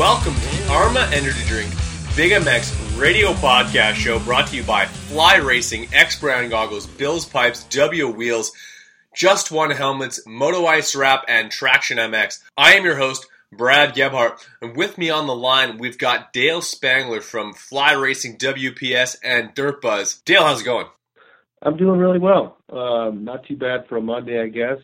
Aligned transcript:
Welcome 0.00 0.32
to 0.32 0.40
the 0.40 0.72
Arma 0.72 1.10
Energy 1.12 1.44
Drink 1.44 1.70
Big 2.16 2.32
MX 2.32 2.98
radio 2.98 3.34
podcast 3.34 3.96
show 3.96 4.18
brought 4.18 4.46
to 4.46 4.56
you 4.56 4.62
by 4.62 4.86
Fly 4.86 5.36
Racing, 5.36 5.92
X 5.92 6.18
Brand 6.18 6.48
Goggles, 6.48 6.86
Bill's 6.86 7.26
Pipes, 7.26 7.64
W 7.64 8.08
Wheels, 8.08 8.50
Just 9.14 9.50
One 9.50 9.70
Helmets, 9.70 10.26
Moto 10.26 10.64
Ice 10.64 10.96
Wrap, 10.96 11.26
and 11.28 11.50
Traction 11.50 11.98
MX. 11.98 12.42
I 12.56 12.76
am 12.76 12.84
your 12.86 12.96
host, 12.96 13.26
Brad 13.52 13.94
Gebhart, 13.94 14.38
and 14.62 14.74
with 14.74 14.96
me 14.96 15.10
on 15.10 15.26
the 15.26 15.36
line, 15.36 15.76
we've 15.76 15.98
got 15.98 16.32
Dale 16.32 16.62
Spangler 16.62 17.20
from 17.20 17.52
Fly 17.52 17.92
Racing, 17.92 18.38
WPS, 18.38 19.18
and 19.22 19.52
Dirt 19.52 19.82
Buzz. 19.82 20.22
Dale, 20.24 20.44
how's 20.44 20.62
it 20.62 20.64
going? 20.64 20.86
I'm 21.60 21.76
doing 21.76 22.00
really 22.00 22.18
well. 22.18 22.56
Um, 22.72 23.24
not 23.24 23.44
too 23.44 23.58
bad 23.58 23.86
for 23.86 23.98
a 23.98 24.00
Monday, 24.00 24.40
I 24.40 24.48
guess. 24.48 24.78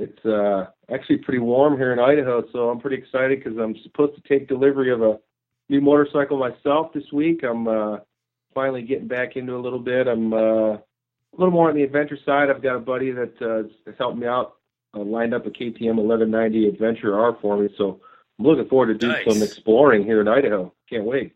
It's 0.00 0.24
uh, 0.24 0.66
actually 0.92 1.18
pretty 1.18 1.40
warm 1.40 1.76
here 1.76 1.92
in 1.92 1.98
Idaho, 1.98 2.42
so 2.52 2.70
I'm 2.70 2.80
pretty 2.80 2.96
excited 2.96 3.42
because 3.42 3.58
I'm 3.58 3.76
supposed 3.82 4.14
to 4.14 4.22
take 4.28 4.48
delivery 4.48 4.90
of 4.90 5.02
a 5.02 5.18
new 5.68 5.80
motorcycle 5.82 6.38
myself 6.38 6.92
this 6.94 7.04
week. 7.12 7.42
I'm 7.44 7.68
uh, 7.68 7.98
finally 8.54 8.82
getting 8.82 9.08
back 9.08 9.36
into 9.36 9.54
a 9.54 9.60
little 9.60 9.78
bit. 9.78 10.08
I'm 10.08 10.32
uh, 10.32 10.72
a 10.72 11.36
little 11.36 11.52
more 11.52 11.68
on 11.68 11.76
the 11.76 11.82
adventure 11.82 12.18
side. 12.24 12.48
I've 12.48 12.62
got 12.62 12.76
a 12.76 12.80
buddy 12.80 13.10
that 13.12 13.34
uh, 13.42 13.68
has 13.86 13.94
helped 13.98 14.18
me 14.18 14.26
out, 14.26 14.54
uh, 14.94 15.00
lined 15.00 15.34
up 15.34 15.44
a 15.46 15.50
KTM 15.50 15.96
1190 15.96 16.68
Adventure 16.68 17.18
R 17.18 17.36
for 17.40 17.58
me, 17.58 17.68
so 17.76 18.00
I'm 18.38 18.46
looking 18.46 18.68
forward 18.68 18.86
to 18.86 18.94
doing 18.94 19.12
Nice. 19.24 19.34
some 19.34 19.42
exploring 19.42 20.04
here 20.04 20.22
in 20.22 20.28
Idaho. 20.28 20.72
Can't 20.88 21.04
wait. 21.04 21.34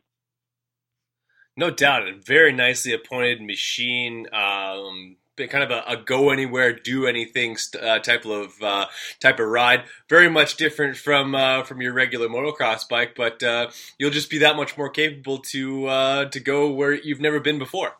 No 1.56 1.70
doubt, 1.70 2.08
a 2.08 2.14
very 2.14 2.52
nicely 2.52 2.94
appointed 2.94 3.40
machine. 3.42 4.26
Um, 4.32 5.16
kind 5.36 5.64
of 5.64 5.70
a, 5.70 5.82
a 5.88 5.96
go 5.96 6.30
anywhere, 6.30 6.72
do 6.72 7.06
anything 7.06 7.56
st- 7.56 7.82
uh, 7.82 7.98
type 8.00 8.24
of 8.26 8.52
uh, 8.62 8.86
type 9.20 9.38
of 9.40 9.46
ride. 9.48 9.84
Very 10.08 10.28
much 10.30 10.56
different 10.56 10.96
from 10.96 11.34
uh, 11.34 11.62
from 11.64 11.80
your 11.80 11.92
regular 11.92 12.28
motocross 12.28 12.88
bike, 12.88 13.14
but 13.16 13.42
uh, 13.42 13.70
you'll 13.98 14.10
just 14.10 14.30
be 14.30 14.38
that 14.38 14.56
much 14.56 14.76
more 14.78 14.88
capable 14.90 15.38
to 15.38 15.86
uh, 15.86 16.24
to 16.26 16.40
go 16.40 16.70
where 16.72 16.92
you've 16.92 17.20
never 17.20 17.40
been 17.40 17.58
before. 17.58 17.92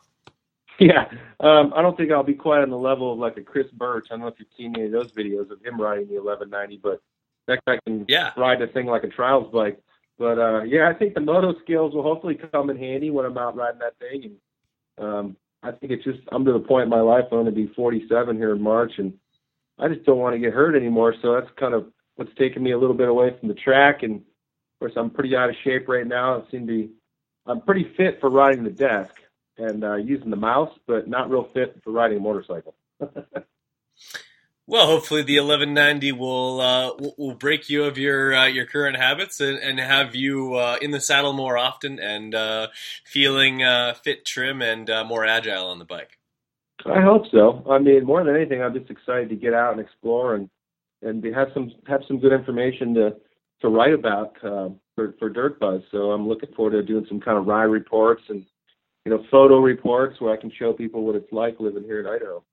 Yeah, 0.79 1.05
um, 1.39 1.73
I 1.73 1.81
don't 1.81 1.95
think 1.95 2.11
I'll 2.11 2.23
be 2.23 2.33
quite 2.33 2.61
on 2.61 2.69
the 2.69 2.77
level 2.77 3.13
of 3.13 3.19
like 3.19 3.37
a 3.37 3.41
Chris 3.41 3.67
Birch. 3.71 4.07
I 4.09 4.15
don't 4.15 4.21
know 4.21 4.27
if 4.27 4.35
you've 4.39 4.47
seen 4.57 4.75
any 4.75 4.87
of 4.87 4.91
those 4.91 5.11
videos 5.13 5.49
of 5.49 5.63
him 5.63 5.79
riding 5.79 6.07
the 6.07 6.15
1190, 6.21 6.79
but 6.83 6.99
that 7.47 7.59
guy 7.65 7.79
can 7.85 8.05
Yeah. 8.09 8.31
ride 8.35 8.59
the 8.59 8.67
thing 8.67 8.85
like 8.85 9.03
a 9.03 9.07
trials 9.07 9.49
bike. 9.53 9.79
But 10.19 10.37
uh, 10.37 10.63
yeah, 10.63 10.89
I 10.89 10.93
think 10.93 11.13
the 11.13 11.21
moto 11.21 11.53
skills 11.61 11.93
will 11.93 12.03
hopefully 12.03 12.35
come 12.51 12.69
in 12.69 12.77
handy 12.77 13.09
when 13.09 13.25
I'm 13.25 13.37
out 13.37 13.55
riding 13.55 13.79
that 13.79 13.97
thing. 13.99 14.37
And 14.97 15.05
um, 15.05 15.37
I 15.65 15.71
think 15.71 15.91
it's 15.91 16.03
just 16.03 16.19
I'm 16.31 16.45
to 16.45 16.53
the 16.53 16.59
point 16.59 16.83
in 16.83 16.89
my 16.89 17.01
life 17.01 17.25
I'm 17.25 17.43
going 17.43 17.45
to 17.45 17.51
be 17.51 17.67
47 17.67 18.37
here 18.37 18.53
in 18.55 18.61
March, 18.61 18.93
and 18.97 19.13
I 19.79 19.87
just 19.87 20.05
don't 20.05 20.19
want 20.19 20.35
to 20.35 20.39
get 20.39 20.53
hurt 20.53 20.75
anymore. 20.75 21.15
So 21.21 21.33
that's 21.33 21.49
kind 21.57 21.73
of 21.73 21.87
what's 22.15 22.33
taking 22.37 22.63
me 22.63 22.71
a 22.71 22.77
little 22.77 22.95
bit 22.95 23.09
away 23.09 23.35
from 23.39 23.49
the 23.49 23.55
track. 23.55 24.03
And 24.03 24.17
of 24.17 24.79
course, 24.79 24.93
I'm 24.95 25.09
pretty 25.09 25.35
out 25.35 25.49
of 25.49 25.55
shape 25.63 25.87
right 25.87 26.05
now. 26.05 26.41
I 26.41 26.51
seem 26.51 26.67
to 26.67 26.73
be 26.73 26.89
I'm 27.47 27.61
pretty 27.61 27.91
fit 27.97 28.19
for 28.19 28.29
riding 28.29 28.63
the 28.63 28.69
desk 28.69 29.15
and 29.57 29.83
uh, 29.83 29.95
using 29.95 30.29
the 30.29 30.35
mouse, 30.35 30.71
but 30.87 31.07
not 31.07 31.29
real 31.29 31.49
fit 31.53 31.81
for 31.83 31.91
riding 31.91 32.17
a 32.17 32.21
motorcycle. 32.21 32.75
Well, 34.67 34.87
hopefully 34.87 35.21
the 35.21 35.39
1190 35.39 36.11
will 36.13 36.59
uh, 36.59 36.91
will- 37.17 37.35
break 37.35 37.69
you 37.69 37.83
of 37.83 37.99
your 37.99 38.33
uh, 38.33 38.47
your 38.47 38.65
current 38.65 38.97
habits 38.97 39.39
and, 39.39 39.59
and 39.59 39.79
have 39.79 40.15
you 40.15 40.55
uh, 40.55 40.77
in 40.81 40.89
the 40.89 40.99
saddle 40.99 41.33
more 41.33 41.55
often 41.57 41.99
and 41.99 42.33
uh, 42.33 42.67
feeling 43.05 43.61
uh, 43.61 43.93
fit, 43.93 44.25
trim, 44.25 44.63
and 44.63 44.89
uh, 44.89 45.03
more 45.03 45.23
agile 45.23 45.67
on 45.67 45.77
the 45.77 45.85
bike. 45.85 46.17
I 46.85 47.01
hope 47.01 47.23
so. 47.31 47.63
I 47.69 47.77
mean, 47.77 48.05
more 48.05 48.23
than 48.23 48.35
anything, 48.35 48.61
I'm 48.61 48.73
just 48.73 48.89
excited 48.89 49.29
to 49.29 49.35
get 49.35 49.53
out 49.53 49.73
and 49.73 49.81
explore 49.81 50.35
and 50.35 50.49
and 51.03 51.23
have 51.35 51.49
some 51.53 51.71
have 51.87 52.01
some 52.07 52.19
good 52.19 52.33
information 52.33 52.95
to 52.95 53.15
to 53.61 53.69
write 53.69 53.93
about 53.93 54.35
uh, 54.43 54.69
for 54.95 55.13
for 55.19 55.29
Dirt 55.29 55.59
Buzz. 55.59 55.81
So 55.91 56.11
I'm 56.11 56.27
looking 56.27 56.51
forward 56.55 56.71
to 56.71 56.81
doing 56.83 57.05
some 57.07 57.19
kind 57.21 57.37
of 57.37 57.45
ride 57.45 57.65
reports 57.65 58.23
and 58.29 58.43
you 59.05 59.11
know 59.11 59.23
photo 59.29 59.59
reports 59.59 60.19
where 60.19 60.33
I 60.33 60.41
can 60.41 60.51
show 60.57 60.73
people 60.73 61.05
what 61.05 61.15
it's 61.15 61.31
like 61.31 61.59
living 61.59 61.83
here 61.83 61.99
in 61.99 62.07
Idaho. 62.07 62.43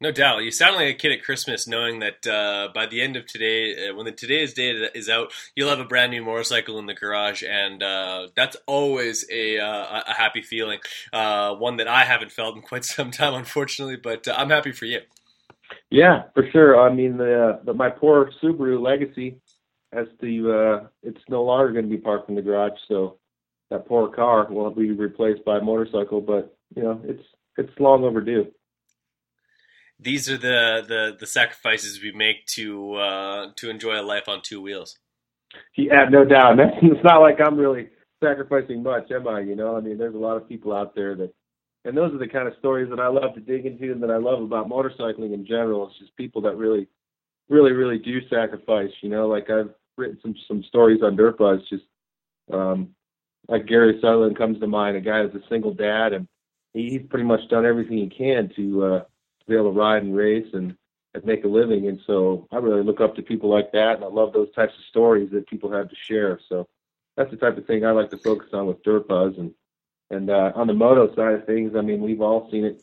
No 0.00 0.12
doubt. 0.12 0.44
You 0.44 0.52
sound 0.52 0.76
like 0.76 0.94
a 0.94 0.96
kid 0.96 1.10
at 1.10 1.24
Christmas, 1.24 1.66
knowing 1.66 1.98
that 1.98 2.24
uh, 2.24 2.68
by 2.72 2.86
the 2.86 3.00
end 3.00 3.16
of 3.16 3.26
today, 3.26 3.88
uh, 3.88 3.96
when 3.96 4.06
the 4.06 4.12
today's 4.12 4.54
day 4.54 4.70
is 4.70 5.08
out, 5.08 5.32
you'll 5.56 5.70
have 5.70 5.80
a 5.80 5.84
brand 5.84 6.12
new 6.12 6.22
motorcycle 6.22 6.78
in 6.78 6.86
the 6.86 6.94
garage, 6.94 7.42
and 7.42 7.82
uh, 7.82 8.28
that's 8.36 8.56
always 8.66 9.26
a 9.28 9.58
uh, 9.58 10.02
a 10.06 10.14
happy 10.14 10.40
feeling. 10.40 10.78
Uh, 11.12 11.56
one 11.56 11.78
that 11.78 11.88
I 11.88 12.04
haven't 12.04 12.30
felt 12.30 12.54
in 12.54 12.62
quite 12.62 12.84
some 12.84 13.10
time, 13.10 13.34
unfortunately, 13.34 13.96
but 13.96 14.28
I'm 14.28 14.50
happy 14.50 14.70
for 14.70 14.84
you. 14.84 15.00
Yeah, 15.90 16.22
for 16.32 16.48
sure. 16.52 16.80
I 16.80 16.94
mean, 16.94 17.16
the, 17.16 17.60
the 17.64 17.74
my 17.74 17.90
poor 17.90 18.30
Subaru 18.40 18.80
Legacy 18.80 19.40
has 19.92 20.06
to. 20.20 20.88
It's 21.02 21.22
no 21.28 21.42
longer 21.42 21.72
going 21.72 21.86
to 21.86 21.90
be 21.90 22.00
parked 22.00 22.28
in 22.28 22.36
the 22.36 22.42
garage, 22.42 22.78
so 22.86 23.18
that 23.70 23.88
poor 23.88 24.08
car 24.08 24.46
will 24.48 24.70
be 24.70 24.92
replaced 24.92 25.44
by 25.44 25.58
a 25.58 25.60
motorcycle. 25.60 26.20
But 26.20 26.56
you 26.76 26.84
know, 26.84 27.00
it's 27.02 27.24
it's 27.56 27.72
long 27.80 28.04
overdue. 28.04 28.46
These 30.00 30.30
are 30.30 30.36
the, 30.36 30.84
the, 30.86 31.16
the 31.18 31.26
sacrifices 31.26 32.00
we 32.00 32.12
make 32.12 32.46
to 32.54 32.94
uh, 32.94 33.46
to 33.56 33.70
enjoy 33.70 34.00
a 34.00 34.02
life 34.02 34.28
on 34.28 34.42
two 34.42 34.60
wheels. 34.60 34.96
Yeah, 35.76 36.06
no 36.10 36.24
doubt. 36.24 36.58
It's 36.82 37.04
not 37.04 37.20
like 37.20 37.40
I'm 37.44 37.56
really 37.56 37.88
sacrificing 38.22 38.82
much, 38.82 39.10
am 39.10 39.26
I? 39.26 39.40
You 39.40 39.56
know, 39.56 39.76
I 39.76 39.80
mean, 39.80 39.98
there's 39.98 40.14
a 40.14 40.18
lot 40.18 40.36
of 40.36 40.48
people 40.48 40.74
out 40.74 40.94
there 40.94 41.14
that, 41.16 41.32
and 41.84 41.96
those 41.96 42.12
are 42.12 42.18
the 42.18 42.28
kind 42.28 42.46
of 42.46 42.54
stories 42.58 42.90
that 42.90 43.00
I 43.00 43.08
love 43.08 43.34
to 43.34 43.40
dig 43.40 43.66
into 43.66 43.92
and 43.92 44.02
that 44.02 44.10
I 44.10 44.18
love 44.18 44.42
about 44.42 44.68
motorcycling 44.68 45.32
in 45.32 45.46
general. 45.46 45.88
It's 45.88 45.98
just 45.98 46.16
people 46.16 46.42
that 46.42 46.56
really, 46.56 46.88
really, 47.48 47.72
really 47.72 47.98
do 47.98 48.20
sacrifice. 48.28 48.90
You 49.00 49.08
know, 49.08 49.28
like 49.28 49.50
I've 49.50 49.70
written 49.96 50.18
some 50.22 50.34
some 50.46 50.62
stories 50.64 51.00
on 51.02 51.16
Dirt 51.16 51.38
Buzz. 51.38 51.60
Just 51.68 51.84
um, 52.52 52.90
like 53.48 53.66
Gary 53.66 53.98
Sutherland 54.00 54.36
comes 54.36 54.60
to 54.60 54.66
mind, 54.66 54.96
a 54.96 55.00
guy 55.00 55.22
that's 55.22 55.34
a 55.34 55.48
single 55.48 55.72
dad, 55.72 56.12
and 56.12 56.28
he's 56.74 57.02
pretty 57.08 57.24
much 57.24 57.40
done 57.50 57.66
everything 57.66 57.98
he 57.98 58.08
can 58.08 58.50
to 58.56 58.84
uh, 58.84 59.04
be 59.48 59.54
able 59.54 59.72
to 59.72 59.78
ride 59.78 60.02
and 60.02 60.16
race 60.16 60.48
and 60.52 60.76
and 61.14 61.24
make 61.24 61.44
a 61.44 61.48
living. 61.48 61.88
And 61.88 62.00
so 62.06 62.46
I 62.52 62.56
really 62.56 62.82
look 62.82 63.00
up 63.00 63.16
to 63.16 63.22
people 63.22 63.48
like 63.50 63.72
that, 63.72 63.96
and 63.96 64.04
I 64.04 64.08
love 64.08 64.32
those 64.32 64.52
types 64.52 64.74
of 64.74 64.84
stories 64.90 65.30
that 65.32 65.48
people 65.48 65.72
have 65.72 65.88
to 65.88 65.96
share. 65.96 66.38
So 66.48 66.68
that's 67.16 67.30
the 67.30 67.36
type 67.36 67.56
of 67.56 67.66
thing 67.66 67.84
I 67.84 67.92
like 67.92 68.10
to 68.10 68.18
focus 68.18 68.50
on 68.52 68.66
with 68.66 68.82
Dirt 68.82 69.08
Buzz. 69.08 69.34
And 69.38 69.52
and 70.10 70.30
uh, 70.30 70.52
on 70.54 70.66
the 70.66 70.74
moto 70.74 71.14
side 71.14 71.34
of 71.34 71.46
things, 71.46 71.74
I 71.76 71.80
mean, 71.80 72.00
we've 72.00 72.20
all 72.20 72.48
seen 72.50 72.64
it 72.64 72.82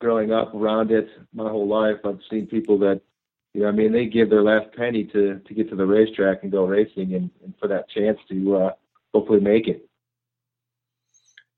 growing 0.00 0.32
up 0.32 0.54
around 0.54 0.90
it 0.90 1.08
my 1.32 1.48
whole 1.48 1.68
life. 1.68 1.98
I've 2.04 2.20
seen 2.30 2.46
people 2.46 2.78
that, 2.80 3.00
you 3.54 3.62
know, 3.62 3.68
I 3.68 3.72
mean, 3.72 3.92
they 3.92 4.06
give 4.06 4.30
their 4.30 4.42
last 4.42 4.74
penny 4.76 5.04
to 5.04 5.40
to 5.40 5.54
get 5.54 5.68
to 5.70 5.76
the 5.76 5.86
racetrack 5.86 6.42
and 6.42 6.52
go 6.52 6.64
racing, 6.64 7.14
and, 7.14 7.30
and 7.42 7.54
for 7.58 7.68
that 7.68 7.88
chance 7.90 8.18
to 8.28 8.56
uh, 8.56 8.70
hopefully 9.12 9.40
make 9.40 9.68
it. 9.68 9.85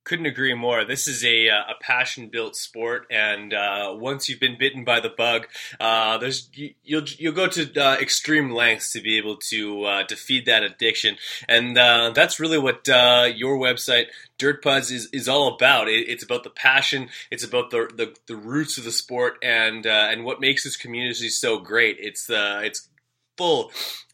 Couldn't 0.08 0.24
agree 0.24 0.54
more. 0.54 0.86
This 0.86 1.06
is 1.06 1.22
a, 1.22 1.50
uh, 1.50 1.64
a 1.68 1.74
passion 1.82 2.28
built 2.28 2.56
sport, 2.56 3.06
and 3.10 3.52
uh, 3.52 3.94
once 3.94 4.26
you've 4.26 4.40
been 4.40 4.56
bitten 4.56 4.82
by 4.82 5.00
the 5.00 5.10
bug, 5.10 5.48
uh, 5.78 6.16
there's 6.16 6.48
you, 6.54 6.72
you'll 6.82 7.04
you'll 7.18 7.34
go 7.34 7.46
to 7.46 7.70
uh, 7.78 7.98
extreme 8.00 8.50
lengths 8.50 8.90
to 8.92 9.02
be 9.02 9.18
able 9.18 9.36
to 9.50 9.84
uh, 9.84 10.04
to 10.04 10.16
that 10.46 10.62
addiction, 10.62 11.18
and 11.46 11.76
uh, 11.76 12.10
that's 12.14 12.40
really 12.40 12.56
what 12.56 12.86
your 12.86 13.58
website 13.58 14.06
Dirt 14.38 14.62
Buzz 14.62 14.90
is, 14.90 15.10
is 15.12 15.28
all 15.28 15.54
about. 15.54 15.88
It, 15.88 16.08
it's 16.08 16.24
about 16.24 16.42
the 16.42 16.50
passion, 16.50 17.10
it's 17.30 17.44
about 17.44 17.70
the, 17.70 17.90
the, 17.94 18.16
the 18.28 18.36
roots 18.36 18.78
of 18.78 18.84
the 18.84 18.92
sport, 18.92 19.36
and 19.42 19.84
and 19.84 20.24
what 20.24 20.40
makes 20.40 20.64
this 20.64 20.78
community 20.78 21.28
so 21.28 21.58
great. 21.58 21.98
It's 22.00 22.30
uh, 22.30 22.62
it's 22.64 22.88
full 23.36 23.72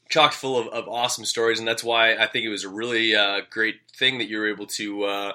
chocked 0.08 0.34
full 0.34 0.58
of, 0.58 0.68
of 0.68 0.88
awesome 0.88 1.24
stories, 1.24 1.58
and 1.58 1.66
that's 1.66 1.84
why 1.84 2.14
I 2.14 2.26
think 2.26 2.44
it 2.44 2.50
was 2.50 2.64
a 2.64 2.68
really 2.68 3.14
uh, 3.14 3.42
great 3.50 3.76
thing 3.96 4.18
that 4.18 4.28
you 4.28 4.38
were 4.38 4.48
able 4.48 4.66
to 4.66 5.04
uh, 5.04 5.32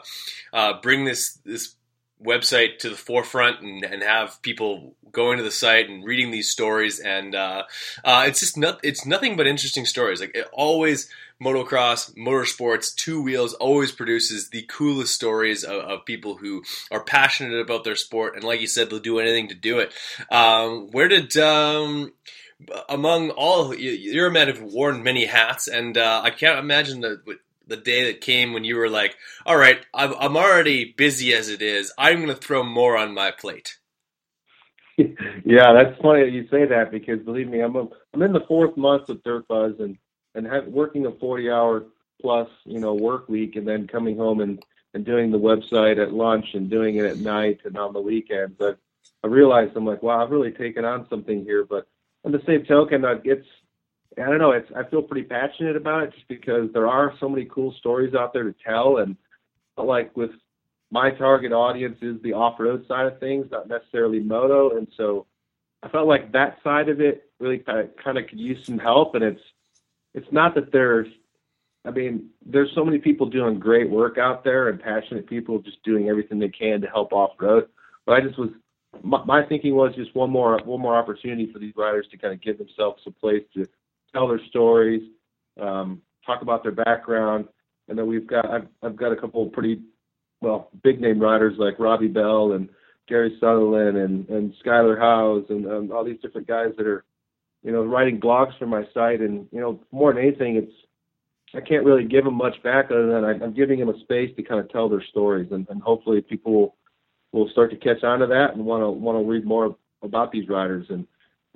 uh, 0.53 0.73
bring 0.81 1.05
this 1.05 1.39
this 1.45 1.75
website 2.23 2.79
to 2.79 2.89
the 2.89 2.95
forefront 2.95 3.61
and, 3.61 3.83
and 3.83 4.03
have 4.03 4.41
people 4.41 4.95
going 5.11 5.37
to 5.37 5.43
the 5.43 5.51
site 5.51 5.89
and 5.89 6.03
reading 6.03 6.31
these 6.31 6.49
stories. 6.49 6.99
And 6.99 7.33
uh, 7.33 7.63
uh, 8.03 8.25
it's 8.27 8.41
just 8.41 8.57
not 8.57 8.79
it's 8.83 9.05
nothing 9.05 9.35
but 9.35 9.47
interesting 9.47 9.85
stories. 9.85 10.19
Like 10.19 10.35
it 10.35 10.47
always 10.51 11.09
motocross 11.41 12.13
motorsports 12.17 12.93
two 12.93 13.21
wheels 13.21 13.53
always 13.53 13.93
produces 13.93 14.49
the 14.49 14.63
coolest 14.63 15.13
stories 15.13 15.63
of, 15.63 15.81
of, 15.83 16.05
people 16.05 16.35
who 16.35 16.61
are 16.91 17.01
passionate 17.01 17.57
about 17.61 17.85
their 17.85 17.95
sport 17.95 18.35
and 18.35 18.43
like 18.43 18.59
you 18.59 18.67
said 18.67 18.89
they'll 18.89 18.99
do 18.99 19.19
anything 19.19 19.47
to 19.47 19.55
do 19.55 19.79
it. 19.79 19.93
Um, 20.29 20.89
where 20.91 21.07
did 21.07 21.37
um, 21.37 22.11
among 22.89 23.29
all 23.31 23.73
you're 23.73 24.27
a 24.27 24.31
man 24.31 24.47
who've 24.47 24.73
worn 24.73 25.01
many 25.01 25.25
hats 25.25 25.67
and 25.67 25.97
uh, 25.97 26.21
i 26.23 26.29
can't 26.29 26.59
imagine 26.59 26.99
that 27.01 27.21
the 27.69 27.77
day 27.77 28.11
that 28.11 28.21
came 28.21 28.51
when 28.51 28.63
you 28.63 28.75
were 28.75 28.89
like, 28.89 29.15
all 29.45 29.55
right, 29.55 29.79
I'm, 29.93 30.13
I'm 30.19 30.35
already 30.35 30.85
busy 30.85 31.33
as 31.33 31.49
it 31.49 31.61
is. 31.61 31.93
I'm 31.97 32.17
going 32.17 32.27
to 32.27 32.35
throw 32.35 32.63
more 32.63 32.97
on 32.97 33.13
my 33.13 33.31
plate. 33.31 33.77
yeah, 34.97 35.71
that's 35.73 36.01
funny 36.01 36.23
that 36.23 36.31
you 36.31 36.47
say 36.51 36.65
that 36.65 36.91
because 36.91 37.19
believe 37.21 37.47
me, 37.47 37.61
I'm 37.61 37.75
a, 37.75 37.87
I'm 38.13 38.21
in 38.21 38.33
the 38.33 38.43
fourth 38.47 38.75
month 38.75 39.07
of 39.07 39.23
Dirt 39.23 39.47
Buzz 39.47 39.73
and 39.79 39.97
and 40.35 40.45
have, 40.45 40.67
working 40.67 41.05
a 41.05 41.11
40 41.11 41.49
hour 41.49 41.85
plus 42.21 42.49
you 42.65 42.79
know 42.79 42.93
work 42.93 43.29
week 43.29 43.55
and 43.55 43.65
then 43.65 43.87
coming 43.87 44.17
home 44.17 44.41
and 44.41 44.61
and 44.93 45.05
doing 45.05 45.31
the 45.31 45.39
website 45.39 46.01
at 46.01 46.13
lunch 46.13 46.45
and 46.53 46.69
doing 46.69 46.97
it 46.97 47.05
at 47.05 47.17
night 47.17 47.61
and 47.63 47.77
on 47.77 47.93
the 47.93 48.01
weekends. 48.01 48.55
But 48.59 48.77
I 49.23 49.27
realized 49.27 49.77
I'm 49.77 49.85
like, 49.85 50.03
wow, 50.03 50.21
I've 50.21 50.31
really 50.31 50.51
taken 50.51 50.83
on 50.83 51.07
something 51.09 51.45
here. 51.45 51.63
But 51.63 51.87
on 52.25 52.31
the 52.31 52.41
same 52.45 52.65
token, 52.65 53.03
it's 53.23 53.47
I 54.17 54.25
don't 54.25 54.39
know. 54.39 54.51
It's 54.51 54.69
I 54.75 54.83
feel 54.89 55.01
pretty 55.01 55.27
passionate 55.27 55.75
about 55.75 56.03
it 56.03 56.13
just 56.13 56.27
because 56.27 56.71
there 56.73 56.87
are 56.87 57.13
so 57.19 57.29
many 57.29 57.45
cool 57.45 57.73
stories 57.79 58.13
out 58.13 58.33
there 58.33 58.43
to 58.43 58.55
tell, 58.65 58.97
and 58.97 59.15
like 59.77 60.15
with 60.17 60.31
my 60.91 61.11
target 61.11 61.51
audience 61.51 61.97
is 62.01 62.21
the 62.21 62.33
off-road 62.33 62.85
side 62.87 63.05
of 63.05 63.19
things, 63.19 63.45
not 63.51 63.67
necessarily 63.67 64.19
moto, 64.19 64.75
and 64.75 64.87
so 64.97 65.27
I 65.81 65.87
felt 65.87 66.07
like 66.07 66.31
that 66.33 66.57
side 66.63 66.89
of 66.89 66.99
it 66.99 67.29
really 67.39 67.59
kind 67.59 68.17
of 68.17 68.27
could 68.27 68.39
use 68.39 68.65
some 68.65 68.79
help. 68.79 69.15
And 69.15 69.23
it's 69.23 69.41
it's 70.13 70.31
not 70.31 70.55
that 70.55 70.71
there's, 70.71 71.07
I 71.85 71.91
mean, 71.91 72.29
there's 72.45 72.71
so 72.73 72.83
many 72.83 72.97
people 72.97 73.27
doing 73.27 73.59
great 73.59 73.89
work 73.89 74.17
out 74.17 74.43
there 74.43 74.69
and 74.69 74.81
passionate 74.81 75.27
people 75.27 75.59
just 75.59 75.81
doing 75.83 76.09
everything 76.09 76.39
they 76.39 76.49
can 76.49 76.81
to 76.81 76.87
help 76.87 77.13
off-road. 77.13 77.69
But 78.05 78.15
I 78.15 78.21
just 78.21 78.37
was 78.37 78.49
my, 79.03 79.23
my 79.25 79.45
thinking 79.45 79.75
was 79.75 79.93
just 79.95 80.15
one 80.15 80.29
more 80.29 80.59
one 80.65 80.81
more 80.81 80.97
opportunity 80.97 81.51
for 81.51 81.59
these 81.59 81.73
riders 81.75 82.07
to 82.11 82.17
kind 82.17 82.33
of 82.33 82.41
give 82.41 82.57
themselves 82.57 83.01
a 83.05 83.11
place 83.11 83.43
to 83.53 83.67
tell 84.13 84.27
their 84.27 84.41
stories, 84.49 85.01
um, 85.61 86.01
talk 86.25 86.41
about 86.41 86.63
their 86.63 86.71
background, 86.71 87.45
and 87.87 87.97
then 87.97 88.07
we've 88.07 88.27
got 88.27 88.49
I've, 88.49 88.67
I've 88.83 88.95
got 88.95 89.11
a 89.11 89.15
couple 89.15 89.45
of 89.45 89.53
pretty 89.53 89.81
well 90.41 90.69
big 90.83 90.99
name 91.01 91.19
riders 91.19 91.55
like 91.57 91.79
Robbie 91.79 92.07
Bell 92.07 92.53
and 92.53 92.69
Gary 93.07 93.37
Sutherland 93.39 93.97
and 93.97 94.27
and 94.29 94.53
Skyler 94.65 94.97
Howes 94.97 95.45
and 95.49 95.65
um, 95.67 95.91
all 95.91 96.03
these 96.03 96.19
different 96.21 96.47
guys 96.47 96.69
that 96.77 96.87
are 96.87 97.05
you 97.63 97.71
know 97.71 97.83
writing 97.83 98.19
blogs 98.19 98.57
for 98.57 98.65
my 98.65 98.83
site. 98.93 99.21
And 99.21 99.47
you 99.51 99.59
know 99.59 99.79
more 99.91 100.13
than 100.13 100.23
anything 100.23 100.55
it's 100.55 100.73
I 101.53 101.61
can't 101.61 101.85
really 101.85 102.05
give 102.05 102.25
them 102.25 102.35
much 102.35 102.61
back 102.63 102.85
other 102.91 103.07
than 103.07 103.25
I, 103.25 103.43
I'm 103.43 103.53
giving 103.53 103.79
them 103.79 103.89
a 103.89 103.99
space 104.01 104.35
to 104.35 104.43
kind 104.43 104.59
of 104.59 104.69
tell 104.69 104.87
their 104.87 105.03
stories. 105.03 105.47
And, 105.51 105.67
and 105.69 105.81
hopefully 105.81 106.21
people 106.21 106.75
will, 107.31 107.49
start 107.49 107.71
to 107.71 107.77
catch 107.77 108.03
on 108.03 108.19
to 108.19 108.27
that 108.27 108.53
and 108.53 108.65
want 108.65 108.83
to 108.83 108.89
want 108.89 109.17
to 109.17 109.29
read 109.29 109.45
more 109.45 109.75
about 110.01 110.31
these 110.31 110.47
riders. 110.49 110.85
And 110.89 111.05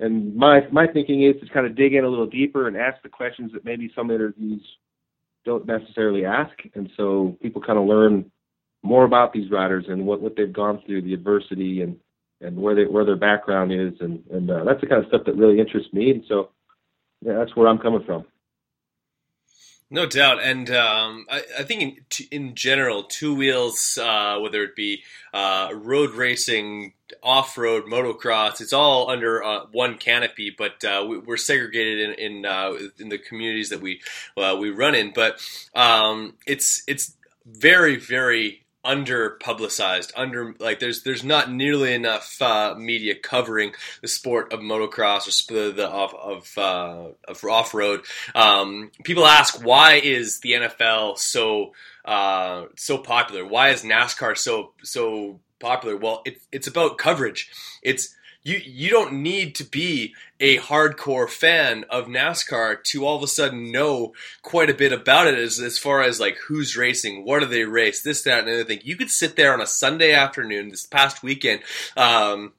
and 0.00 0.34
my 0.34 0.60
my 0.70 0.86
thinking 0.86 1.22
is 1.22 1.40
to 1.40 1.52
kind 1.52 1.66
of 1.66 1.76
dig 1.76 1.94
in 1.94 2.04
a 2.04 2.08
little 2.08 2.26
deeper 2.26 2.68
and 2.68 2.76
ask 2.76 3.02
the 3.02 3.08
questions 3.08 3.52
that 3.52 3.64
maybe 3.64 3.90
some 3.94 4.10
interviews 4.10 4.62
don't 5.44 5.66
necessarily 5.66 6.24
ask, 6.24 6.52
and 6.74 6.90
so 6.96 7.36
people 7.42 7.60
kind 7.60 7.78
of 7.78 7.86
learn 7.86 8.30
more 8.82 9.04
about 9.04 9.32
these 9.32 9.50
riders 9.50 9.86
and 9.88 10.06
what 10.06 10.20
what 10.20 10.36
they've 10.36 10.52
gone 10.52 10.80
through, 10.86 11.02
the 11.02 11.14
adversity, 11.14 11.82
and 11.82 11.96
and 12.40 12.56
where 12.56 12.74
they 12.74 12.84
where 12.84 13.04
their 13.04 13.16
background 13.16 13.72
is, 13.72 13.92
and 14.00 14.22
and 14.30 14.50
uh, 14.50 14.64
that's 14.64 14.80
the 14.80 14.86
kind 14.86 15.02
of 15.02 15.08
stuff 15.08 15.22
that 15.26 15.36
really 15.36 15.60
interests 15.60 15.92
me, 15.92 16.10
and 16.10 16.24
so 16.28 16.50
yeah, 17.24 17.34
that's 17.34 17.54
where 17.56 17.68
I'm 17.68 17.78
coming 17.78 18.04
from. 18.04 18.24
No 19.90 20.06
doubt, 20.06 20.42
and 20.42 20.70
um, 20.70 21.26
I, 21.30 21.42
I, 21.58 21.62
think 21.62 21.82
in, 22.20 22.26
in 22.30 22.54
general, 22.54 23.04
two 23.04 23.34
wheels, 23.34 23.98
uh, 24.02 24.38
whether 24.40 24.62
it 24.64 24.74
be 24.74 25.02
uh, 25.32 25.70
road 25.74 26.12
racing, 26.12 26.94
off-road, 27.22 27.84
motocross, 27.84 28.62
it's 28.62 28.72
all 28.72 29.10
under 29.10 29.44
uh, 29.44 29.66
one 29.72 29.98
canopy, 29.98 30.54
but 30.56 30.82
uh, 30.84 31.04
we, 31.06 31.20
are 31.32 31.36
segregated 31.36 32.18
in 32.18 32.36
in, 32.36 32.46
uh, 32.46 32.72
in, 32.98 33.10
the 33.10 33.18
communities 33.18 33.68
that 33.68 33.82
we 33.82 34.00
uh, 34.38 34.56
we 34.58 34.70
run 34.70 34.94
in. 34.94 35.12
But 35.14 35.38
um, 35.74 36.34
it's 36.46 36.82
it's 36.88 37.14
very 37.44 37.96
very 37.96 38.63
under 38.84 39.30
publicized 39.30 40.12
under 40.16 40.54
like 40.58 40.78
there's 40.78 41.02
there's 41.02 41.24
not 41.24 41.50
nearly 41.50 41.94
enough 41.94 42.40
uh, 42.42 42.74
media 42.76 43.14
covering 43.14 43.72
the 44.02 44.08
sport 44.08 44.52
of 44.52 44.60
motocross 44.60 45.26
or 45.26 45.54
the, 45.54 45.72
the 45.72 45.90
off 45.90 46.14
of, 46.14 46.58
uh, 46.58 47.08
of 47.26 47.44
off-road. 47.44 48.02
Um, 48.34 48.90
people 49.02 49.26
ask 49.26 49.64
why 49.64 49.94
is 49.94 50.40
the 50.40 50.52
NFL 50.52 51.18
so 51.18 51.72
uh, 52.04 52.66
so 52.76 52.98
popular? 52.98 53.44
Why 53.46 53.70
is 53.70 53.82
NASCAR 53.82 54.36
so 54.36 54.72
so 54.82 55.40
popular? 55.58 55.96
Well 55.96 56.22
it, 56.24 56.38
it's 56.52 56.66
about 56.66 56.98
coverage. 56.98 57.50
It's 57.82 58.14
you 58.44 58.60
you 58.62 58.90
don't 58.90 59.14
need 59.14 59.54
to 59.56 59.64
be 59.64 60.14
a 60.38 60.58
hardcore 60.58 61.28
fan 61.28 61.84
of 61.90 62.06
NASCAR 62.06 62.82
to 62.84 63.06
all 63.06 63.16
of 63.16 63.22
a 63.22 63.26
sudden 63.26 63.72
know 63.72 64.12
quite 64.42 64.68
a 64.68 64.74
bit 64.74 64.92
about 64.92 65.26
it 65.26 65.38
as, 65.38 65.58
as 65.58 65.78
far 65.78 66.02
as 66.02 66.20
like 66.20 66.36
who's 66.46 66.76
racing, 66.76 67.24
what 67.24 67.40
do 67.40 67.46
they 67.46 67.64
race, 67.64 68.02
this, 68.02 68.22
that, 68.22 68.40
and 68.40 68.48
the 68.48 68.54
other 68.54 68.64
thing. 68.64 68.80
You 68.84 68.96
could 68.96 69.10
sit 69.10 69.36
there 69.36 69.54
on 69.54 69.62
a 69.62 69.66
Sunday 69.66 70.12
afternoon 70.12 70.68
this 70.68 70.86
past 70.86 71.22
weekend, 71.22 71.62
um, 71.96 72.52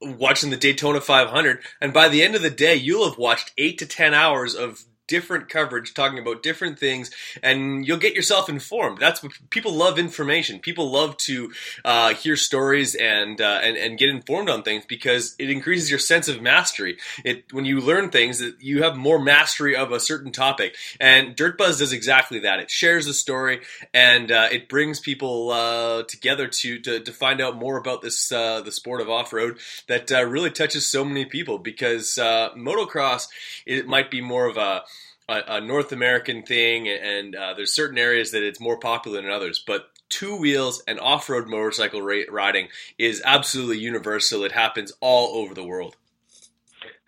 watching 0.00 0.50
the 0.50 0.56
Daytona 0.56 1.00
500, 1.00 1.58
and 1.80 1.92
by 1.92 2.08
the 2.08 2.22
end 2.22 2.36
of 2.36 2.42
the 2.42 2.50
day, 2.50 2.76
you'll 2.76 3.08
have 3.08 3.18
watched 3.18 3.52
eight 3.58 3.78
to 3.78 3.86
ten 3.86 4.14
hours 4.14 4.54
of 4.54 4.84
different 5.12 5.50
coverage 5.50 5.92
talking 5.92 6.18
about 6.18 6.42
different 6.42 6.78
things 6.78 7.10
and 7.42 7.86
you'll 7.86 7.98
get 7.98 8.14
yourself 8.14 8.48
informed. 8.48 8.96
That's 8.96 9.22
what 9.22 9.32
people 9.50 9.74
love 9.74 9.98
information. 9.98 10.58
People 10.58 10.90
love 10.90 11.18
to 11.18 11.52
uh, 11.84 12.14
hear 12.14 12.34
stories 12.34 12.94
and, 12.94 13.38
uh, 13.38 13.60
and 13.62 13.76
and 13.76 13.98
get 13.98 14.08
informed 14.08 14.48
on 14.48 14.62
things 14.62 14.86
because 14.86 15.36
it 15.38 15.50
increases 15.50 15.90
your 15.90 15.98
sense 15.98 16.28
of 16.28 16.40
mastery. 16.40 16.96
It 17.26 17.52
when 17.52 17.66
you 17.66 17.80
learn 17.82 18.08
things 18.08 18.42
you 18.58 18.82
have 18.84 18.96
more 18.96 19.18
mastery 19.18 19.76
of 19.76 19.92
a 19.92 20.00
certain 20.00 20.32
topic. 20.32 20.76
And 20.98 21.36
dirt 21.36 21.58
buzz 21.58 21.80
does 21.80 21.92
exactly 21.92 22.38
that. 22.40 22.58
It 22.58 22.70
shares 22.70 23.06
a 23.06 23.12
story 23.12 23.60
and 23.92 24.32
uh, 24.32 24.48
it 24.50 24.70
brings 24.70 24.98
people 24.98 25.50
uh, 25.50 26.04
together 26.04 26.48
to, 26.48 26.78
to 26.80 27.00
to 27.00 27.12
find 27.12 27.42
out 27.42 27.56
more 27.56 27.76
about 27.76 28.00
this 28.00 28.32
uh, 28.32 28.62
the 28.62 28.72
sport 28.72 29.02
of 29.02 29.10
off-road 29.10 29.58
that 29.88 30.10
uh, 30.10 30.24
really 30.24 30.50
touches 30.50 30.90
so 30.90 31.04
many 31.04 31.26
people 31.26 31.58
because 31.58 32.14
motocross 32.16 33.28
it 33.66 33.86
might 33.86 34.10
be 34.10 34.22
more 34.22 34.46
of 34.46 34.56
a 34.56 34.82
a, 35.28 35.42
a 35.48 35.60
North 35.60 35.92
American 35.92 36.42
thing, 36.42 36.88
and 36.88 37.34
uh, 37.34 37.54
there's 37.54 37.74
certain 37.74 37.98
areas 37.98 38.30
that 38.32 38.42
it's 38.42 38.60
more 38.60 38.78
popular 38.78 39.20
than 39.20 39.30
others. 39.30 39.62
But 39.66 39.86
two 40.08 40.36
wheels 40.36 40.82
and 40.86 41.00
off-road 41.00 41.48
motorcycle 41.48 42.02
riding 42.02 42.68
is 42.98 43.22
absolutely 43.24 43.78
universal. 43.78 44.44
It 44.44 44.52
happens 44.52 44.92
all 45.00 45.36
over 45.36 45.54
the 45.54 45.64
world. 45.64 45.96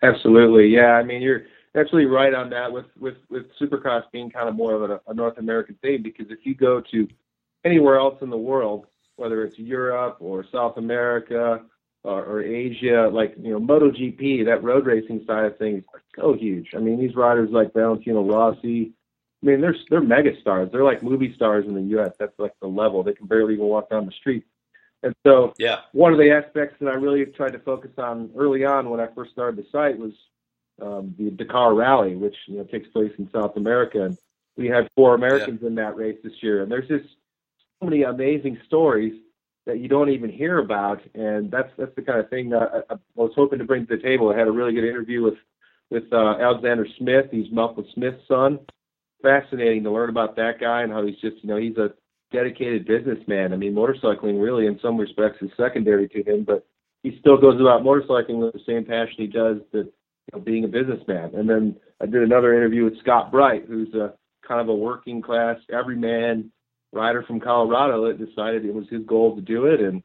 Absolutely, 0.01 0.67
yeah. 0.67 0.93
I 0.93 1.03
mean, 1.03 1.21
you're 1.21 1.43
absolutely 1.75 2.09
right 2.11 2.33
on 2.33 2.49
that. 2.51 2.71
With 2.71 2.85
with 2.99 3.17
with 3.29 3.45
Supercross 3.59 4.03
being 4.11 4.29
kind 4.29 4.49
of 4.49 4.55
more 4.55 4.73
of 4.73 4.89
a, 4.89 5.01
a 5.07 5.13
North 5.13 5.37
American 5.37 5.75
thing, 5.81 6.01
because 6.03 6.27
if 6.29 6.39
you 6.43 6.55
go 6.55 6.81
to 6.91 7.07
anywhere 7.63 7.97
else 7.97 8.21
in 8.21 8.29
the 8.29 8.37
world, 8.37 8.87
whether 9.15 9.43
it's 9.43 9.57
Europe 9.57 10.17
or 10.19 10.45
South 10.51 10.77
America 10.77 11.61
or, 12.05 12.23
or 12.23 12.43
Asia, 12.43 13.09
like 13.11 13.35
you 13.41 13.51
know 13.51 13.59
MotoGP, 13.59 14.45
that 14.45 14.63
road 14.63 14.85
racing 14.85 15.23
side 15.25 15.45
of 15.45 15.57
things 15.57 15.83
are 15.93 16.01
so 16.15 16.33
huge. 16.33 16.69
I 16.75 16.79
mean, 16.79 16.99
these 16.99 17.15
riders 17.15 17.49
like 17.51 17.73
Valentino 17.73 18.23
Rossi, 18.23 18.93
I 19.41 19.45
mean, 19.45 19.61
they're 19.61 19.75
they're 19.89 20.01
mega 20.01 20.39
stars. 20.39 20.69
They're 20.71 20.83
like 20.83 21.03
movie 21.03 21.33
stars 21.35 21.65
in 21.67 21.73
the 21.73 21.81
U.S. 21.81 22.11
That's 22.19 22.37
like 22.37 22.53
the 22.61 22.67
level. 22.67 23.03
They 23.03 23.13
can 23.13 23.27
barely 23.27 23.55
even 23.55 23.65
walk 23.65 23.89
down 23.89 24.05
the 24.05 24.11
street. 24.11 24.45
And 25.03 25.15
so, 25.25 25.53
yeah, 25.57 25.81
one 25.91 26.13
of 26.13 26.19
the 26.19 26.31
aspects 26.31 26.77
that 26.79 26.89
I 26.89 26.95
really 26.95 27.25
tried 27.25 27.53
to 27.53 27.59
focus 27.59 27.91
on 27.97 28.31
early 28.35 28.65
on 28.65 28.89
when 28.89 28.99
I 28.99 29.07
first 29.13 29.31
started 29.31 29.57
the 29.57 29.67
site 29.71 29.97
was 29.97 30.13
um, 30.81 31.13
the 31.17 31.31
Dakar 31.31 31.73
Rally, 31.73 32.15
which 32.15 32.35
you 32.47 32.57
know 32.57 32.63
takes 32.63 32.87
place 32.89 33.11
in 33.17 33.29
South 33.31 33.57
America, 33.57 34.03
and 34.03 34.17
we 34.57 34.67
had 34.67 34.89
four 34.95 35.15
Americans 35.15 35.59
yeah. 35.61 35.67
in 35.67 35.75
that 35.75 35.95
race 35.95 36.17
this 36.23 36.41
year. 36.41 36.61
And 36.61 36.71
there's 36.71 36.87
just 36.87 37.07
so 37.79 37.89
many 37.89 38.03
amazing 38.03 38.59
stories 38.65 39.13
that 39.65 39.79
you 39.79 39.87
don't 39.87 40.09
even 40.09 40.29
hear 40.29 40.59
about, 40.59 41.01
and 41.13 41.49
that's 41.49 41.69
that's 41.77 41.95
the 41.95 42.01
kind 42.01 42.19
of 42.19 42.29
thing 42.29 42.53
I, 42.53 42.81
I 42.93 42.95
was 43.15 43.31
hoping 43.35 43.59
to 43.59 43.65
bring 43.65 43.87
to 43.87 43.95
the 43.95 44.01
table. 44.01 44.29
I 44.29 44.37
had 44.37 44.47
a 44.47 44.51
really 44.51 44.73
good 44.73 44.87
interview 44.87 45.23
with 45.23 45.35
with 45.89 46.03
uh, 46.11 46.37
Alexander 46.39 46.87
Smith. 46.97 47.25
He's 47.31 47.51
Malcolm 47.51 47.85
Smith's 47.93 48.27
son. 48.27 48.59
Fascinating 49.21 49.83
to 49.83 49.91
learn 49.91 50.09
about 50.09 50.35
that 50.35 50.59
guy 50.59 50.83
and 50.83 50.91
how 50.91 51.05
he's 51.05 51.19
just 51.19 51.37
you 51.41 51.49
know 51.49 51.57
he's 51.57 51.77
a 51.77 51.89
dedicated 52.31 52.85
businessman. 52.85 53.53
I 53.53 53.55
mean, 53.55 53.73
motorcycling 53.73 54.41
really 54.41 54.67
in 54.67 54.79
some 54.81 54.97
respects 54.97 55.41
is 55.41 55.49
secondary 55.57 56.07
to 56.09 56.23
him, 56.23 56.43
but 56.43 56.65
he 57.01 57.17
still 57.19 57.39
goes 57.39 57.59
about 57.59 57.83
motorcycling 57.83 58.39
with 58.39 58.53
the 58.53 58.59
same 58.65 58.83
passion 58.83 59.15
he 59.17 59.27
does 59.27 59.57
that 59.71 59.85
you 59.85 60.31
know, 60.33 60.39
being 60.39 60.63
a 60.63 60.67
businessman. 60.67 61.35
And 61.35 61.49
then 61.49 61.75
I 62.01 62.05
did 62.05 62.23
another 62.23 62.53
interview 62.53 62.83
with 62.83 62.99
Scott 62.99 63.31
Bright, 63.31 63.65
who's 63.67 63.93
a 63.93 64.13
kind 64.47 64.61
of 64.61 64.69
a 64.69 64.75
working 64.75 65.21
class 65.21 65.57
everyman 65.71 66.51
rider 66.95 67.23
from 67.23 67.39
Colorado 67.39 68.07
that 68.07 68.25
decided 68.25 68.65
it 68.65 68.73
was 68.73 68.87
his 68.89 69.03
goal 69.05 69.35
to 69.35 69.41
do 69.41 69.65
it, 69.65 69.81
and 69.81 70.01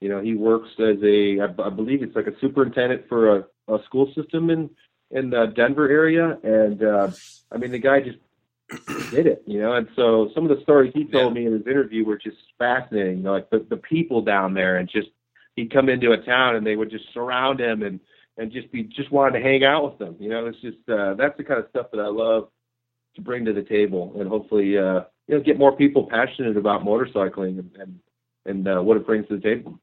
you 0.00 0.08
know 0.08 0.20
he 0.20 0.34
works 0.34 0.70
as 0.78 0.96
a 1.02 1.40
I, 1.40 1.46
I 1.64 1.70
believe 1.70 2.02
it's 2.02 2.16
like 2.16 2.26
a 2.26 2.38
superintendent 2.40 3.08
for 3.08 3.36
a, 3.36 3.44
a 3.68 3.82
school 3.84 4.12
system 4.14 4.50
in 4.50 4.70
in 5.10 5.30
the 5.30 5.46
Denver 5.46 5.88
area, 5.88 6.38
and 6.42 6.82
uh, 6.82 7.10
I 7.50 7.56
mean 7.58 7.70
the 7.70 7.78
guy 7.78 8.00
just 8.00 8.18
did 9.10 9.26
it, 9.26 9.42
you 9.46 9.60
know. 9.60 9.74
And 9.74 9.88
so 9.96 10.30
some 10.34 10.48
of 10.48 10.56
the 10.56 10.62
stories 10.62 10.92
he 10.94 11.04
told 11.04 11.34
me 11.34 11.46
in 11.46 11.52
his 11.52 11.66
interview 11.66 12.04
were 12.04 12.18
just 12.18 12.38
fascinating, 12.58 13.18
you 13.18 13.22
know, 13.24 13.32
like 13.32 13.50
the 13.50 13.64
the 13.68 13.76
people 13.76 14.22
down 14.22 14.54
there, 14.54 14.76
and 14.76 14.88
just 14.88 15.08
he'd 15.56 15.72
come 15.72 15.88
into 15.88 16.12
a 16.12 16.18
town 16.18 16.56
and 16.56 16.66
they 16.66 16.76
would 16.76 16.90
just 16.90 17.04
surround 17.12 17.60
him 17.60 17.82
and 17.82 18.00
and 18.38 18.50
just 18.50 18.72
be 18.72 18.82
just 18.82 19.10
wanted 19.10 19.38
to 19.38 19.44
hang 19.44 19.64
out 19.64 19.84
with 19.84 19.98
them, 19.98 20.16
you 20.18 20.28
know. 20.28 20.46
It's 20.46 20.60
just 20.60 20.78
uh, 20.88 21.14
that's 21.14 21.36
the 21.36 21.44
kind 21.44 21.60
of 21.60 21.68
stuff 21.70 21.86
that 21.92 22.00
I 22.00 22.08
love 22.08 22.48
to 23.16 23.20
bring 23.20 23.44
to 23.44 23.52
the 23.52 23.62
table, 23.62 24.14
and 24.18 24.28
hopefully, 24.28 24.78
uh, 24.78 25.02
you 25.32 25.38
know, 25.38 25.44
get 25.44 25.58
more 25.58 25.74
people 25.74 26.06
passionate 26.10 26.56
about 26.56 26.84
motorcycling 26.84 27.58
and 27.58 27.70
and, 27.78 28.00
and 28.44 28.68
uh, 28.68 28.82
what 28.82 28.98
it 28.98 29.06
brings 29.06 29.26
to 29.28 29.36
the 29.36 29.42
table. 29.42 29.80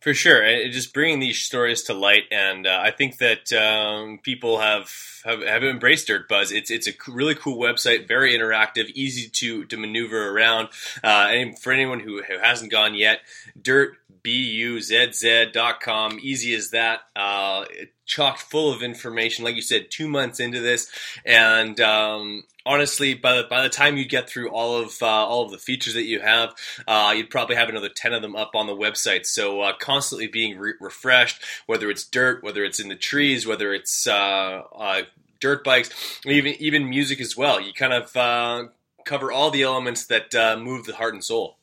For 0.00 0.12
sure, 0.12 0.44
it, 0.44 0.70
just 0.72 0.92
bringing 0.92 1.20
these 1.20 1.38
stories 1.38 1.82
to 1.84 1.94
light, 1.94 2.24
and 2.30 2.66
uh, 2.66 2.80
I 2.82 2.90
think 2.90 3.18
that 3.18 3.52
um, 3.52 4.18
people 4.22 4.58
have, 4.58 4.92
have 5.24 5.42
have 5.42 5.64
embraced 5.64 6.08
Dirt 6.08 6.28
Buzz. 6.28 6.52
It's 6.52 6.70
it's 6.70 6.88
a 6.88 6.92
really 7.08 7.34
cool 7.34 7.58
website, 7.58 8.06
very 8.06 8.36
interactive, 8.36 8.90
easy 8.94 9.28
to 9.28 9.64
to 9.66 9.76
maneuver 9.76 10.30
around. 10.30 10.68
Uh, 11.02 11.28
and 11.30 11.58
for 11.58 11.72
anyone 11.72 12.00
who, 12.00 12.22
who 12.22 12.38
hasn't 12.38 12.70
gone 12.70 12.94
yet, 12.94 13.20
Dirt 13.60 13.96
buzz.com. 14.22 16.18
Easy 16.20 16.54
as 16.54 16.70
that. 16.70 17.00
Uh, 17.14 17.64
chock 18.04 18.38
full 18.38 18.72
of 18.72 18.82
information. 18.82 19.44
Like 19.44 19.56
you 19.56 19.62
said, 19.62 19.90
two 19.90 20.08
months 20.08 20.40
into 20.40 20.60
this, 20.60 20.90
and 21.24 21.80
um, 21.80 22.44
honestly, 22.66 23.14
by 23.14 23.36
the 23.36 23.44
by 23.44 23.62
the 23.62 23.68
time 23.68 23.96
you 23.96 24.04
get 24.04 24.28
through 24.28 24.50
all 24.50 24.76
of 24.76 24.96
uh, 25.00 25.06
all 25.06 25.44
of 25.44 25.50
the 25.50 25.58
features 25.58 25.94
that 25.94 26.04
you 26.04 26.20
have, 26.20 26.54
uh, 26.86 27.14
you'd 27.16 27.30
probably 27.30 27.56
have 27.56 27.68
another 27.68 27.88
ten 27.88 28.12
of 28.12 28.20
them 28.20 28.36
up 28.36 28.50
on 28.54 28.66
the 28.66 28.74
website. 28.74 29.24
So 29.24 29.62
uh, 29.62 29.72
constantly 29.80 30.26
being 30.26 30.58
re- 30.58 30.74
refreshed, 30.80 31.42
whether 31.66 31.88
it's 31.88 32.04
dirt, 32.04 32.42
whether 32.42 32.64
it's 32.64 32.80
in 32.80 32.88
the 32.88 32.96
trees, 32.96 33.46
whether 33.46 33.72
it's 33.72 34.06
uh, 34.06 34.62
uh, 34.76 35.02
dirt 35.40 35.64
bikes, 35.64 36.20
even 36.26 36.54
even 36.58 36.90
music 36.90 37.20
as 37.20 37.36
well. 37.36 37.60
You 37.60 37.72
kind 37.72 37.92
of 37.94 38.14
uh, 38.16 38.64
cover 39.04 39.32
all 39.32 39.50
the 39.50 39.62
elements 39.62 40.06
that 40.06 40.34
move 40.60 40.84
the 40.84 40.96
heart 40.96 41.14
and 41.14 41.24
soul. 41.24 41.56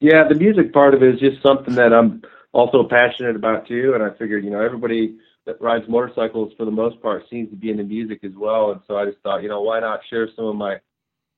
Yeah, 0.00 0.26
the 0.28 0.34
music 0.34 0.72
part 0.72 0.94
of 0.94 1.02
it 1.02 1.14
is 1.14 1.20
just 1.20 1.42
something 1.42 1.74
that 1.74 1.92
I'm 1.92 2.22
also 2.52 2.84
passionate 2.84 3.36
about 3.36 3.68
too, 3.68 3.92
and 3.94 4.02
I 4.02 4.10
figured 4.18 4.44
you 4.44 4.50
know 4.50 4.60
everybody 4.60 5.16
that 5.50 5.60
rides 5.60 5.84
motorcycles 5.88 6.52
for 6.56 6.64
the 6.64 6.70
most 6.70 7.00
part 7.02 7.24
seems 7.28 7.50
to 7.50 7.56
be 7.56 7.70
into 7.70 7.84
music 7.84 8.20
as 8.24 8.32
well. 8.36 8.70
And 8.70 8.80
so 8.86 8.96
I 8.96 9.04
just 9.04 9.18
thought, 9.22 9.42
you 9.42 9.48
know, 9.48 9.62
why 9.62 9.80
not 9.80 10.00
share 10.08 10.28
some 10.36 10.46
of 10.46 10.56
my, 10.56 10.76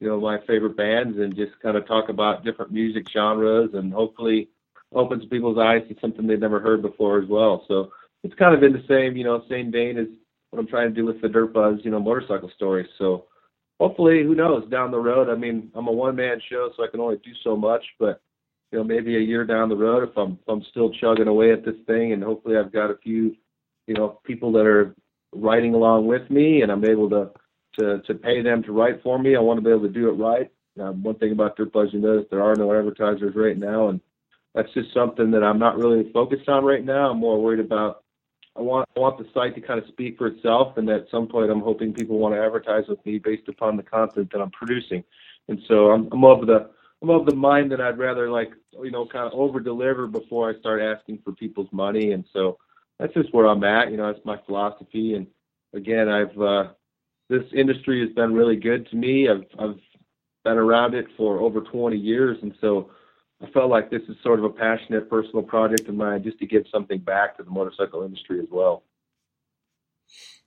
you 0.01 0.09
know, 0.09 0.21
my 0.21 0.39
favorite 0.47 0.77
bands 0.77 1.19
and 1.19 1.35
just 1.35 1.53
kind 1.63 1.77
of 1.77 1.87
talk 1.87 2.09
about 2.09 2.45
different 2.45 2.73
music 2.73 3.05
genres 3.13 3.71
and 3.75 3.93
hopefully 3.93 4.49
opens 4.95 5.25
people's 5.27 5.59
eyes 5.59 5.81
to 5.89 5.97
something 6.01 6.27
they've 6.27 6.39
never 6.39 6.61
heard 6.61 6.83
before 6.83 7.21
as 7.21 7.29
well. 7.29 7.65
So 7.69 7.91
it's 8.23 8.35
kind 8.35 8.55
of 8.55 8.63
in 8.63 8.73
the 8.73 8.85
same, 8.89 9.17
you 9.17 9.25
know, 9.25 9.43
same 9.49 9.73
vein 9.73 9.97
as 9.97 10.07
what 10.51 10.61
I'm 10.61 10.67
trying 10.67 10.91
to 10.91 10.95
do 10.95 11.07
with 11.07 11.23
the 11.23 11.29
Dirt 11.29 11.55
Buzz, 11.55 11.79
you 11.83 11.91
know, 11.91 12.01
motorcycle 12.01 12.51
stories. 12.55 12.89
So 12.99 13.25
hopefully, 13.81 14.23
who 14.23 14.35
knows, 14.35 14.69
down 14.71 14.91
the 14.91 14.99
road. 14.99 15.31
I 15.31 15.35
mean, 15.37 15.71
I'm 15.75 15.89
a 15.89 15.93
one 15.93 16.17
man 16.17 16.39
show, 16.51 16.71
so 16.77 16.85
I 16.85 16.89
can 16.89 17.01
only 17.01 17.17
do 17.17 17.33
so 17.43 17.57
much, 17.57 17.85
but 17.99 18.21
you 18.71 18.79
know, 18.79 18.85
maybe 18.85 19.17
a 19.17 19.21
year 19.21 19.45
down 19.45 19.69
the 19.69 19.77
road, 19.77 20.09
if 20.09 20.17
I'm 20.17 20.33
if 20.33 20.49
I'm 20.49 20.63
still 20.71 20.93
chugging 21.01 21.29
away 21.29 21.53
at 21.53 21.65
this 21.65 21.75
thing, 21.87 22.13
and 22.13 22.23
hopefully 22.23 22.57
I've 22.57 22.73
got 22.73 22.91
a 22.91 22.97
few 23.03 23.37
you 23.93 23.99
know 23.99 24.19
people 24.25 24.53
that 24.53 24.67
are 24.67 24.95
writing 25.35 25.75
along 25.75 26.07
with 26.07 26.31
me, 26.31 26.63
and 26.63 26.73
I'm 26.73 26.85
able 26.85 27.11
to 27.11 27.31
to 27.79 28.01
to 28.07 28.15
pay 28.15 28.43
them 28.43 28.63
to 28.63 28.73
write 28.73 29.03
for 29.03 29.19
me. 29.19 29.37
I 29.37 29.41
want 29.41 29.59
to 29.59 29.65
be 29.65 29.71
able 29.71 29.83
to 29.83 29.93
do 29.93 30.09
it 30.09 30.13
right. 30.13 30.51
Um, 30.81 31.03
one 31.03 31.17
thing 31.17 31.33
about 31.33 31.57
Dirt 31.57 31.75
you 31.93 32.01
notice 32.01 32.27
there 32.31 32.43
are 32.43 32.57
no 32.57 32.73
advertisers 32.73 33.37
right 33.37 33.59
now, 33.59 33.89
and 33.89 34.01
that's 34.55 34.73
just 34.73 34.95
something 34.95 35.31
that 35.33 35.45
I'm 35.45 35.59
not 35.59 35.77
really 35.77 36.11
focused 36.11 36.49
on 36.49 36.65
right 36.65 36.83
now. 36.83 37.11
I'm 37.11 37.19
more 37.19 37.43
worried 37.43 37.61
about. 37.61 38.03
I 38.57 38.63
want 38.63 38.89
I 38.97 39.01
want 39.01 39.19
the 39.19 39.27
site 39.35 39.55
to 39.57 39.61
kind 39.61 39.79
of 39.79 39.87
speak 39.89 40.17
for 40.17 40.27
itself, 40.29 40.79
and 40.79 40.89
at 40.89 41.05
some 41.11 41.29
point, 41.29 41.51
I'm 41.51 41.61
hoping 41.61 41.93
people 41.93 42.19
want 42.19 42.35
to 42.35 42.43
advertise 42.43 42.85
with 42.89 43.05
me 43.05 43.19
based 43.19 43.49
upon 43.49 43.77
the 43.77 43.83
content 43.83 44.31
that 44.33 44.41
I'm 44.41 44.51
producing. 44.51 45.05
And 45.49 45.59
so 45.69 45.91
I'm, 45.91 46.09
I'm 46.13 46.25
of 46.25 46.47
the 46.47 46.71
I'm 47.03 47.11
of 47.11 47.27
the 47.27 47.35
mind 47.35 47.73
that 47.73 47.81
I'd 47.83 47.99
rather 47.99 48.31
like 48.31 48.53
you 48.83 48.91
know 48.91 49.05
kind 49.05 49.27
of 49.31 49.39
over 49.39 49.61
deliver 49.61 50.07
before 50.07 50.51
I 50.51 50.59
start 50.61 50.81
asking 50.81 51.19
for 51.23 51.33
people's 51.33 51.69
money. 51.73 52.13
And 52.13 52.25
so 52.33 52.57
that's 52.99 53.15
just 53.15 53.33
where 53.35 53.47
I'm 53.47 53.65
at. 53.65 53.91
You 53.91 53.97
know, 53.97 54.13
that's 54.13 54.25
my 54.25 54.39
philosophy. 54.47 55.15
And 55.15 55.27
again, 55.75 56.09
I've 56.09 56.41
uh, 56.41 56.65
this 57.29 57.43
industry 57.55 58.01
has 58.01 58.15
been 58.15 58.35
really 58.35 58.57
good 58.57 58.89
to 58.91 58.97
me. 58.97 59.29
I've 59.29 59.45
I've 59.59 59.81
been 60.45 60.59
around 60.59 60.95
it 60.95 61.07
for 61.17 61.41
over 61.41 61.61
20 61.61 61.97
years, 61.97 62.39
and 62.43 62.55
so 62.61 62.91
I 63.43 63.51
felt 63.51 63.71
like 63.71 63.91
this 63.91 64.03
is 64.09 64.17
sort 64.23 64.39
of 64.39 64.45
a 64.45 64.51
passionate 64.51 65.09
personal 65.09 65.43
project 65.43 65.89
of 65.89 65.95
mine, 65.95 66.23
just 66.23 66.39
to 66.39 66.47
give 66.47 66.65
something 66.73 66.99
back 66.99 67.37
to 67.37 67.43
the 67.43 67.51
motorcycle 67.51 68.03
industry 68.03 68.41
as 68.41 68.47
well. 68.51 68.85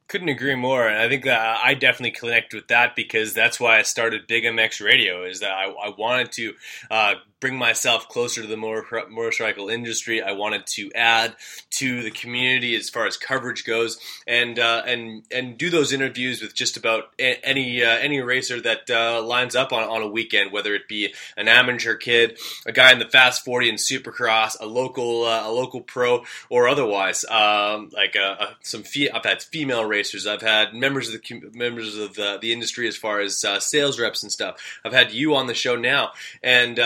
Couldn't 0.07 0.29
agree 0.29 0.53
more, 0.53 0.87
and 0.87 0.99
I 0.99 1.09
think 1.09 1.23
that 1.23 1.59
I 1.63 1.73
definitely 1.73 2.11
connect 2.11 2.53
with 2.53 2.67
that 2.67 2.95
because 2.95 3.33
that's 3.33 3.59
why 3.59 3.79
I 3.79 3.81
started 3.81 4.27
Big 4.27 4.43
MX 4.43 4.85
Radio. 4.85 5.25
Is 5.25 5.39
that 5.39 5.51
I, 5.51 5.65
I 5.65 5.93
wanted 5.97 6.31
to 6.33 6.53
uh, 6.91 7.13
bring 7.39 7.57
myself 7.57 8.07
closer 8.09 8.41
to 8.41 8.47
the 8.47 8.57
motor, 8.57 9.03
motorcycle 9.09 9.69
industry. 9.69 10.21
I 10.21 10.31
wanted 10.31 10.65
to 10.67 10.91
add 10.93 11.35
to 11.71 12.01
the 12.01 12.11
community 12.11 12.75
as 12.75 12.89
far 12.89 13.05
as 13.05 13.17
coverage 13.17 13.65
goes, 13.65 13.99
and 14.27 14.57
uh, 14.59 14.83
and 14.85 15.23
and 15.31 15.57
do 15.57 15.69
those 15.69 15.91
interviews 15.91 16.41
with 16.41 16.53
just 16.53 16.77
about 16.77 17.05
any 17.19 17.83
uh, 17.83 17.97
any 17.97 18.19
racer 18.21 18.61
that 18.61 18.89
uh, 18.89 19.21
lines 19.21 19.55
up 19.55 19.73
on, 19.73 19.83
on 19.83 20.01
a 20.01 20.07
weekend, 20.07 20.51
whether 20.51 20.73
it 20.75 20.87
be 20.87 21.13
an 21.37 21.47
amateur 21.47 21.95
kid, 21.95 22.39
a 22.65 22.71
guy 22.71 22.91
in 22.91 22.99
the 22.99 23.09
fast 23.09 23.43
forty 23.43 23.69
and 23.69 23.79
supercross, 23.79 24.55
a 24.59 24.65
local 24.65 25.25
uh, 25.25 25.47
a 25.47 25.51
local 25.51 25.81
pro, 25.81 26.23
or 26.49 26.67
otherwise. 26.67 27.25
Um, 27.25 27.89
like 27.93 28.15
some 28.61 28.83
fe- 28.83 29.09
I've 29.09 29.25
had 29.25 29.41
female 29.41 29.85
racers, 29.85 29.94
I've 30.27 30.41
had 30.41 30.73
members 30.73 31.13
of 31.13 31.21
the 31.21 31.51
members 31.53 31.97
of 31.97 32.15
the, 32.15 32.37
the 32.41 32.53
industry 32.53 32.87
as 32.87 32.95
far 32.95 33.19
as 33.19 33.43
uh, 33.43 33.59
sales 33.59 33.99
reps 33.99 34.23
and 34.23 34.31
stuff. 34.31 34.79
I've 34.83 34.93
had 34.93 35.11
you 35.11 35.35
on 35.35 35.47
the 35.47 35.53
show 35.53 35.75
now, 35.75 36.11
and 36.43 36.77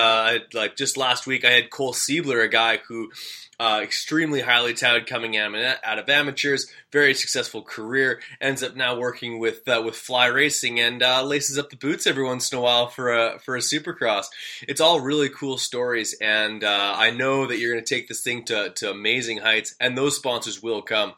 like 0.54 0.76
just 0.76 0.98
last 0.98 1.28
week, 1.28 1.46
I 1.46 1.52
had 1.52 1.70
Cole 1.70 1.94
Seibler, 1.94 2.44
a 2.44 2.48
guy 2.48 2.78
who 2.88 3.12
uh, 3.60 3.82
extremely 3.84 4.42
highly 4.42 4.74
touted 4.74 5.06
coming 5.06 5.36
out 5.38 6.00
of 6.00 6.10
amateurs, 6.10 6.68
very 6.92 7.14
successful 7.14 7.62
career. 7.62 8.22
Ends 8.40 8.64
up 8.64 8.76
now 8.76 8.98
working 8.98 9.40
with 9.40 9.68
uh, 9.68 9.82
with 9.84 9.96
Fly 9.96 10.28
Racing 10.28 10.80
and 10.80 11.04
uh, 11.04 11.24
laces 11.24 11.58
up 11.58 11.70
the 11.70 11.76
boots 11.76 12.08
every 12.08 12.24
once 12.24 12.52
in 12.52 12.58
a 12.58 12.62
while 12.62 12.88
for 12.88 13.12
a 13.12 13.40
for 13.40 13.56
a 13.56 13.60
Supercross. 13.60 14.26
It's 14.62 14.82
all 14.82 15.02
really 15.02 15.30
cool 15.30 15.58
stories, 15.58 16.16
and 16.22 16.64
uh, 16.64 16.94
I 16.98 17.12
know 17.12 17.48
that 17.48 17.60
you're 17.60 17.74
going 17.74 17.84
to 17.84 17.96
take 17.96 18.08
this 18.08 18.22
thing 18.22 18.46
to, 18.46 18.70
to 18.76 18.92
amazing 18.92 19.40
heights, 19.40 19.76
and 19.80 19.98
those 19.98 20.16
sponsors 20.16 20.64
will 20.64 20.82
come. 20.82 21.14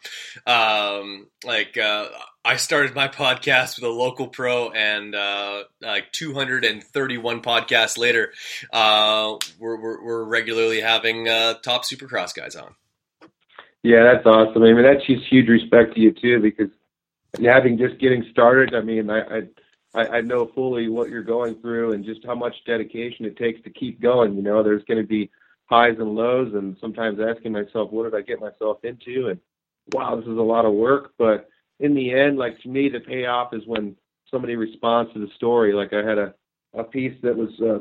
Um, 0.48 1.27
like 1.43 1.77
uh, 1.77 2.07
I 2.43 2.55
started 2.55 2.95
my 2.95 3.07
podcast 3.07 3.75
with 3.75 3.83
a 3.83 3.93
local 3.93 4.27
pro, 4.27 4.71
and 4.71 5.13
uh, 5.13 5.63
like 5.79 6.12
231 6.12 7.41
podcasts 7.41 8.00
later, 8.00 8.33
uh, 8.74 9.36
we're, 9.60 9.79
we're, 9.79 10.03
we're, 10.03 10.24
regularly 10.24 10.81
having 10.81 11.27
uh, 11.27 11.55
top 11.55 11.83
Supercross 11.83 12.33
guys 12.33 12.55
on. 12.55 12.74
Yeah, 13.83 14.03
that's 14.03 14.25
awesome. 14.25 14.63
I 14.63 14.74
mean, 14.74 14.83
that's 14.83 15.05
just 15.05 15.27
huge 15.29 15.50
respect 15.50 15.93
to 15.95 16.01
you 16.01 16.13
too, 16.13 16.39
because 16.39 16.71
having 17.43 17.77
just 17.77 18.00
getting 18.00 18.25
started, 18.31 18.74
I 18.74 18.81
mean, 18.81 19.12
I, 19.12 19.21
I 19.21 19.41
I 19.93 20.21
know 20.21 20.50
fully 20.55 20.88
what 20.88 21.10
you're 21.10 21.24
going 21.24 21.55
through 21.55 21.93
and 21.93 22.05
just 22.05 22.25
how 22.25 22.36
much 22.36 22.55
dedication 22.65 23.25
it 23.25 23.38
takes 23.38 23.62
to 23.63 23.69
keep 23.69 24.01
going. 24.01 24.36
You 24.36 24.41
know, 24.41 24.63
there's 24.63 24.83
going 24.86 25.01
to 25.01 25.07
be 25.07 25.29
highs 25.65 25.98
and 26.00 26.15
lows, 26.15 26.53
and 26.53 26.75
sometimes 26.81 27.19
asking 27.19 27.51
myself, 27.51 27.91
what 27.91 28.03
did 28.03 28.15
I 28.15 28.21
get 28.21 28.39
myself 28.39 28.83
into? 28.83 29.27
And 29.27 29.39
wow, 29.93 30.15
this 30.15 30.25
is 30.25 30.38
a 30.38 30.41
lot 30.41 30.65
of 30.65 30.74
work, 30.74 31.13
but 31.17 31.50
in 31.81 31.93
the 31.93 32.13
end, 32.13 32.38
like 32.38 32.59
to 32.61 32.69
me, 32.69 32.89
the 32.89 33.00
payoff 33.00 33.53
is 33.53 33.63
when 33.65 33.95
somebody 34.29 34.55
responds 34.55 35.11
to 35.13 35.19
the 35.19 35.31
story. 35.35 35.73
Like 35.73 35.93
I 35.93 36.07
had 36.07 36.17
a 36.17 36.33
a 36.73 36.83
piece 36.83 37.17
that 37.21 37.35
was 37.35 37.50
uh, 37.61 37.79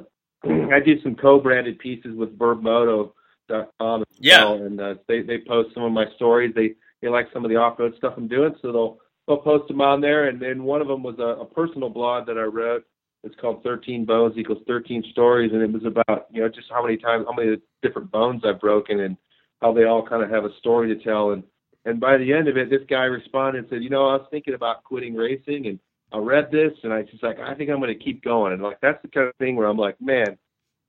I 0.73 0.81
did 0.81 1.03
some 1.03 1.15
co-branded 1.15 1.79
pieces 1.79 2.17
with 2.17 2.37
VurbMoto.com 2.39 4.01
as 4.01 4.07
yeah. 4.19 4.45
well, 4.45 4.55
and 4.55 4.81
uh, 4.81 4.95
they 5.07 5.23
they 5.23 5.39
post 5.39 5.75
some 5.75 5.85
of 5.85 5.93
my 5.93 6.07
stories. 6.17 6.53
They 6.55 6.75
they 7.03 7.09
like 7.09 7.29
some 7.33 7.45
of 7.45 7.51
the 7.51 7.57
off-road 7.57 7.95
stuff 7.97 8.15
I'm 8.17 8.29
doing, 8.29 8.55
so 8.61 8.73
they'll 8.73 8.99
they'll 9.27 9.39
post 9.39 9.69
them 9.69 9.81
on 9.81 10.01
there. 10.01 10.29
And 10.29 10.41
then 10.41 10.65
one 10.65 10.81
of 10.81 10.89
them 10.89 11.03
was 11.03 11.19
a, 11.19 11.43
a 11.43 11.45
personal 11.45 11.89
blog 11.89 12.27
that 12.27 12.39
I 12.39 12.43
wrote. 12.43 12.85
It's 13.23 13.35
called 13.39 13.63
13 13.63 14.07
Bones 14.07 14.39
Equals 14.39 14.63
13 14.67 15.05
Stories, 15.13 15.53
and 15.53 15.63
it 15.63 15.71
was 15.71 15.85
about 15.85 16.27
you 16.31 16.41
know 16.41 16.49
just 16.49 16.69
how 16.71 16.83
many 16.83 16.97
times, 16.97 17.27
how 17.29 17.35
many 17.35 17.59
different 17.83 18.11
bones 18.11 18.43
I've 18.45 18.61
broken, 18.61 19.01
and 19.01 19.17
how 19.61 19.73
they 19.73 19.85
all 19.85 20.07
kind 20.07 20.23
of 20.23 20.31
have 20.31 20.45
a 20.45 20.57
story 20.59 20.95
to 20.95 21.05
tell. 21.05 21.33
And 21.33 21.43
and 21.85 22.01
by 22.01 22.19
the 22.19 22.33
end 22.33 22.49
of 22.49 22.57
it, 22.57 22.69
this 22.69 22.83
guy 22.89 23.05
responded 23.05 23.61
and 23.61 23.69
said, 23.71 23.83
you 23.83 23.91
know, 23.91 24.09
I 24.09 24.17
was 24.17 24.27
thinking 24.31 24.55
about 24.55 24.85
quitting 24.85 25.15
racing 25.15 25.67
and 25.67 25.79
I 26.13 26.19
read 26.19 26.51
this 26.51 26.73
and 26.83 26.93
I 26.93 27.03
just 27.03 27.23
like, 27.23 27.39
I 27.39 27.55
think 27.55 27.71
I'm 27.71 27.81
going 27.81 27.97
to 27.97 28.05
keep 28.05 28.23
going. 28.23 28.53
And 28.53 28.63
like, 28.63 28.81
that's 28.81 29.01
the 29.03 29.09
kind 29.09 29.29
of 29.29 29.37
thing 29.37 29.57
where 29.57 29.67
I'm 29.67 29.79
like, 29.79 30.01
man, 30.01 30.37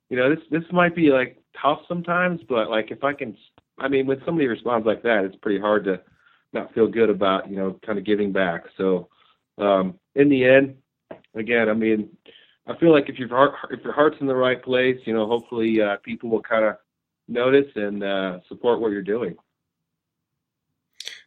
you 0.10 0.18
know, 0.18 0.30
this, 0.30 0.44
this 0.50 0.64
might 0.72 0.96
be 0.96 1.10
like 1.10 1.42
tough 1.62 1.80
sometimes, 1.88 2.42
but 2.50 2.70
like 2.70 2.92
if 2.92 3.04
I 3.04 3.14
can, 3.14 3.38
I 3.80 3.88
mean, 3.88 4.06
when 4.06 4.22
somebody 4.26 4.48
responds 4.48 4.86
like 4.86 5.04
that, 5.04 5.24
it's 5.24 5.36
pretty 5.38 5.60
hard 5.60 5.86
to 5.86 6.02
not 6.54 6.74
feel 6.74 6.88
good 6.88 7.10
about, 7.10 7.50
you 7.50 7.56
know, 7.56 7.80
kind 7.86 7.98
of 7.98 8.06
giving 8.06 8.32
back. 8.32 8.64
So, 8.78 9.08
um, 9.58 9.96
in 10.16 10.28
the 10.28 10.44
end, 10.44 10.76
again, 11.36 11.70
I 11.70 11.74
mean, 11.74 12.10
I 12.68 12.78
feel 12.78 12.92
like 12.92 13.10
if 13.10 13.18
your 13.18 13.30
heart 13.30 13.54
if 13.70 13.84
your 13.84 13.94
heart's 13.94 14.18
in 14.20 14.28
the 14.28 14.36
right 14.36 14.62
place, 14.62 14.98
you 15.06 15.14
know, 15.14 15.28
hopefully 15.28 15.82
uh, 15.82 15.98
people 16.04 16.30
will 16.30 16.42
kind 16.42 16.66
of 16.66 16.76
notice 17.28 17.72
and 17.76 18.04
uh, 18.04 18.40
support 18.50 18.80
what 18.82 18.92
you're 18.92 19.02
doing. 19.02 19.36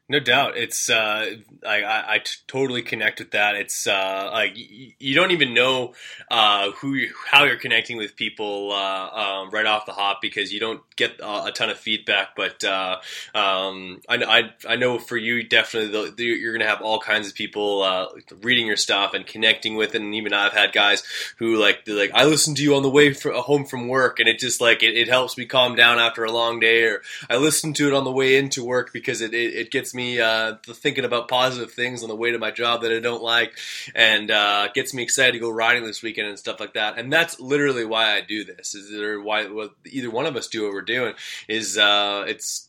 No 0.07 0.21
doubt, 0.21 0.59
it's 0.59 0.91
uh, 0.91 1.31
I, 1.67 1.83
I, 1.83 2.21
totally 2.47 2.83
connect 2.83 3.21
with 3.21 3.31
that. 3.31 3.55
It's 3.55 3.87
uh, 3.87 4.29
like 4.35 4.53
you 4.55 5.15
don't 5.15 5.31
even 5.31 5.55
know 5.55 5.95
uh, 6.31 6.73
who 6.73 6.93
you, 6.93 7.15
how 7.27 7.45
you're 7.45 7.57
connecting 7.57 7.97
with 7.97 8.15
people 8.15 8.71
uh, 8.73 9.09
um, 9.09 9.51
right 9.51 9.65
off 9.65 9.87
the 9.87 9.93
hop 9.93 10.21
because 10.21 10.53
you 10.53 10.61
don't 10.61 10.83
get 10.97 11.21
a, 11.21 11.47
a 11.47 11.53
ton 11.53 11.71
of 11.71 11.79
feedback. 11.79 12.37
But 12.37 12.63
uh, 12.65 12.99
um, 13.35 14.03
I, 14.07 14.17
I, 14.17 14.51
I 14.69 14.77
know 14.77 14.99
for 14.99 15.17
you, 15.17 15.43
definitely 15.43 16.11
the, 16.11 16.23
you're 16.23 16.53
going 16.53 16.61
to 16.61 16.69
have 16.69 16.83
all 16.83 17.01
kinds 17.01 17.27
of 17.27 17.35
people 17.35 17.81
uh, 17.81 18.09
reading 18.43 18.67
your 18.67 18.77
stuff 18.77 19.15
and 19.15 19.27
connecting 19.27 19.75
with 19.75 19.95
it. 19.95 20.03
And 20.03 20.15
even 20.15 20.35
I've 20.35 20.53
had 20.53 20.75
guys 20.75 21.03
who 21.39 21.57
like 21.57 21.85
like 21.87 22.11
I 22.13 22.27
listen 22.27 22.55
to 22.57 22.63
you 22.63 22.75
on 22.75 22.83
the 22.83 22.91
way 22.91 23.15
for, 23.15 23.33
home 23.33 23.65
from 23.65 23.89
work, 23.89 24.21
and 24.21 24.29
it 24.29 24.39
just 24.39 24.61
like 24.61 24.83
it, 24.83 24.99
it, 24.99 25.09
helps 25.09 25.39
me 25.39 25.47
calm 25.47 25.77
down 25.77 25.99
after 25.99 26.25
a 26.25 26.31
long 26.31 26.61
day, 26.61 26.83
or 26.83 27.01
I 27.31 27.37
listen 27.37 27.73
to 27.73 27.87
it 27.87 27.95
on 27.95 28.05
the 28.05 28.13
way 28.13 28.37
into 28.37 28.63
work 28.63 28.93
because 28.93 29.23
it, 29.23 29.33
it, 29.33 29.55
it 29.55 29.71
gets 29.71 29.94
me 29.95 30.21
uh, 30.21 30.55
thinking 30.67 31.05
about 31.05 31.29
positive 31.29 31.73
things 31.73 32.03
on 32.03 32.09
the 32.09 32.17
way 32.17 32.33
to 32.33 32.39
my 32.39 32.51
job 32.51 32.83
that 32.83 32.93
I 32.93 33.01
don't 33.01 33.23
like, 33.23 33.57
and 33.95 34.31
uh, 34.31 34.69
gets 34.75 34.93
me 34.95 35.03
excited 35.03 35.33
to 35.33 35.39
go 35.39 35.51
riding 35.51 35.85
this 35.85 36.03
weekend 36.03 36.29
and 36.29 36.39
stuff 36.39 36.61
like 36.61 36.75
that. 36.75 36.99
And 36.99 37.13
that's 37.13 37.41
literally 37.41 37.85
why 37.85 38.15
I 38.15 38.21
do 38.21 38.45
this. 38.45 38.75
Is 38.75 38.91
why 39.23 39.47
what 39.47 39.73
either 39.87 40.11
one 40.11 40.27
of 40.27 40.37
us 40.37 40.49
do 40.49 40.65
what 40.65 40.73
we're 40.73 40.83
doing 40.83 41.15
is 41.49 41.79
uh, 41.79 42.25
it's 42.27 42.69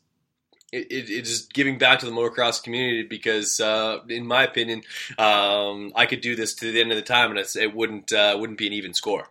it, 0.72 0.92
it, 0.92 1.10
it's 1.10 1.46
giving 1.46 1.78
back 1.78 2.00
to 2.00 2.06
the 2.06 2.12
motocross 2.12 2.62
community 2.62 3.04
because, 3.04 3.60
uh, 3.60 4.00
in 4.10 4.28
my 4.28 4.44
opinion, 4.44 4.82
um, 5.18 5.94
I 5.96 6.06
could 6.06 6.22
do 6.22 6.36
this 6.36 6.54
to 6.56 6.72
the 6.72 6.82
end 6.82 6.92
of 6.92 6.98
the 6.98 7.04
time 7.04 7.32
and 7.32 7.40
it 7.40 7.76
wouldn't 7.76 8.12
uh, 8.12 8.36
wouldn't 8.40 8.60
be 8.60 8.68
an 8.68 8.74
even 8.74 8.94
score. 8.94 9.30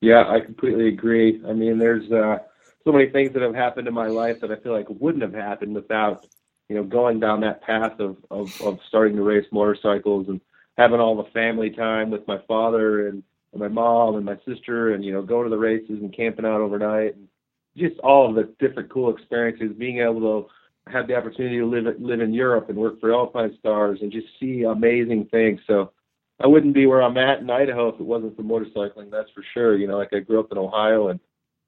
Yeah, 0.00 0.24
I 0.28 0.40
completely 0.40 0.88
agree. 0.88 1.40
I 1.48 1.52
mean, 1.52 1.78
there's 1.78 2.10
uh, 2.12 2.38
so 2.84 2.92
many 2.92 3.08
things 3.08 3.32
that 3.32 3.42
have 3.42 3.54
happened 3.54 3.88
in 3.88 3.94
my 3.94 4.06
life 4.06 4.40
that 4.40 4.52
I 4.52 4.56
feel 4.56 4.72
like 4.72 4.86
wouldn't 4.88 5.22
have 5.22 5.34
happened 5.34 5.74
without 5.74 6.26
you 6.68 6.76
know, 6.76 6.82
going 6.82 7.20
down 7.20 7.40
that 7.40 7.62
path 7.62 7.98
of, 8.00 8.16
of, 8.30 8.60
of 8.62 8.78
starting 8.88 9.16
to 9.16 9.22
race 9.22 9.46
motorcycles 9.52 10.28
and 10.28 10.40
having 10.76 11.00
all 11.00 11.16
the 11.16 11.30
family 11.30 11.70
time 11.70 12.10
with 12.10 12.26
my 12.26 12.38
father 12.48 13.08
and, 13.08 13.22
and 13.52 13.60
my 13.60 13.68
mom 13.68 14.16
and 14.16 14.24
my 14.24 14.36
sister 14.46 14.94
and, 14.94 15.04
you 15.04 15.12
know, 15.12 15.22
going 15.22 15.44
to 15.44 15.50
the 15.50 15.58
races 15.58 15.98
and 16.00 16.14
camping 16.14 16.44
out 16.44 16.60
overnight 16.60 17.14
and 17.16 17.28
just 17.76 17.98
all 18.00 18.28
of 18.28 18.34
the 18.34 18.52
different 18.58 18.90
cool 18.90 19.14
experiences, 19.14 19.76
being 19.78 20.00
able 20.00 20.20
to 20.20 20.90
have 20.90 21.06
the 21.06 21.16
opportunity 21.16 21.58
to 21.58 21.66
live 21.66 21.84
live 22.00 22.20
in 22.20 22.32
Europe 22.32 22.68
and 22.68 22.78
work 22.78 23.00
for 23.00 23.10
Alpinestars 23.10 24.00
and 24.02 24.12
just 24.12 24.26
see 24.40 24.62
amazing 24.62 25.26
things. 25.26 25.60
So 25.66 25.92
I 26.40 26.46
wouldn't 26.46 26.74
be 26.74 26.86
where 26.86 27.02
I'm 27.02 27.16
at 27.16 27.40
in 27.40 27.50
Idaho 27.50 27.88
if 27.88 28.00
it 28.00 28.06
wasn't 28.06 28.36
for 28.36 28.42
motorcycling, 28.42 29.10
that's 29.10 29.30
for 29.30 29.44
sure. 29.54 29.76
You 29.76 29.88
know, 29.88 29.98
like 29.98 30.12
I 30.12 30.20
grew 30.20 30.40
up 30.40 30.52
in 30.52 30.58
Ohio 30.58 31.08
and 31.08 31.20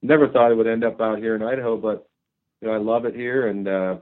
never 0.02 0.28
thought 0.28 0.50
I 0.50 0.55
would 0.55 0.67
end 0.67 0.85
up 0.85 1.00
out 1.00 1.19
here 1.19 1.35
in 1.35 1.43
Idaho, 1.43 1.76
but 1.76 2.09
you 2.61 2.69
know, 2.69 2.75
I 2.75 2.78
love 2.78 3.05
it 3.05 3.14
here 3.14 3.49
and 3.49 3.69
uh 3.69 3.97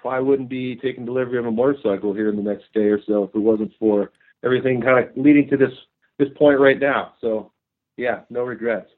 probably 0.00 0.28
wouldn't 0.28 0.48
be 0.48 0.76
taking 0.76 1.04
delivery 1.04 1.38
of 1.38 1.46
a 1.46 1.50
motorcycle 1.50 2.14
here 2.14 2.28
in 2.28 2.36
the 2.36 2.42
next 2.42 2.72
day 2.72 2.88
or 2.88 3.02
so 3.06 3.24
if 3.24 3.34
it 3.34 3.38
wasn't 3.38 3.72
for 3.78 4.12
everything 4.44 4.80
kind 4.80 5.04
of 5.04 5.16
leading 5.16 5.48
to 5.48 5.56
this 5.56 5.72
this 6.18 6.28
point 6.36 6.60
right 6.60 6.78
now. 6.78 7.12
So, 7.20 7.52
yeah, 7.96 8.20
no 8.30 8.42
regrets. 8.42 8.90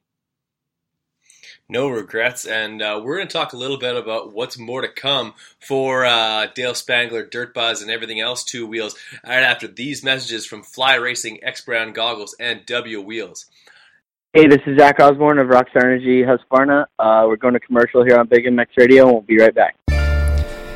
No 1.68 1.88
regrets, 1.88 2.44
and 2.44 2.82
uh, 2.82 3.00
we're 3.02 3.16
going 3.16 3.28
to 3.28 3.32
talk 3.32 3.52
a 3.52 3.56
little 3.56 3.78
bit 3.78 3.96
about 3.96 4.34
what's 4.34 4.58
more 4.58 4.82
to 4.82 4.88
come 4.88 5.32
for 5.58 6.04
uh, 6.04 6.48
Dale 6.54 6.74
Spangler, 6.74 7.24
Dirt 7.24 7.54
Buzz, 7.54 7.80
and 7.80 7.90
everything 7.90 8.20
else 8.20 8.44
two 8.44 8.66
wheels. 8.66 8.94
Right 9.24 9.42
after 9.42 9.68
these 9.68 10.04
messages 10.04 10.44
from 10.44 10.62
Fly 10.62 10.96
Racing, 10.96 11.42
X 11.42 11.62
Brand 11.62 11.94
Goggles, 11.94 12.34
and 12.38 12.66
W 12.66 13.00
Wheels. 13.00 13.46
Hey, 14.34 14.48
this 14.48 14.60
is 14.66 14.78
Zach 14.78 14.98
Osborne 14.98 15.38
of 15.38 15.48
Rockstar 15.48 15.84
Energy 15.84 16.22
Husqvarna. 16.22 16.86
Uh, 16.98 17.24
we're 17.26 17.36
going 17.36 17.54
to 17.54 17.60
commercial 17.60 18.04
here 18.04 18.18
on 18.18 18.26
Big 18.26 18.44
MX 18.44 18.66
Radio, 18.76 19.04
and 19.04 19.12
we'll 19.12 19.22
be 19.22 19.38
right 19.38 19.54
back. 19.54 19.76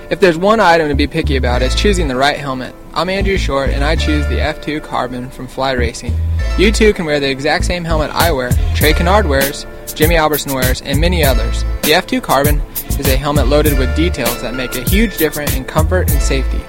If 0.09 0.21
there's 0.21 0.39
one 0.39 0.61
item 0.61 0.89
to 0.89 0.95
be 0.95 1.09
picky 1.09 1.35
about, 1.35 1.63
it's 1.63 1.75
choosing 1.75 2.07
the 2.07 2.15
right 2.15 2.37
helmet. 2.37 2.73
I'm 2.95 3.09
Andrew 3.09 3.37
Short, 3.37 3.71
and 3.71 3.83
I 3.83 3.97
choose 3.97 4.25
the 4.29 4.37
F2 4.37 4.81
Carbon 4.85 5.29
from 5.31 5.49
Fly 5.49 5.73
Racing. 5.73 6.15
You 6.57 6.71
too 6.71 6.93
can 6.93 7.07
wear 7.07 7.19
the 7.19 7.29
exact 7.29 7.65
same 7.65 7.83
helmet 7.85 8.13
I 8.13 8.31
wear, 8.31 8.53
Trey 8.77 8.93
Canard 8.93 9.27
wears, 9.27 9.67
Jimmy 9.97 10.15
Albertson 10.15 10.55
wears, 10.55 10.81
and 10.83 11.01
many 11.01 11.25
others. 11.25 11.65
The 11.83 11.91
F2 11.91 12.23
Carbon 12.23 12.61
is 13.01 13.09
a 13.09 13.17
helmet 13.17 13.49
loaded 13.49 13.81
with 13.81 13.97
details 13.97 14.41
that 14.43 14.55
make 14.55 14.77
a 14.77 14.89
huge 14.89 15.17
difference 15.17 15.57
in 15.57 15.65
comfort 15.65 16.09
and 16.09 16.23
safety. 16.23 16.61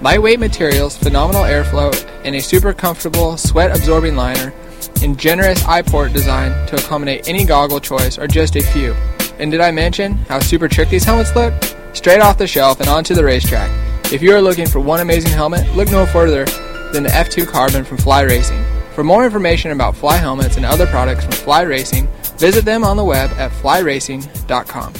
Lightweight 0.00 0.40
materials, 0.40 0.96
phenomenal 0.96 1.42
airflow, 1.42 1.92
and 2.24 2.36
a 2.36 2.40
super 2.40 2.72
comfortable 2.72 3.36
sweat-absorbing 3.36 4.16
liner, 4.16 4.54
and 5.02 5.18
generous 5.18 5.62
eye 5.66 5.82
port 5.82 6.14
design 6.14 6.52
to 6.68 6.76
accommodate 6.76 7.28
any 7.28 7.44
goggle 7.44 7.80
choice 7.80 8.16
are 8.16 8.26
just 8.26 8.56
a 8.56 8.62
few. 8.62 8.96
And 9.38 9.50
did 9.50 9.60
I 9.60 9.70
mention 9.70 10.14
how 10.28 10.40
super 10.40 10.68
trick 10.68 10.88
these 10.88 11.04
helmets 11.04 11.34
look? 11.34 11.54
straight 11.98 12.20
off 12.20 12.38
the 12.38 12.46
shelf 12.46 12.80
and 12.80 12.88
onto 12.88 13.14
the 13.14 13.24
racetrack. 13.24 13.70
If 14.12 14.22
you 14.22 14.34
are 14.34 14.40
looking 14.40 14.66
for 14.66 14.80
one 14.80 15.00
amazing 15.00 15.32
helmet, 15.32 15.68
look 15.74 15.90
no 15.90 16.06
further 16.06 16.44
than 16.92 17.02
the 17.02 17.10
F2 17.10 17.46
Carbon 17.46 17.84
from 17.84 17.98
Fly 17.98 18.22
Racing. 18.22 18.64
For 18.94 19.04
more 19.04 19.24
information 19.24 19.72
about 19.72 19.96
Fly 19.96 20.16
helmets 20.16 20.56
and 20.56 20.64
other 20.64 20.86
products 20.86 21.24
from 21.24 21.32
Fly 21.32 21.62
Racing, 21.62 22.06
visit 22.38 22.64
them 22.64 22.84
on 22.84 22.96
the 22.96 23.04
web 23.04 23.30
at 23.32 23.50
flyracing.com. 23.52 24.94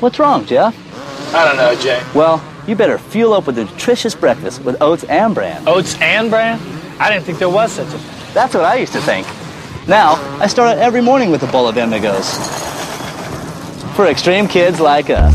What's 0.00 0.18
wrong, 0.18 0.44
Jeff? 0.46 0.74
I 1.34 1.44
don't 1.44 1.56
know, 1.56 1.74
Jay. 1.80 2.02
Well, 2.14 2.42
you 2.66 2.76
better 2.76 2.98
fuel 2.98 3.32
up 3.32 3.46
with 3.46 3.58
a 3.58 3.64
nutritious 3.64 4.14
breakfast 4.14 4.62
with 4.62 4.80
oats 4.80 5.04
and 5.04 5.34
bran. 5.34 5.66
Oats 5.66 6.00
and 6.00 6.30
bran? 6.30 6.60
I 6.98 7.10
didn't 7.10 7.24
think 7.24 7.38
there 7.38 7.50
was 7.50 7.72
such 7.72 7.88
a 7.88 7.98
thing. 7.98 8.34
That's 8.34 8.54
what 8.54 8.64
I 8.64 8.76
used 8.76 8.92
to 8.92 9.00
think. 9.00 9.26
Now, 9.86 10.14
I 10.40 10.46
start 10.46 10.70
out 10.70 10.78
every 10.78 11.02
morning 11.02 11.30
with 11.30 11.42
a 11.42 11.46
bowl 11.46 11.68
of 11.68 11.76
Emigos 11.76 12.24
for 13.94 14.06
extreme 14.06 14.48
kids 14.48 14.80
like 14.80 15.10
us. 15.10 15.34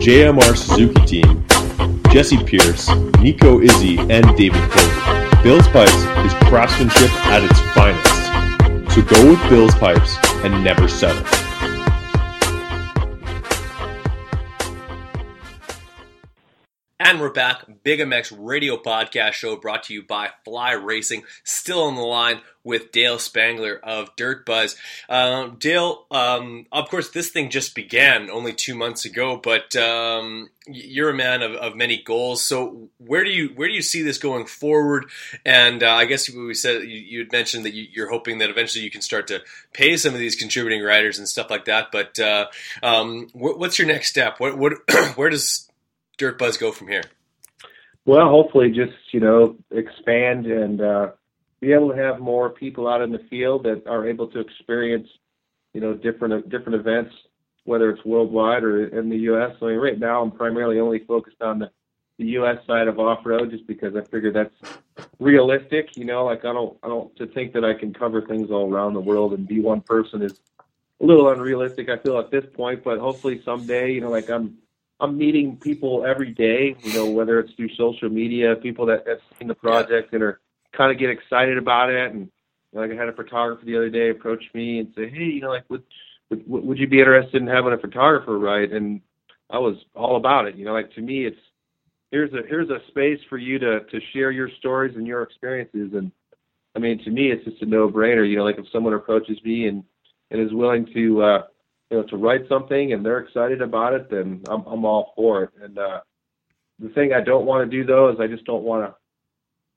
JMR 0.00 0.56
Suzuki 0.56 1.06
team, 1.06 1.44
Jesse 2.10 2.42
Pierce, 2.44 2.88
Nico 3.20 3.60
Izzi, 3.60 3.98
and 4.10 4.36
David 4.36 4.62
Cody. 4.70 5.42
Bill's 5.42 5.66
Pipes 5.68 5.92
is 6.24 6.34
craftsmanship 6.48 7.10
at 7.26 7.42
its 7.42 7.60
finest. 7.72 8.94
So 8.94 9.02
go 9.02 9.30
with 9.30 9.50
Bill's 9.50 9.74
Pipes 9.74 10.16
and 10.44 10.62
never 10.62 10.88
settle. 10.88 11.24
And 17.00 17.20
we're 17.20 17.30
back. 17.30 17.64
Big 17.82 18.00
MX 18.00 18.34
radio 18.38 18.76
podcast 18.76 19.32
show 19.32 19.56
brought 19.56 19.82
to 19.84 19.94
you 19.94 20.02
by 20.02 20.30
Fly 20.44 20.72
Racing. 20.72 21.24
Still 21.44 21.82
on 21.82 21.96
the 21.96 22.00
line 22.00 22.40
with 22.64 22.90
Dale 22.90 23.18
Spangler 23.18 23.78
of 23.82 24.16
Dirt 24.16 24.46
Buzz. 24.46 24.76
Um, 25.08 25.56
Dale, 25.58 26.06
um, 26.10 26.66
of 26.72 26.88
course, 26.88 27.10
this 27.10 27.30
thing 27.30 27.50
just 27.50 27.74
began 27.74 28.30
only 28.30 28.54
two 28.54 28.74
months 28.74 29.04
ago, 29.04 29.36
but 29.36 29.76
um, 29.76 30.48
you're 30.66 31.10
a 31.10 31.14
man 31.14 31.42
of, 31.42 31.52
of, 31.52 31.76
many 31.76 32.02
goals. 32.02 32.42
So 32.42 32.88
where 32.98 33.22
do 33.22 33.30
you 33.30 33.48
where 33.54 33.68
do 33.68 33.74
you 33.74 33.82
see 33.82 34.02
this 34.02 34.16
going 34.16 34.46
forward? 34.46 35.06
And 35.44 35.82
uh, 35.82 35.92
I 35.92 36.06
guess 36.06 36.30
we 36.30 36.54
said 36.54 36.84
you 36.84 37.20
had 37.20 37.32
mentioned 37.32 37.66
that 37.66 37.74
you, 37.74 38.02
are 38.02 38.08
hoping 38.08 38.38
that 38.38 38.48
eventually 38.48 38.82
you 38.82 38.90
can 38.90 39.02
start 39.02 39.26
to 39.28 39.42
pay 39.72 39.96
some 39.96 40.14
of 40.14 40.20
these 40.20 40.36
contributing 40.36 40.82
writers 40.82 41.18
and 41.18 41.28
stuff 41.28 41.50
like 41.50 41.66
that. 41.66 41.88
But 41.92 42.18
uh, 42.18 42.46
um, 42.82 43.28
what's 43.34 43.78
your 43.78 43.88
next 43.88 44.08
step? 44.08 44.40
What 44.40 44.56
what 44.56 44.72
where 45.16 45.28
does 45.28 45.68
Dirt 46.16 46.38
Buzz 46.38 46.56
go 46.56 46.72
from 46.72 46.88
here? 46.88 47.04
Well, 48.06 48.28
hopefully, 48.28 48.68
just 48.68 48.92
you 49.12 49.20
know, 49.20 49.56
expand 49.70 50.46
and 50.46 50.80
uh, 50.80 51.08
be 51.64 51.72
able 51.72 51.90
to 51.90 51.96
have 51.96 52.20
more 52.20 52.50
people 52.50 52.86
out 52.86 53.00
in 53.00 53.10
the 53.10 53.20
field 53.30 53.64
that 53.64 53.86
are 53.86 54.06
able 54.06 54.28
to 54.28 54.38
experience, 54.38 55.08
you 55.72 55.80
know, 55.80 55.94
different 55.94 56.48
different 56.50 56.78
events, 56.78 57.14
whether 57.64 57.90
it's 57.90 58.04
worldwide 58.04 58.62
or 58.62 58.86
in 58.86 59.08
the 59.08 59.16
U.S. 59.30 59.56
I 59.62 59.66
mean, 59.66 59.78
right 59.78 59.98
now 59.98 60.22
I'm 60.22 60.30
primarily 60.30 60.78
only 60.78 60.98
focused 61.00 61.40
on 61.40 61.60
the, 61.60 61.70
the 62.18 62.26
U.S. 62.38 62.58
side 62.66 62.86
of 62.86 62.98
off 62.98 63.24
road, 63.24 63.50
just 63.50 63.66
because 63.66 63.96
I 63.96 64.02
figure 64.02 64.30
that's 64.30 64.54
realistic. 65.18 65.96
You 65.96 66.04
know, 66.04 66.26
like 66.26 66.44
I 66.44 66.52
don't 66.52 66.76
I 66.82 66.88
don't 66.88 67.16
to 67.16 67.26
think 67.26 67.54
that 67.54 67.64
I 67.64 67.72
can 67.72 67.94
cover 67.94 68.20
things 68.20 68.50
all 68.50 68.70
around 68.70 68.92
the 68.92 69.00
world 69.00 69.32
and 69.32 69.48
be 69.48 69.60
one 69.60 69.80
person 69.80 70.20
is 70.20 70.38
a 71.00 71.04
little 71.06 71.30
unrealistic. 71.30 71.88
I 71.88 71.96
feel 71.96 72.18
at 72.18 72.30
this 72.30 72.44
point, 72.52 72.84
but 72.84 72.98
hopefully 72.98 73.40
someday, 73.42 73.92
you 73.92 74.02
know, 74.02 74.10
like 74.10 74.28
I'm 74.28 74.58
I'm 75.00 75.16
meeting 75.16 75.56
people 75.56 76.04
every 76.04 76.30
day, 76.30 76.76
you 76.82 76.92
know, 76.92 77.10
whether 77.10 77.40
it's 77.40 77.52
through 77.54 77.70
social 77.74 78.10
media, 78.10 78.54
people 78.54 78.84
that 78.86 79.08
have 79.08 79.20
seen 79.38 79.48
the 79.48 79.54
project 79.54 80.12
and 80.12 80.22
are 80.22 80.40
kind 80.76 80.92
of 80.92 80.98
get 80.98 81.10
excited 81.10 81.58
about 81.58 81.90
it. 81.90 82.12
And 82.12 82.30
like 82.72 82.90
I 82.90 82.94
had 82.94 83.08
a 83.08 83.12
photographer 83.12 83.64
the 83.64 83.76
other 83.76 83.90
day 83.90 84.10
approach 84.10 84.42
me 84.54 84.80
and 84.80 84.92
say, 84.96 85.08
hey, 85.08 85.24
you 85.24 85.40
know, 85.40 85.50
like 85.50 85.64
would 85.68 85.82
would, 86.30 86.46
would 86.46 86.78
you 86.78 86.88
be 86.88 86.98
interested 86.98 87.40
in 87.40 87.48
having 87.48 87.72
a 87.72 87.78
photographer 87.78 88.38
write? 88.38 88.72
And 88.72 89.00
I 89.50 89.58
was 89.58 89.76
all 89.94 90.16
about 90.16 90.46
it. 90.46 90.56
You 90.56 90.64
know, 90.64 90.72
like 90.72 90.92
to 90.94 91.00
me, 91.00 91.26
it's 91.26 91.38
here's 92.10 92.32
a 92.32 92.40
here's 92.48 92.70
a 92.70 92.78
space 92.88 93.20
for 93.28 93.38
you 93.38 93.58
to 93.58 93.80
to 93.80 94.00
share 94.12 94.30
your 94.30 94.48
stories 94.58 94.96
and 94.96 95.06
your 95.06 95.22
experiences. 95.22 95.92
And 95.94 96.10
I 96.74 96.78
mean, 96.78 97.02
to 97.04 97.10
me, 97.10 97.30
it's 97.30 97.44
just 97.44 97.62
a 97.62 97.66
no 97.66 97.88
brainer. 97.88 98.28
You 98.28 98.36
know, 98.36 98.44
like 98.44 98.58
if 98.58 98.66
someone 98.72 98.94
approaches 98.94 99.38
me 99.44 99.66
and 99.66 99.84
and 100.30 100.40
is 100.40 100.52
willing 100.52 100.86
to 100.94 101.22
uh, 101.22 101.42
you 101.90 101.98
know 101.98 102.02
to 102.04 102.16
write 102.16 102.48
something 102.48 102.92
and 102.92 103.04
they're 103.04 103.20
excited 103.20 103.62
about 103.62 103.94
it, 103.94 104.10
then 104.10 104.42
I'm 104.48 104.64
I'm 104.66 104.84
all 104.84 105.12
for 105.14 105.44
it. 105.44 105.50
And 105.62 105.78
uh, 105.78 106.00
the 106.78 106.88
thing 106.90 107.12
I 107.12 107.20
don't 107.20 107.46
want 107.46 107.68
to 107.68 107.76
do 107.76 107.84
though 107.86 108.10
is 108.10 108.16
I 108.20 108.26
just 108.26 108.44
don't 108.44 108.64
want 108.64 108.90
to, 108.90 108.94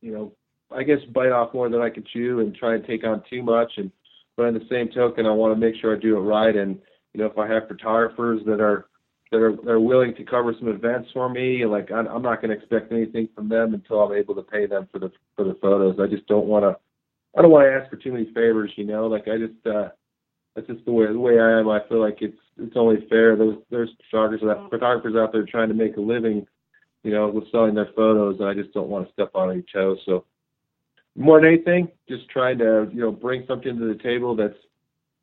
you 0.05 0.13
know, 0.13 0.33
I 0.71 0.83
guess 0.83 0.97
bite 1.13 1.31
off 1.31 1.53
more 1.53 1.69
than 1.69 1.81
I 1.81 1.89
can 1.89 2.03
chew 2.11 2.39
and 2.39 2.55
try 2.55 2.75
and 2.75 2.85
take 2.85 3.05
on 3.05 3.23
too 3.29 3.41
much. 3.41 3.71
And 3.77 3.91
but 4.35 4.47
on 4.47 4.53
the 4.53 4.67
same 4.69 4.89
token, 4.89 5.25
I 5.25 5.31
want 5.31 5.53
to 5.53 5.59
make 5.59 5.79
sure 5.79 5.95
I 5.95 5.99
do 5.99 6.17
it 6.17 6.21
right. 6.21 6.55
And 6.55 6.79
you 7.13 7.21
know, 7.21 7.27
if 7.27 7.37
I 7.37 7.47
have 7.47 7.67
photographers 7.67 8.41
that 8.45 8.61
are 8.61 8.87
that 9.31 9.37
are 9.37 9.55
that 9.55 9.71
are 9.71 9.79
willing 9.79 10.13
to 10.15 10.23
cover 10.23 10.53
some 10.57 10.69
events 10.69 11.09
for 11.13 11.29
me, 11.29 11.65
like 11.65 11.91
I'm, 11.91 12.21
not 12.21 12.41
going 12.41 12.49
to 12.49 12.55
expect 12.55 12.91
anything 12.91 13.29
from 13.35 13.49
them 13.49 13.73
until 13.73 14.01
I'm 14.01 14.17
able 14.17 14.35
to 14.35 14.43
pay 14.43 14.65
them 14.65 14.87
for 14.91 14.99
the 14.99 15.11
for 15.35 15.43
the 15.43 15.57
photos. 15.61 15.99
I 15.99 16.07
just 16.07 16.27
don't 16.27 16.47
want 16.47 16.63
to. 16.63 16.75
I 17.37 17.41
don't 17.41 17.51
want 17.51 17.65
to 17.65 17.73
ask 17.73 17.89
for 17.89 17.97
too 17.97 18.11
many 18.11 18.25
favors, 18.33 18.71
you 18.75 18.85
know. 18.85 19.07
Like 19.07 19.27
I 19.27 19.37
just 19.37 19.65
uh, 19.65 19.89
that's 20.55 20.67
just 20.67 20.85
the 20.85 20.91
way 20.91 21.07
the 21.07 21.19
way 21.19 21.39
I 21.39 21.59
am. 21.59 21.69
I 21.69 21.79
feel 21.87 22.01
like 22.01 22.17
it's 22.21 22.37
it's 22.57 22.75
only 22.75 23.05
fair. 23.09 23.35
There's 23.35 23.57
there's 23.69 23.91
photographers 24.09 24.41
that 24.43 24.69
photographers 24.69 25.15
out 25.15 25.31
there 25.31 25.45
trying 25.45 25.69
to 25.69 25.75
make 25.75 25.97
a 25.97 26.01
living, 26.01 26.45
you 27.03 27.11
know, 27.11 27.29
with 27.29 27.51
selling 27.51 27.75
their 27.75 27.89
photos, 27.95 28.39
and 28.39 28.49
I 28.49 28.53
just 28.53 28.73
don't 28.73 28.89
want 28.89 29.07
to 29.07 29.13
step 29.13 29.31
on 29.35 29.51
any 29.51 29.63
toes. 29.73 29.99
So 30.05 30.25
more 31.17 31.41
than 31.41 31.49
anything, 31.49 31.89
just 32.07 32.29
trying 32.29 32.59
to 32.59 32.89
you 32.93 33.01
know 33.01 33.11
bring 33.11 33.43
something 33.47 33.77
to 33.77 33.93
the 33.93 34.01
table 34.01 34.35
that's 34.35 34.57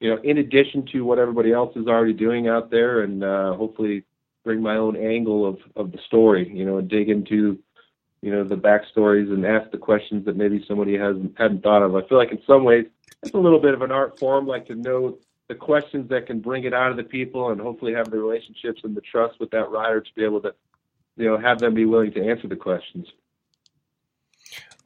you 0.01 0.11
know 0.11 0.21
in 0.23 0.39
addition 0.39 0.85
to 0.93 1.03
what 1.03 1.19
everybody 1.19 1.53
else 1.53 1.75
is 1.77 1.87
already 1.87 2.13
doing 2.13 2.49
out 2.49 2.71
there, 2.71 3.03
and 3.03 3.25
uh, 3.25 3.55
hopefully 3.55 4.05
bring 4.43 4.61
my 4.61 4.77
own 4.77 4.97
angle 4.97 5.47
of 5.47 5.59
of 5.77 5.93
the 5.93 5.99
story. 6.07 6.51
You 6.53 6.67
know, 6.67 6.79
and 6.79 6.89
dig 6.89 7.09
into 7.09 7.59
you 8.21 8.31
know 8.33 8.45
the 8.45 8.57
backstories 8.57 9.33
and 9.33 9.47
ask 9.47 9.71
the 9.71 9.79
questions 9.79 10.25
that 10.27 10.37
maybe 10.37 10.65
somebody 10.67 10.99
hasn't 10.99 11.39
hadn't 11.39 11.63
thought 11.63 11.83
of. 11.83 11.95
I 11.95 12.07
feel 12.09 12.19
like 12.19 12.33
in 12.33 12.43
some 12.47 12.65
ways 12.65 12.87
it's 13.23 13.35
a 13.35 13.39
little 13.39 13.61
bit 13.61 13.75
of 13.75 13.83
an 13.83 13.93
art 13.93 14.19
form, 14.19 14.47
like 14.47 14.67
to 14.67 14.75
know 14.75 15.17
the 15.49 15.55
questions 15.55 16.09
that 16.09 16.27
can 16.27 16.41
bring 16.41 16.65
it 16.65 16.75
out 16.75 16.91
of 16.91 16.97
the 16.97 17.05
people 17.05 17.51
and 17.51 17.61
hopefully 17.61 17.93
have 17.93 18.11
the 18.11 18.19
relationships 18.19 18.81
and 18.85 18.97
the 18.97 19.01
trust 19.01 19.39
with 19.39 19.51
that 19.51 19.71
rider 19.71 20.01
to 20.01 20.15
be 20.15 20.25
able 20.25 20.41
to, 20.41 20.55
you 21.17 21.27
know, 21.27 21.39
have 21.39 21.59
them 21.59 21.75
be 21.75 21.85
willing 21.85 22.13
to 22.13 22.27
answer 22.27 22.49
the 22.49 22.57
questions. 22.57 23.07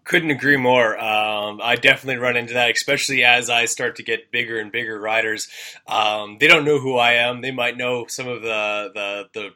Couldn't 0.09 0.31
agree 0.31 0.57
more. 0.57 0.99
Um, 0.99 1.61
I 1.63 1.77
definitely 1.77 2.17
run 2.17 2.39
into 2.39 2.55
that, 2.55 2.71
especially 2.71 3.25
as 3.25 3.51
I 3.51 3.67
start 3.67 3.97
to 3.97 4.03
get 4.03 4.33
bigger 4.33 4.59
and 4.59 4.73
bigger 4.73 4.99
riders. 4.99 5.49
Um, 5.87 6.39
they 6.41 6.49
don't 6.49 6.65
know 6.65 6.79
who 6.79 6.97
I 6.97 7.13
am. 7.13 7.43
They 7.43 7.51
might 7.51 7.77
know 7.77 8.07
some 8.07 8.27
of 8.27 8.41
the 8.41 8.91
the, 8.95 9.29
the 9.35 9.51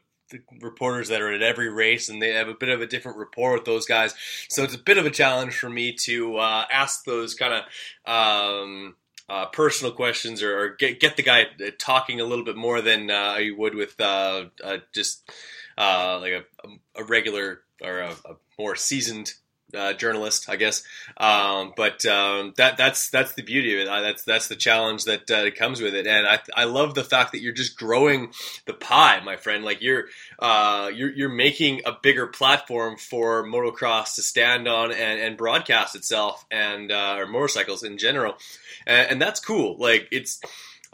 reporters 0.60 1.08
that 1.08 1.22
are 1.22 1.32
at 1.32 1.40
every 1.40 1.70
race, 1.70 2.10
and 2.10 2.20
they 2.20 2.34
have 2.34 2.48
a 2.48 2.54
bit 2.54 2.68
of 2.68 2.82
a 2.82 2.86
different 2.86 3.16
rapport 3.16 3.54
with 3.54 3.64
those 3.64 3.86
guys. 3.86 4.14
So 4.50 4.62
it's 4.62 4.74
a 4.74 4.78
bit 4.78 4.98
of 4.98 5.06
a 5.06 5.10
challenge 5.10 5.54
for 5.54 5.70
me 5.70 5.94
to 6.04 6.36
uh, 6.36 6.66
ask 6.70 7.06
those 7.06 7.34
kind 7.34 7.54
of 7.54 7.64
um, 8.12 8.96
uh, 9.30 9.46
personal 9.46 9.94
questions 9.94 10.42
or, 10.42 10.58
or, 10.58 10.68
get 10.76 11.00
get 11.00 11.16
the 11.16 11.22
guy 11.22 11.46
talking 11.78 12.20
a 12.20 12.24
little 12.24 12.44
bit 12.44 12.56
more 12.56 12.82
than 12.82 13.10
uh, 13.10 13.36
you 13.36 13.56
would 13.56 13.74
with 13.74 13.98
uh, 14.02 14.44
uh, 14.62 14.76
just 14.92 15.30
uh, 15.78 16.18
like 16.20 16.32
a, 16.32 16.68
a, 17.00 17.04
regular 17.04 17.62
or 17.80 18.00
a, 18.00 18.10
a 18.10 18.36
more 18.58 18.76
seasoned 18.76 19.32
uh, 19.74 19.92
journalist, 19.94 20.48
I 20.48 20.56
guess. 20.56 20.82
Um, 21.16 21.72
but 21.76 22.04
um, 22.06 22.54
that 22.56 22.76
that's 22.76 23.10
that's 23.10 23.34
the 23.34 23.42
beauty 23.42 23.74
of 23.74 23.80
it. 23.80 23.88
Uh, 23.88 24.00
that's 24.00 24.22
that's 24.24 24.48
the 24.48 24.56
challenge 24.56 25.04
that 25.04 25.30
uh, 25.30 25.50
comes 25.50 25.80
with 25.80 25.94
it, 25.94 26.06
and 26.06 26.26
I 26.26 26.40
I 26.56 26.64
love 26.64 26.94
the 26.94 27.04
fact 27.04 27.32
that 27.32 27.40
you're 27.40 27.52
just 27.52 27.76
growing 27.76 28.32
the 28.66 28.74
pie, 28.74 29.20
my 29.20 29.36
friend. 29.36 29.64
Like 29.64 29.82
you're 29.82 30.06
uh, 30.38 30.90
you're 30.94 31.12
you're 31.12 31.28
making 31.28 31.82
a 31.86 31.92
bigger 32.02 32.26
platform 32.26 32.96
for 32.96 33.44
motocross 33.44 34.16
to 34.16 34.22
stand 34.22 34.68
on 34.68 34.92
and, 34.92 35.20
and 35.20 35.36
broadcast 35.36 35.96
itself, 35.96 36.44
and 36.50 36.90
uh, 36.90 37.16
or 37.18 37.26
motorcycles 37.26 37.82
in 37.82 37.98
general, 37.98 38.34
and, 38.86 39.12
and 39.12 39.22
that's 39.22 39.40
cool. 39.40 39.76
Like 39.78 40.08
it's. 40.10 40.40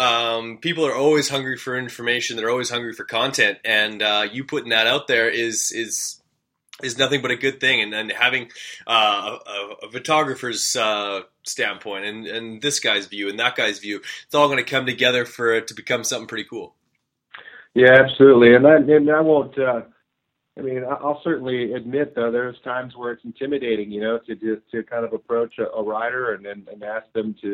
Um, 0.01 0.59
people 0.59 0.87
are 0.87 0.95
always 0.95 1.29
hungry 1.29 1.57
for 1.57 1.77
information. 1.77 2.37
They're 2.37 2.51
always 2.51 2.71
hungry 2.71 2.93
for 2.93 3.03
content, 3.03 3.59
and 3.65 4.01
uh, 4.01 4.29
you 4.31 4.45
putting 4.45 4.69
that 4.69 4.87
out 4.87 5.09
there 5.09 5.29
is 5.29 5.73
is 5.73 6.18
is 6.83 6.99
nothing 6.99 7.23
but 7.23 7.31
a 7.31 7.37
good 7.37 7.61
thing. 7.61 7.81
And, 7.81 7.95
and 7.95 8.13
having 8.13 8.51
uh, 8.87 9.39
a, 9.47 9.87
a, 9.87 9.91
photographer's 9.91 10.77
uh, 10.77 11.23
standpoint 11.45 12.05
and, 12.05 12.27
and 12.27 12.63
this 12.63 12.81
guy's 12.81 13.07
view 13.07 13.29
and 13.29 13.39
that 13.39 13.57
guy's 13.57 13.79
view, 13.79 14.01
it's 14.25 14.35
all 14.35 14.49
going 14.49 14.63
to 14.63 14.71
come 14.71 14.87
together 14.87 15.25
for 15.25 15.55
it 15.55 15.69
to 15.69 15.75
become 15.75 16.05
something 16.05 16.29
pretty 16.29 16.45
cool. 16.49 16.75
Yeah, 17.75 17.97
absolutely. 17.99 18.55
And 18.55 18.67
I, 18.67 18.77
and 18.77 19.11
I 19.11 19.21
won't. 19.21 19.59
Uh, 19.59 19.83
I 20.59 20.61
mean, 20.61 20.85
I'll 20.85 21.21
certainly 21.23 21.73
admit 21.75 22.15
though 22.17 22.33
there's 22.33 22.59
times 22.65 22.95
where 22.97 23.13
it's 23.13 23.25
intimidating, 23.25 23.93
you 23.93 24.01
know, 24.01 24.19
to 24.27 24.35
just, 24.35 24.69
to 24.73 24.83
kind 24.83 25.05
of 25.05 25.13
approach 25.13 25.55
a, 25.59 25.69
a 25.71 25.83
rider 25.83 26.35
and, 26.35 26.47
and 26.47 26.67
and 26.69 26.83
ask 26.83 27.07
them 27.13 27.37
to, 27.43 27.51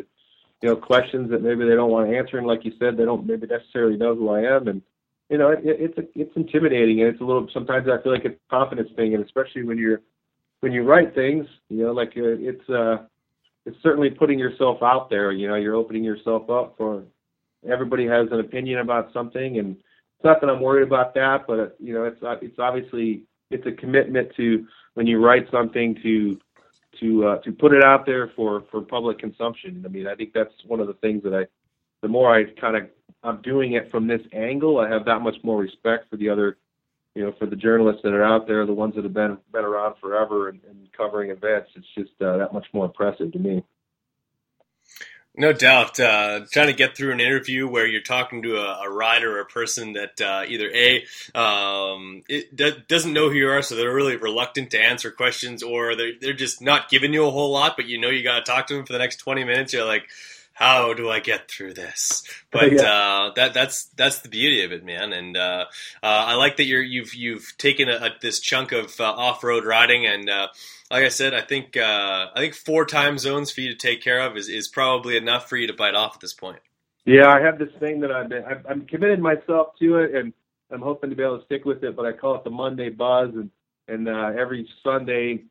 you 0.63 0.69
know, 0.69 0.77
questions 0.77 1.31
that 1.31 1.43
maybe 1.43 1.65
they 1.67 1.75
don't 1.75 1.91
want 1.91 2.09
to 2.09 2.17
answer, 2.17 2.39
and 2.39 2.47
like 2.47 2.65
you 2.65 2.73
said, 2.79 2.97
they 2.97 3.05
don't 3.05 3.27
maybe 3.27 3.47
necessarily 3.47 3.99
know 3.99 4.15
who 4.15 4.31
I 4.31 4.41
am, 4.41 4.69
and 4.69 4.81
you 5.31 5.39
know, 5.39 5.51
it, 5.51 5.61
it's 5.63 5.99
it's 6.15 6.37
intimidating 6.37 7.01
and 7.01 7.11
it's 7.11 7.21
a 7.21 7.25
little. 7.25 7.49
Sometimes 7.53 7.89
I 7.89 8.03
feel 8.03 8.13
like 8.13 8.25
it's 8.25 8.39
a 8.49 8.51
confidence 8.51 8.91
thing, 8.97 9.15
and 9.15 9.25
especially 9.25 9.63
when 9.63 9.79
you're 9.79 10.03
when 10.61 10.73
you 10.73 10.83
write 10.83 11.15
things, 11.15 11.47
you 11.69 11.85
know, 11.85 11.93
like 11.93 12.11
uh, 12.17 12.37
it's 12.39 12.69
uh, 12.69 12.99
it's 13.67 13.77
certainly 13.83 14.11
putting 14.11 14.39
yourself 14.39 14.83
out 14.83 15.11
there. 15.11 15.33
You 15.33 15.49
know, 15.49 15.55
you're 15.55 15.75
opening 15.75 16.05
yourself 16.05 16.51
up 16.51 16.75
for 16.77 17.05
everybody 17.69 18.07
has 18.07 18.29
an 18.31 18.41
opinion 18.41 18.81
about 18.81 19.13
something, 19.13 19.59
and 19.59 19.77
it's 19.77 20.25
not 20.25 20.41
that 20.41 20.51
I'm 20.51 20.61
worried 20.61 20.87
about 20.87 21.15
that, 21.15 21.47
but 21.47 21.77
you 21.79 21.95
know, 21.95 22.05
it's 22.05 22.23
uh, 22.23 22.37
it's 22.43 22.59
obviously 22.59 23.25
it's 23.51 23.67
a 23.67 23.73
commitment 23.73 24.35
to 24.37 24.67
when 24.95 25.07
you 25.07 25.25
write 25.25 25.51
something 25.51 25.97
to 26.03 26.39
to 27.01 27.27
uh, 27.27 27.39
to 27.39 27.53
put 27.53 27.73
it 27.73 27.83
out 27.83 28.07
there 28.07 28.31
for 28.37 28.65
for 28.71 28.83
public 28.83 29.19
consumption. 29.19 29.83
I 29.85 29.89
mean, 29.89 30.07
I 30.07 30.15
think 30.15 30.33
that's 30.35 30.55
one 30.67 30.81
of 30.81 30.87
the 30.87 30.95
things 30.95 31.23
that 31.25 31.35
I 31.35 31.47
the 32.05 32.09
more 32.09 32.37
I 32.37 32.45
kind 32.61 32.77
of 32.77 32.83
I'm 33.23 33.41
doing 33.41 33.73
it 33.73 33.91
from 33.91 34.07
this 34.07 34.21
angle, 34.35 34.79
I 34.79 34.91
have 34.91 35.07
that 35.07 35.21
much 35.21 35.37
more 35.43 35.59
respect 35.59 36.11
for 36.11 36.19
the 36.19 36.29
other, 36.29 36.59
you 37.15 37.25
know, 37.25 37.33
for 37.39 37.47
the 37.47 37.57
journalists 37.57 38.03
that 38.05 38.13
are 38.13 38.23
out 38.23 38.47
there, 38.47 38.67
the 38.67 38.75
ones 38.75 38.95
that 38.97 39.05
have 39.05 39.15
been 39.15 39.39
been 39.51 39.65
around 39.65 39.95
forever 40.03 40.51
and, 40.51 40.61
and 40.69 40.87
covering 40.95 41.31
events. 41.31 41.71
It's 41.75 41.87
just 41.97 42.11
uh, 42.21 42.37
that 42.37 42.53
much 42.53 42.67
more 42.75 42.85
impressive 42.85 43.33
to 43.33 43.39
me. 43.39 43.65
No 45.35 45.55
doubt. 45.55 45.99
Uh, 45.99 46.43
trying 46.53 46.67
to 46.67 46.75
get 46.75 46.95
through 46.95 47.13
an 47.13 47.21
interview 47.21 47.67
where 47.67 47.87
you're 47.87 48.03
talking 48.03 48.43
to 48.43 48.57
a, 48.57 48.87
a 48.87 48.91
rider 48.91 49.39
or 49.39 49.41
a 49.41 49.47
person 49.47 49.95
that 49.95 50.21
uh, 50.21 50.45
either 50.47 50.71
A, 50.73 51.05
um, 51.35 52.23
it 52.29 52.55
d- 52.55 52.85
doesn't 52.87 53.15
know 53.15 53.31
who 53.31 53.37
you 53.37 53.49
are, 53.49 53.63
so 53.63 53.75
they're 53.75 53.93
really 53.93 54.17
reluctant 54.17 54.71
to 54.73 54.79
answer 54.79 55.11
questions, 55.11 55.63
or 55.63 55.97
they're, 55.97 56.13
they're 56.21 56.35
just 56.35 56.61
not 56.61 56.91
giving 56.91 57.15
you 57.15 57.27
a 57.27 57.31
whole 57.31 57.51
lot, 57.51 57.77
but 57.77 57.87
you 57.87 57.99
know 57.99 58.11
you 58.11 58.23
got 58.23 58.45
to 58.45 58.53
talk 58.53 58.67
to 58.67 58.75
them 58.75 58.85
for 58.85 58.93
the 58.93 58.99
next 58.99 59.17
20 59.17 59.43
minutes. 59.43 59.73
You're 59.73 59.87
like, 59.87 60.05
how 60.55 60.95
do 60.95 61.11
I 61.11 61.21
get 61.21 61.51
through 61.51 61.75
this? 61.75 62.23
But 62.51 62.73
yeah. 62.73 62.83
uh, 62.83 63.33
that 63.35 63.53
that's 63.53 63.87
that's 63.97 64.21
the 64.21 64.29
beauty 64.29 64.63
of 64.65 64.71
it, 64.71 64.85
man. 64.85 65.13
And 65.13 65.37
uh, 65.37 65.65
uh, 66.01 66.07
I 66.07 66.35
like 66.37 66.59
that 66.59 66.67
you're 66.67 66.81
you've 66.81 67.13
you've 67.13 67.53
taken 67.59 67.89
a, 67.89 67.97
a, 67.97 68.11
this 68.23 68.39
chunk 68.39 68.71
of 68.71 68.95
uh, 69.01 69.11
off 69.11 69.43
road 69.43 69.65
riding, 69.65 70.07
and 70.07 70.31
uh, 70.31 70.47
like 70.89 71.05
I 71.05 71.09
said, 71.09 71.35
I 71.35 71.41
think 71.41 71.77
uh, 71.77 72.27
I 72.33 72.39
think 72.39 72.55
four 72.55 72.87
time 72.87 73.19
zones 73.19 73.51
for 73.51 73.61
you 73.61 73.71
to 73.71 73.77
take 73.77 74.03
care 74.05 74.21
of 74.21 74.37
is, 74.37 74.49
is 74.49 74.69
probably 74.69 75.17
enough 75.17 75.49
for 75.49 75.57
you 75.57 75.67
to 75.67 75.73
bite 75.73 75.97
off 75.97 76.15
at 76.15 76.21
this 76.21 76.33
point. 76.33 76.61
Yeah, 77.05 77.27
I 77.27 77.41
have 77.41 77.59
this 77.59 77.75
thing 77.81 77.99
that 78.03 78.13
I've 78.13 78.29
been 78.29 78.45
I've, 78.45 78.65
I'm 78.67 78.87
committed 78.87 79.19
myself 79.19 79.77
to 79.81 79.97
it, 79.99 80.15
and 80.15 80.33
I'm 80.71 80.81
hoping 80.81 81.11
to 81.11 81.17
be 81.17 81.25
able 81.25 81.41
to 81.41 81.45
stick 81.45 81.65
with 81.65 81.83
it. 81.83 81.97
But 81.97 82.07
I 82.07 82.13
call 82.13 82.37
it 82.37 82.45
the 82.45 82.51
Monday 82.51 82.89
Buzz, 82.89 83.31
and 83.35 83.51
and 83.89 84.07
every 84.07 84.69
Sunday 84.85 85.43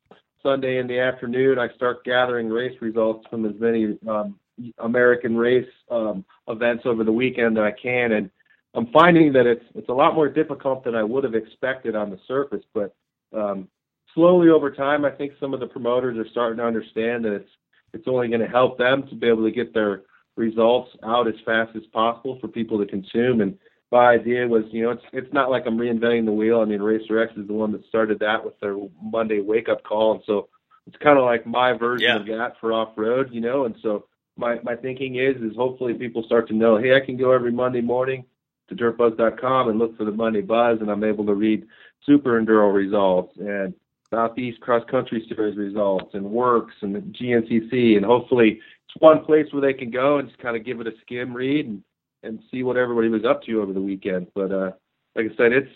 Sunday 0.41 0.77
in 0.77 0.87
the 0.87 0.99
afternoon, 0.99 1.59
I 1.59 1.67
start 1.75 2.05
gathering 2.05 2.47
race 2.47 2.81
results 2.81 3.27
from 3.29 3.45
as 3.45 3.59
many 3.59 3.97
um, 4.07 4.39
American 4.77 5.35
race 5.35 5.69
um, 5.89 6.23
events 6.47 6.83
over 6.85 7.03
the 7.03 7.11
weekend 7.11 7.57
that 7.57 7.63
I 7.63 7.71
can, 7.71 8.13
and 8.13 8.29
I'm 8.75 8.87
finding 8.87 9.33
that 9.33 9.45
it's 9.45 9.65
it's 9.75 9.89
a 9.89 9.93
lot 9.93 10.15
more 10.15 10.29
difficult 10.29 10.83
than 10.83 10.95
I 10.95 11.03
would 11.03 11.23
have 11.23 11.35
expected 11.35 11.95
on 11.95 12.09
the 12.09 12.19
surface. 12.27 12.63
But 12.73 12.95
um, 13.35 13.67
slowly 14.13 14.49
over 14.49 14.71
time, 14.71 15.05
I 15.05 15.11
think 15.11 15.33
some 15.39 15.53
of 15.53 15.59
the 15.59 15.67
promoters 15.67 16.17
are 16.17 16.29
starting 16.29 16.57
to 16.57 16.65
understand 16.65 17.25
that 17.25 17.33
it's 17.33 17.49
it's 17.93 18.07
only 18.07 18.27
going 18.27 18.41
to 18.41 18.47
help 18.47 18.77
them 18.77 19.07
to 19.09 19.15
be 19.15 19.27
able 19.27 19.43
to 19.43 19.51
get 19.51 19.73
their 19.73 20.01
results 20.35 20.91
out 21.03 21.27
as 21.27 21.35
fast 21.45 21.75
as 21.75 21.83
possible 21.93 22.39
for 22.41 22.47
people 22.47 22.79
to 22.79 22.85
consume. 22.85 23.41
And 23.41 23.57
my 23.91 24.07
idea 24.07 24.47
was, 24.47 24.63
you 24.71 24.83
know, 24.83 24.91
it's 24.91 25.03
it's 25.13 25.31
not 25.33 25.51
like 25.51 25.63
I'm 25.67 25.77
reinventing 25.77 26.25
the 26.25 26.31
wheel. 26.31 26.59
I 26.59 26.65
mean, 26.65 26.81
Racer 26.81 27.21
X 27.21 27.33
is 27.37 27.47
the 27.47 27.53
one 27.53 27.71
that 27.73 27.85
started 27.85 28.19
that 28.19 28.43
with 28.43 28.59
their 28.59 28.75
Monday 29.01 29.39
wake 29.39 29.69
up 29.69 29.83
call, 29.83 30.13
and 30.13 30.23
so 30.25 30.49
it's 30.87 30.97
kind 30.97 31.17
of 31.17 31.25
like 31.25 31.45
my 31.45 31.73
version 31.73 32.07
yeah. 32.07 32.19
of 32.19 32.25
that 32.25 32.59
for 32.59 32.73
off 32.73 32.97
road, 32.97 33.29
you 33.31 33.41
know. 33.41 33.65
And 33.65 33.75
so 33.83 34.05
my 34.37 34.59
my 34.63 34.75
thinking 34.75 35.15
is 35.15 35.35
is 35.41 35.55
hopefully 35.55 35.93
people 35.93 36.23
start 36.23 36.47
to 36.47 36.53
know, 36.53 36.77
hey, 36.77 36.95
I 36.95 37.05
can 37.05 37.17
go 37.17 37.31
every 37.31 37.51
Monday 37.51 37.81
morning 37.81 38.25
to 38.69 38.75
dirtbuzz.com 38.75 39.69
and 39.69 39.79
look 39.79 39.97
for 39.97 40.05
the 40.05 40.11
Monday 40.11 40.41
Buzz, 40.41 40.79
and 40.81 40.89
I'm 40.89 41.03
able 41.03 41.25
to 41.25 41.33
read 41.33 41.65
Super 42.05 42.41
Enduro 42.41 42.73
results 42.73 43.35
and 43.37 43.73
Southeast 44.09 44.59
Cross 44.61 44.83
Country 44.89 45.25
Series 45.27 45.57
results 45.57 46.13
and 46.13 46.25
WORCS 46.25 46.73
and 46.81 46.95
GNCC, 47.15 47.97
and 47.97 48.05
hopefully 48.05 48.59
it's 48.87 49.01
one 49.01 49.25
place 49.25 49.47
where 49.51 49.61
they 49.61 49.77
can 49.77 49.89
go 49.89 50.19
and 50.19 50.29
just 50.29 50.39
kind 50.39 50.55
of 50.55 50.65
give 50.65 50.79
it 50.79 50.87
a 50.87 50.91
skim 51.01 51.33
read 51.33 51.67
and 51.67 51.83
and 52.23 52.39
see 52.49 52.63
what 52.63 52.77
everybody 52.77 53.09
was 53.09 53.25
up 53.25 53.43
to 53.43 53.61
over 53.61 53.73
the 53.73 53.81
weekend. 53.81 54.27
But 54.33 54.51
uh, 54.51 54.71
like 55.15 55.25
I 55.31 55.35
said, 55.35 55.51
it's 55.51 55.69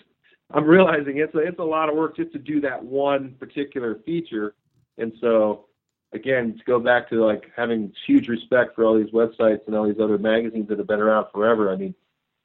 I'm 0.51 0.63
realizing 0.63 1.17
it's 1.17 1.35
a, 1.35 1.39
it's 1.39 1.59
a 1.59 1.63
lot 1.63 1.89
of 1.89 1.95
work 1.95 2.15
just 2.15 2.31
to 2.33 2.39
do 2.39 2.61
that 2.61 2.83
one 2.83 3.35
particular 3.39 3.99
feature, 4.05 4.55
and 4.97 5.11
so 5.19 5.65
again 6.13 6.57
to 6.57 6.63
go 6.65 6.79
back 6.79 7.09
to 7.09 7.25
like 7.25 7.51
having 7.55 7.91
huge 8.05 8.27
respect 8.27 8.75
for 8.75 8.85
all 8.85 8.97
these 8.97 9.11
websites 9.11 9.65
and 9.67 9.75
all 9.75 9.87
these 9.87 10.01
other 10.01 10.17
magazines 10.17 10.67
that 10.69 10.77
have 10.77 10.87
been 10.87 11.01
around 11.01 11.27
forever. 11.33 11.71
I 11.71 11.75
mean, 11.75 11.93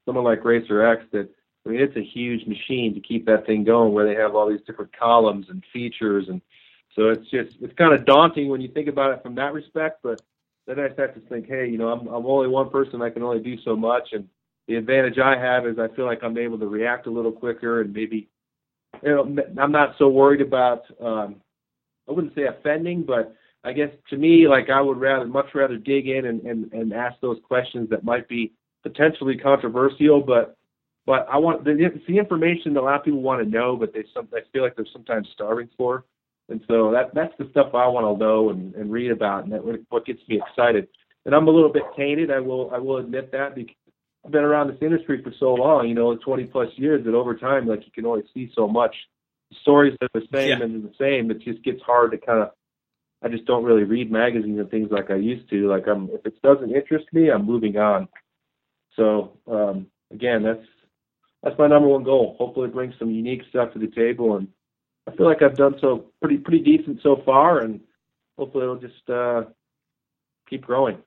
someone 0.04 0.24
like 0.24 0.44
Racer 0.44 0.84
X 0.84 1.04
that 1.12 1.28
I 1.64 1.68
mean 1.68 1.80
it's 1.80 1.96
a 1.96 2.02
huge 2.02 2.46
machine 2.46 2.94
to 2.94 3.00
keep 3.00 3.26
that 3.26 3.46
thing 3.46 3.64
going 3.64 3.92
where 3.92 4.06
they 4.06 4.20
have 4.20 4.34
all 4.34 4.48
these 4.48 4.62
different 4.66 4.96
columns 4.96 5.46
and 5.48 5.62
features 5.72 6.28
and 6.28 6.40
so 6.94 7.08
it's 7.08 7.28
just 7.30 7.56
it's 7.60 7.74
kind 7.74 7.94
of 7.94 8.04
daunting 8.04 8.48
when 8.48 8.60
you 8.60 8.68
think 8.68 8.88
about 8.88 9.12
it 9.12 9.22
from 9.22 9.34
that 9.36 9.52
respect, 9.54 10.00
but 10.02 10.20
then 10.66 10.78
I 10.78 10.92
start 10.92 11.14
to 11.14 11.20
think, 11.20 11.48
hey, 11.48 11.66
you 11.68 11.78
know, 11.78 11.88
I'm 11.88 12.06
I'm 12.08 12.26
only 12.26 12.48
one 12.48 12.70
person. 12.70 13.02
I 13.02 13.10
can 13.10 13.22
only 13.22 13.40
do 13.40 13.56
so 13.64 13.74
much, 13.74 14.10
and 14.12 14.28
the 14.68 14.74
advantage 14.76 15.18
I 15.18 15.38
have 15.38 15.66
is 15.66 15.78
I 15.78 15.88
feel 15.88 16.04
like 16.04 16.22
I'm 16.22 16.36
able 16.36 16.58
to 16.58 16.66
react 16.66 17.06
a 17.06 17.10
little 17.10 17.32
quicker 17.32 17.80
and 17.80 17.92
maybe, 17.92 18.28
you 19.02 19.08
know, 19.08 19.42
I'm 19.60 19.72
not 19.72 19.96
so 19.98 20.08
worried 20.08 20.40
about. 20.40 20.82
Um, 21.00 21.36
I 22.08 22.12
wouldn't 22.12 22.34
say 22.34 22.42
offending, 22.44 23.04
but 23.04 23.34
I 23.64 23.72
guess 23.72 23.90
to 24.10 24.16
me, 24.16 24.48
like 24.48 24.70
I 24.70 24.80
would 24.80 24.98
rather 24.98 25.26
much 25.26 25.46
rather 25.54 25.76
dig 25.76 26.08
in 26.08 26.26
and 26.26 26.42
and, 26.42 26.72
and 26.72 26.92
ask 26.92 27.20
those 27.20 27.38
questions 27.46 27.90
that 27.90 28.04
might 28.04 28.28
be 28.28 28.52
potentially 28.82 29.36
controversial, 29.36 30.20
but 30.20 30.56
but 31.06 31.26
I 31.30 31.38
want 31.38 31.64
the, 31.64 31.72
it's 31.72 32.06
the 32.06 32.18
information 32.18 32.74
that 32.74 32.80
a 32.80 32.82
lot 32.82 32.96
of 32.96 33.04
people 33.04 33.22
want 33.22 33.42
to 33.42 33.48
know, 33.48 33.76
but 33.76 33.92
they 33.92 34.04
some 34.14 34.28
I 34.34 34.40
feel 34.52 34.62
like 34.62 34.76
they're 34.76 34.86
sometimes 34.92 35.28
starving 35.32 35.68
for. 35.76 36.04
And 36.48 36.60
so 36.68 36.90
that 36.92 37.14
that's 37.14 37.34
the 37.38 37.48
stuff 37.50 37.68
I 37.74 37.86
want 37.86 38.18
to 38.18 38.24
know 38.24 38.50
and, 38.50 38.74
and 38.74 38.90
read 38.90 39.10
about, 39.10 39.44
and 39.44 39.52
that 39.52 39.64
what 39.88 40.06
gets 40.06 40.20
me 40.28 40.40
excited. 40.46 40.88
And 41.24 41.34
I'm 41.34 41.46
a 41.46 41.50
little 41.50 41.72
bit 41.72 41.84
tainted. 41.96 42.30
I 42.30 42.40
will 42.40 42.70
I 42.72 42.78
will 42.78 42.98
admit 42.98 43.32
that 43.32 43.54
because 43.54 43.76
I've 44.24 44.32
been 44.32 44.44
around 44.44 44.68
this 44.68 44.78
industry 44.80 45.22
for 45.22 45.32
so 45.38 45.54
long, 45.54 45.88
you 45.88 45.94
know, 45.94 46.16
20 46.16 46.44
plus 46.44 46.68
years. 46.76 47.04
That 47.04 47.14
over 47.14 47.36
time, 47.36 47.66
like 47.66 47.84
you 47.84 47.92
can 47.92 48.06
only 48.06 48.22
see 48.34 48.50
so 48.54 48.68
much. 48.68 48.94
The 49.50 49.56
stories 49.62 49.96
are 50.00 50.08
the 50.14 50.26
same 50.32 50.58
yeah. 50.58 50.64
and 50.64 50.84
the 50.84 50.94
same. 50.98 51.30
It 51.30 51.42
just 51.42 51.62
gets 51.64 51.82
hard 51.82 52.12
to 52.12 52.18
kind 52.18 52.42
of. 52.42 52.50
I 53.22 53.28
just 53.28 53.44
don't 53.44 53.64
really 53.64 53.84
read 53.84 54.10
magazines 54.10 54.58
and 54.58 54.70
things 54.70 54.88
like 54.90 55.10
I 55.10 55.16
used 55.16 55.48
to. 55.50 55.68
Like 55.68 55.86
I'm, 55.86 56.08
if 56.12 56.26
it 56.26 56.40
doesn't 56.42 56.74
interest 56.74 57.06
me, 57.12 57.30
I'm 57.30 57.46
moving 57.46 57.76
on. 57.76 58.08
So 58.96 59.38
um, 59.50 59.86
again, 60.12 60.42
that's 60.42 60.66
that's 61.42 61.58
my 61.58 61.66
number 61.66 61.88
one 61.88 62.04
goal. 62.04 62.36
Hopefully, 62.38 62.68
bring 62.68 62.94
some 62.98 63.10
unique 63.10 63.42
stuff 63.48 63.72
to 63.72 63.78
the 63.78 63.88
table 63.88 64.36
and 64.36 64.48
I 65.06 65.16
feel 65.16 65.26
like 65.26 65.42
I've 65.42 65.56
done 65.56 65.74
so 65.80 66.06
pretty 66.20 66.38
pretty 66.38 66.62
decent 66.62 67.00
so 67.02 67.22
far, 67.24 67.60
and 67.60 67.80
hopefully 68.38 68.64
it'll 68.64 68.76
just 68.76 69.10
uh, 69.10 69.42
keep 70.48 70.62
growing. 70.62 70.98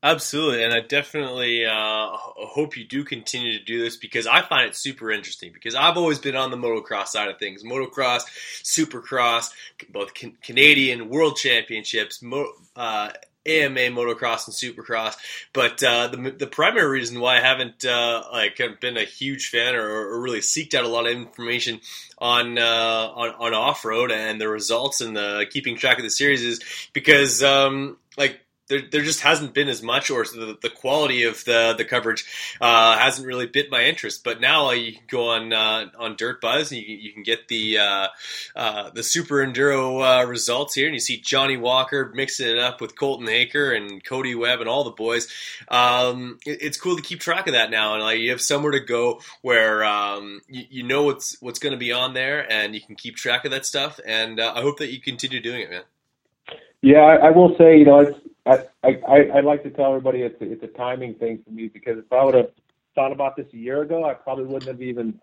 Absolutely, 0.00 0.62
and 0.62 0.72
I 0.72 0.80
definitely 0.80 1.66
uh, 1.66 1.72
hope 2.12 2.76
you 2.76 2.84
do 2.84 3.02
continue 3.02 3.58
to 3.58 3.64
do 3.64 3.80
this 3.82 3.96
because 3.96 4.28
I 4.28 4.42
find 4.42 4.68
it 4.68 4.76
super 4.76 5.10
interesting. 5.10 5.52
Because 5.52 5.74
I've 5.74 5.96
always 5.96 6.20
been 6.20 6.36
on 6.36 6.52
the 6.52 6.56
motocross 6.56 7.08
side 7.08 7.28
of 7.28 7.38
things, 7.38 7.64
motocross, 7.64 8.22
supercross, 8.62 9.50
both 9.90 10.14
can- 10.14 10.36
Canadian 10.40 11.08
World 11.08 11.36
Championships, 11.36 12.22
mo- 12.22 12.52
uh, 12.76 13.10
AMA 13.44 13.80
motocross 13.90 14.46
and 14.46 14.54
supercross. 14.54 15.16
But 15.52 15.82
uh, 15.82 16.08
the 16.08 16.30
the 16.30 16.46
primary 16.46 16.88
reason 16.88 17.18
why 17.18 17.38
I 17.38 17.40
haven't 17.40 17.84
uh, 17.84 18.22
like 18.30 18.60
been 18.80 18.96
a 18.96 19.04
huge 19.04 19.48
fan 19.48 19.74
or, 19.74 19.88
or, 19.88 20.20
really 20.20 20.40
seeked 20.40 20.74
out 20.74 20.84
a 20.84 20.88
lot 20.88 21.06
of 21.06 21.12
information 21.12 21.80
on 22.18 22.56
uh, 22.58 22.62
on, 23.14 23.30
on 23.38 23.54
off 23.54 23.84
road 23.84 24.12
and 24.12 24.40
the 24.40 24.48
results 24.48 25.00
and 25.00 25.16
the 25.16 25.46
keeping 25.50 25.76
track 25.76 25.98
of 25.98 26.04
the 26.04 26.10
series 26.10 26.42
is 26.42 26.60
because 26.92 27.42
um, 27.42 27.96
like 28.16 28.40
there, 28.68 28.82
there 28.90 29.02
just 29.02 29.20
hasn't 29.20 29.54
been 29.54 29.68
as 29.68 29.82
much, 29.82 30.10
or 30.10 30.24
the, 30.24 30.56
the 30.60 30.70
quality 30.70 31.24
of 31.24 31.44
the 31.44 31.74
the 31.76 31.84
coverage 31.84 32.24
uh, 32.60 32.96
hasn't 32.98 33.26
really 33.26 33.46
bit 33.46 33.70
my 33.70 33.84
interest. 33.84 34.22
But 34.22 34.40
now 34.40 34.68
uh, 34.68 34.72
you 34.72 34.92
can 34.92 35.02
go 35.08 35.28
on 35.28 35.52
uh, 35.52 35.86
on 35.98 36.16
Dirt 36.16 36.40
Buzz, 36.40 36.70
and 36.70 36.80
you, 36.80 36.96
you 36.96 37.12
can 37.12 37.22
get 37.22 37.48
the 37.48 37.78
uh, 37.78 38.08
uh, 38.54 38.90
the 38.90 39.02
Super 39.02 39.36
Enduro 39.36 40.22
uh, 40.22 40.26
results 40.26 40.74
here, 40.74 40.86
and 40.86 40.94
you 40.94 41.00
see 41.00 41.18
Jonny 41.18 41.56
Walker 41.56 42.12
mixing 42.14 42.48
it 42.48 42.58
up 42.58 42.80
with 42.80 42.96
Colton 42.96 43.26
Haaker 43.26 43.74
and 43.74 44.04
Cody 44.04 44.34
Webb 44.34 44.60
and 44.60 44.68
all 44.68 44.84
the 44.84 44.90
boys. 44.90 45.28
Um, 45.68 46.38
it, 46.46 46.62
it's 46.62 46.78
cool 46.78 46.96
to 46.96 47.02
keep 47.02 47.20
track 47.20 47.46
of 47.46 47.54
that 47.54 47.70
now, 47.70 47.94
and 47.94 48.02
like 48.02 48.20
you 48.20 48.30
have 48.30 48.42
somewhere 48.42 48.72
to 48.72 48.80
go 48.80 49.20
where 49.40 49.84
um, 49.84 50.40
you, 50.48 50.64
you, 50.70 50.82
know 50.82 51.04
what's 51.04 51.40
what's 51.40 51.58
going 51.58 51.72
to 51.72 51.78
be 51.78 51.92
on 51.92 52.12
there, 52.12 52.50
and 52.50 52.74
you 52.74 52.80
can 52.80 52.96
keep 52.96 53.16
track 53.16 53.44
of 53.44 53.50
that 53.50 53.64
stuff. 53.64 53.98
And 54.06 54.40
I 54.40 54.60
hope 54.60 54.78
that 54.78 54.92
you 54.92 55.00
continue 55.00 55.40
doing 55.40 55.62
it, 55.62 55.70
man. 55.70 55.82
Yeah, 56.80 57.00
I, 57.00 57.28
I 57.28 57.30
will 57.30 57.56
say, 57.58 57.78
you 57.78 57.84
know, 57.84 58.00
it's 58.00 58.18
I, 58.46 58.64
I 58.82 59.30
I 59.34 59.40
like 59.40 59.62
to 59.64 59.70
tell 59.70 59.88
everybody 59.88 60.22
it's 60.22 60.40
a, 60.40 60.50
it's 60.52 60.62
a 60.62 60.68
timing 60.68 61.14
thing 61.14 61.42
for 61.44 61.50
me 61.50 61.68
because 61.68 61.98
if 61.98 62.12
I 62.12 62.24
would 62.24 62.34
have 62.34 62.50
thought 62.94 63.12
about 63.12 63.36
this 63.36 63.46
a 63.52 63.56
year 63.56 63.82
ago, 63.82 64.04
I 64.04 64.14
probably 64.14 64.44
wouldn't 64.44 64.70
have 64.70 64.82
even, 64.82 65.20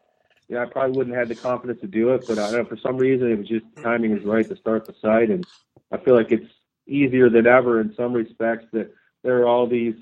you 0.47 0.55
know, 0.55 0.61
I 0.61 0.65
probably 0.65 0.97
wouldn't 0.97 1.15
have 1.15 1.27
had 1.27 1.37
the 1.37 1.41
confidence 1.41 1.81
to 1.81 1.87
do 1.87 2.13
it. 2.13 2.25
But 2.27 2.37
I 2.39 2.51
don't 2.51 2.63
know 2.63 2.65
for 2.65 2.77
some 2.77 2.97
reason 2.97 3.31
it 3.31 3.37
was 3.37 3.47
just 3.47 3.65
timing 3.81 4.15
is 4.15 4.23
right 4.25 4.47
to 4.47 4.55
start 4.55 4.85
the 4.85 4.93
site, 5.01 5.29
and 5.29 5.45
I 5.91 5.97
feel 5.97 6.15
like 6.15 6.31
it's 6.31 6.51
easier 6.87 7.29
than 7.29 7.47
ever 7.47 7.81
in 7.81 7.93
some 7.95 8.13
respects 8.13 8.65
that 8.73 8.93
there 9.23 9.39
are 9.41 9.47
all 9.47 9.67
these 9.67 9.95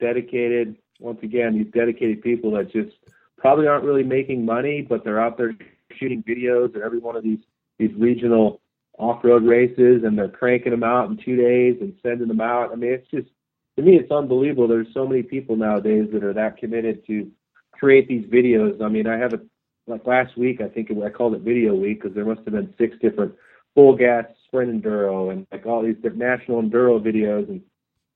dedicated, 0.00 0.76
once 0.98 1.20
again, 1.22 1.54
these 1.54 1.70
dedicated 1.74 2.22
people 2.22 2.52
that 2.52 2.72
just 2.72 2.96
probably 3.36 3.66
aren't 3.66 3.84
really 3.84 4.02
making 4.02 4.44
money, 4.46 4.80
but 4.80 5.04
they're 5.04 5.20
out 5.20 5.36
there 5.36 5.54
shooting 5.98 6.22
videos 6.22 6.74
at 6.74 6.80
every 6.80 6.98
one 6.98 7.16
of 7.16 7.22
these 7.22 7.40
these 7.78 7.92
regional 7.98 8.61
off-road 9.02 9.44
races 9.44 10.04
and 10.04 10.16
they're 10.16 10.28
cranking 10.28 10.70
them 10.70 10.84
out 10.84 11.10
in 11.10 11.16
two 11.16 11.36
days 11.36 11.76
and 11.80 11.92
sending 12.02 12.28
them 12.28 12.40
out. 12.40 12.70
I 12.72 12.76
mean, 12.76 12.92
it's 12.92 13.10
just 13.10 13.28
to 13.76 13.82
me, 13.82 13.96
it's 13.96 14.10
unbelievable. 14.10 14.68
There's 14.68 14.92
so 14.94 15.06
many 15.06 15.22
people 15.22 15.56
nowadays 15.56 16.08
that 16.12 16.22
are 16.22 16.34
that 16.34 16.58
committed 16.58 17.06
to 17.06 17.30
create 17.72 18.06
these 18.06 18.24
videos. 18.26 18.80
I 18.80 18.88
mean, 18.88 19.06
I 19.06 19.18
have 19.18 19.32
a 19.32 19.40
like 19.88 20.06
last 20.06 20.36
week, 20.38 20.60
I 20.60 20.68
think 20.68 20.90
I 20.92 21.10
called 21.10 21.34
it 21.34 21.40
Video 21.40 21.74
Week 21.74 22.00
because 22.00 22.14
there 22.14 22.24
must 22.24 22.42
have 22.44 22.54
been 22.54 22.72
six 22.78 22.96
different 23.00 23.34
full 23.74 23.96
gas 23.96 24.26
sprint 24.46 24.70
enduro 24.70 25.32
and 25.32 25.46
like 25.50 25.66
all 25.66 25.82
these 25.82 25.96
different 25.96 26.18
national 26.18 26.62
enduro 26.62 27.02
videos, 27.02 27.48
and 27.48 27.60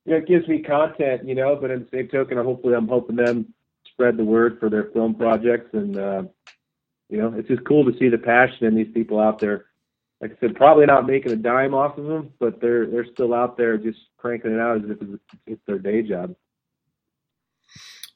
you 0.05 0.13
know, 0.13 0.17
it 0.17 0.27
gives 0.27 0.47
me 0.47 0.59
content, 0.59 1.27
you 1.27 1.35
know. 1.35 1.57
But 1.57 1.71
in 1.71 1.79
the 1.81 1.87
same 1.91 2.07
token, 2.07 2.37
hopefully, 2.37 2.75
I'm 2.75 2.87
helping 2.87 3.17
them 3.17 3.53
spread 3.91 4.15
the 4.15 4.23
word 4.23 4.59
for 4.59 4.69
their 4.69 4.85
film 4.85 5.15
projects, 5.15 5.73
and 5.73 5.97
uh, 5.97 6.23
you 7.09 7.17
know, 7.17 7.33
it's 7.35 7.49
just 7.49 7.65
cool 7.65 7.83
to 7.91 7.97
see 7.99 8.07
the 8.07 8.17
passion 8.17 8.67
in 8.67 8.75
these 8.75 8.93
people 8.93 9.19
out 9.19 9.39
there 9.39 9.65
like 10.21 10.31
I 10.31 10.35
said, 10.39 10.55
probably 10.55 10.85
not 10.85 11.05
making 11.05 11.31
a 11.31 11.35
dime 11.35 11.73
off 11.73 11.97
of 11.97 12.05
them, 12.05 12.33
but 12.39 12.59
they're 12.59 12.87
they're 12.87 13.05
still 13.13 13.33
out 13.33 13.57
there 13.57 13.77
just 13.77 13.99
cranking 14.17 14.53
it 14.53 14.59
out 14.59 14.77
as 14.77 14.89
if 14.89 14.97
it's 15.45 15.61
their 15.67 15.79
day 15.79 16.01
job. 16.01 16.35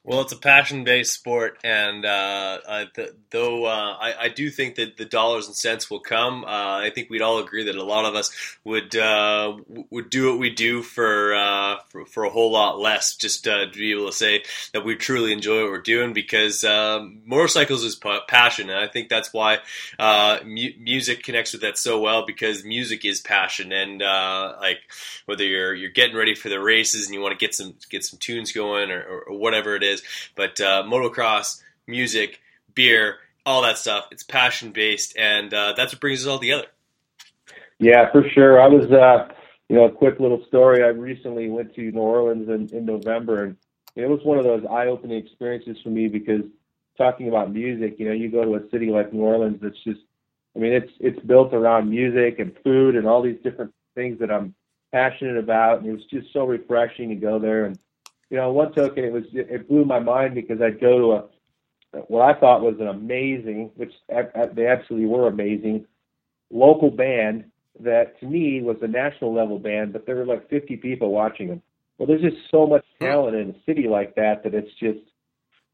Well, 0.04 0.22
it's 0.22 0.32
a 0.32 0.36
passion-based 0.36 1.12
sport, 1.12 1.58
and 1.62 2.04
uh, 2.04 2.58
uh, 2.66 2.84
th- 2.92 3.12
though 3.30 3.66
uh, 3.66 3.96
I, 4.00 4.14
I, 4.22 4.28
do 4.30 4.50
think 4.50 4.74
that 4.74 4.96
the 4.96 5.04
dollars 5.04 5.46
and 5.46 5.54
cents 5.54 5.88
will 5.88 6.00
come, 6.00 6.42
uh, 6.44 6.48
I 6.48 6.90
think 6.92 7.08
we'd 7.08 7.22
all 7.22 7.38
agree 7.38 7.62
that 7.66 7.76
a 7.76 7.84
lot 7.84 8.04
of 8.04 8.16
us 8.16 8.32
would 8.64 8.96
uh, 8.96 9.58
would 9.90 10.10
do 10.10 10.28
what 10.28 10.40
we 10.40 10.50
do 10.50 10.82
for, 10.82 11.36
uh, 11.36 11.76
for, 11.90 12.04
for 12.04 12.24
a 12.24 12.30
whole 12.30 12.50
lot 12.50 12.80
less, 12.80 13.14
just 13.14 13.44
to 13.44 13.70
be 13.72 13.92
able 13.92 14.08
to 14.08 14.12
say 14.12 14.42
that 14.72 14.84
we 14.84 14.96
truly 14.96 15.32
enjoy 15.32 15.62
what 15.62 15.70
we're 15.70 15.80
doing. 15.80 16.12
Because 16.12 16.64
um, 16.64 17.20
motorcycles 17.24 17.84
is 17.84 17.94
passion, 18.26 18.70
and 18.70 18.80
I 18.80 18.88
think 18.88 19.08
that's 19.08 19.32
why 19.32 19.58
mu- 20.00 20.74
music 20.80 21.22
connects 21.22 21.52
with 21.52 21.62
that 21.62 21.78
so 21.78 22.00
well. 22.00 22.26
Because 22.26 22.64
music 22.64 23.04
is 23.04 23.20
passion, 23.20 23.70
and 23.70 24.00
like 24.00 24.80
whether 25.26 25.44
you're 25.44 25.74
you're 25.74 25.90
getting 25.90 26.16
ready 26.16 26.34
for 26.34 26.48
the 26.48 26.60
races 26.60 27.06
and 27.06 27.14
you 27.14 27.20
want 27.20 27.38
to 27.38 27.46
get 27.46 27.54
some 27.54 27.76
get 27.88 28.02
some 28.02 28.18
tunes 28.18 28.50
going 28.50 28.90
or, 28.90 29.22
or 29.28 29.38
whatever 29.38 29.76
it 29.76 29.84
is 29.84 29.91
is. 29.92 30.02
But 30.34 30.60
uh, 30.60 30.82
motocross, 30.84 31.62
music, 31.86 32.40
beer, 32.74 33.16
all 33.44 33.62
that 33.62 33.78
stuff. 33.78 34.08
It's 34.10 34.22
passion 34.22 34.72
based, 34.72 35.16
and 35.16 35.52
uh, 35.52 35.74
that's 35.76 35.92
what 35.92 36.00
brings 36.00 36.22
us 36.22 36.28
all 36.30 36.38
together. 36.38 36.66
Yeah, 37.78 38.10
for 38.12 38.22
sure. 38.34 38.60
I 38.60 38.68
was, 38.68 38.90
uh, 38.90 39.34
you 39.68 39.76
know, 39.76 39.84
a 39.86 39.90
quick 39.90 40.20
little 40.20 40.44
story. 40.46 40.84
I 40.84 40.88
recently 40.88 41.48
went 41.48 41.74
to 41.74 41.90
New 41.90 42.00
Orleans 42.00 42.48
in, 42.48 42.76
in 42.76 42.86
November, 42.86 43.44
and 43.44 43.56
it 43.96 44.08
was 44.08 44.20
one 44.22 44.38
of 44.38 44.44
those 44.44 44.64
eye-opening 44.70 45.18
experiences 45.18 45.76
for 45.82 45.90
me 45.90 46.08
because 46.08 46.42
talking 46.96 47.28
about 47.28 47.52
music, 47.52 47.96
you 47.98 48.06
know, 48.06 48.12
you 48.12 48.30
go 48.30 48.44
to 48.44 48.54
a 48.54 48.70
city 48.70 48.90
like 48.90 49.12
New 49.12 49.22
Orleans 49.22 49.58
that's 49.60 49.82
just, 49.82 50.00
I 50.54 50.58
mean, 50.58 50.72
it's 50.72 50.92
it's 51.00 51.18
built 51.26 51.54
around 51.54 51.90
music 51.90 52.38
and 52.38 52.52
food 52.62 52.94
and 52.94 53.06
all 53.06 53.22
these 53.22 53.40
different 53.42 53.72
things 53.94 54.20
that 54.20 54.30
I'm 54.30 54.54
passionate 54.92 55.38
about, 55.38 55.78
and 55.78 55.88
it 55.88 55.92
was 55.92 56.04
just 56.10 56.32
so 56.32 56.44
refreshing 56.44 57.08
to 57.08 57.14
go 57.16 57.38
there 57.38 57.64
and 57.64 57.78
you 58.32 58.38
know, 58.38 58.50
one 58.50 58.72
token, 58.72 59.04
it 59.04 59.12
was 59.12 59.24
it 59.34 59.68
blew 59.68 59.84
my 59.84 59.98
mind 59.98 60.34
because 60.34 60.62
I'd 60.62 60.80
go 60.80 60.98
to 60.98 61.12
a 61.12 62.02
what 62.08 62.22
I 62.22 62.40
thought 62.40 62.62
was 62.62 62.76
an 62.80 62.88
amazing, 62.88 63.70
which 63.76 63.92
they 64.08 64.66
absolutely 64.66 65.06
were 65.06 65.28
amazing, 65.28 65.84
local 66.50 66.90
band 66.90 67.44
that 67.80 68.18
to 68.20 68.26
me 68.26 68.62
was 68.62 68.78
a 68.80 68.88
national 68.88 69.34
level 69.34 69.58
band, 69.58 69.92
but 69.92 70.06
there 70.06 70.16
were 70.16 70.24
like 70.24 70.48
50 70.48 70.78
people 70.78 71.12
watching 71.12 71.48
them. 71.48 71.60
Well, 71.98 72.06
there's 72.06 72.22
just 72.22 72.38
so 72.50 72.66
much 72.66 72.86
talent 73.02 73.36
in 73.36 73.50
a 73.50 73.54
city 73.66 73.86
like 73.86 74.14
that 74.14 74.44
that 74.44 74.54
it's 74.54 74.72
just, 74.80 75.00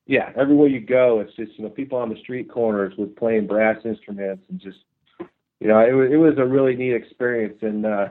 yeah, 0.07 0.33
everywhere 0.37 0.67
you 0.67 0.81
go, 0.81 1.21
it's 1.21 1.37
just 1.37 1.57
you 1.59 1.63
know 1.63 1.71
people 1.71 1.99
on 1.99 2.09
the 2.09 2.19
street 2.19 2.51
corners 2.51 2.93
with 2.99 3.15
playing 3.15 3.47
brass 3.47 3.77
instruments 3.85 4.43
and 4.51 4.59
just, 4.59 4.79
you 5.61 5.69
know, 5.69 5.79
it 5.79 5.93
was 5.93 6.09
it 6.11 6.17
was 6.17 6.35
a 6.39 6.45
really 6.45 6.75
neat 6.75 6.95
experience, 6.95 7.59
and 7.63 7.87
uh, 7.87 8.09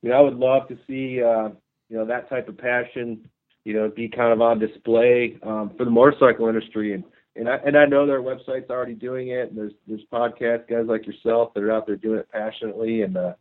you 0.00 0.10
know 0.10 0.16
I 0.16 0.20
would 0.20 0.36
love 0.36 0.68
to 0.68 0.78
see 0.86 1.20
uh, 1.20 1.48
you 1.88 1.96
know 1.96 2.06
that 2.06 2.28
type 2.28 2.48
of 2.48 2.56
passion 2.56 3.28
you 3.64 3.74
know, 3.74 3.88
be 3.88 4.08
kind 4.08 4.32
of 4.32 4.40
on 4.40 4.58
display 4.58 5.38
um, 5.42 5.72
for 5.76 5.84
the 5.84 5.90
motorcycle 5.90 6.48
industry. 6.48 6.94
And 6.94 7.04
and 7.36 7.48
I 7.48 7.56
and 7.56 7.76
I 7.76 7.86
know 7.86 8.06
their 8.06 8.22
website's 8.22 8.70
already 8.70 8.94
doing 8.94 9.28
it. 9.28 9.50
And 9.50 9.58
there's 9.58 9.72
there's 9.86 10.04
podcast 10.12 10.68
guys 10.68 10.86
like 10.86 11.06
yourself 11.06 11.54
that 11.54 11.62
are 11.62 11.72
out 11.72 11.86
there 11.86 11.96
doing 11.96 12.18
it 12.18 12.30
passionately. 12.30 13.02
And 13.02 13.16
uh, 13.16 13.34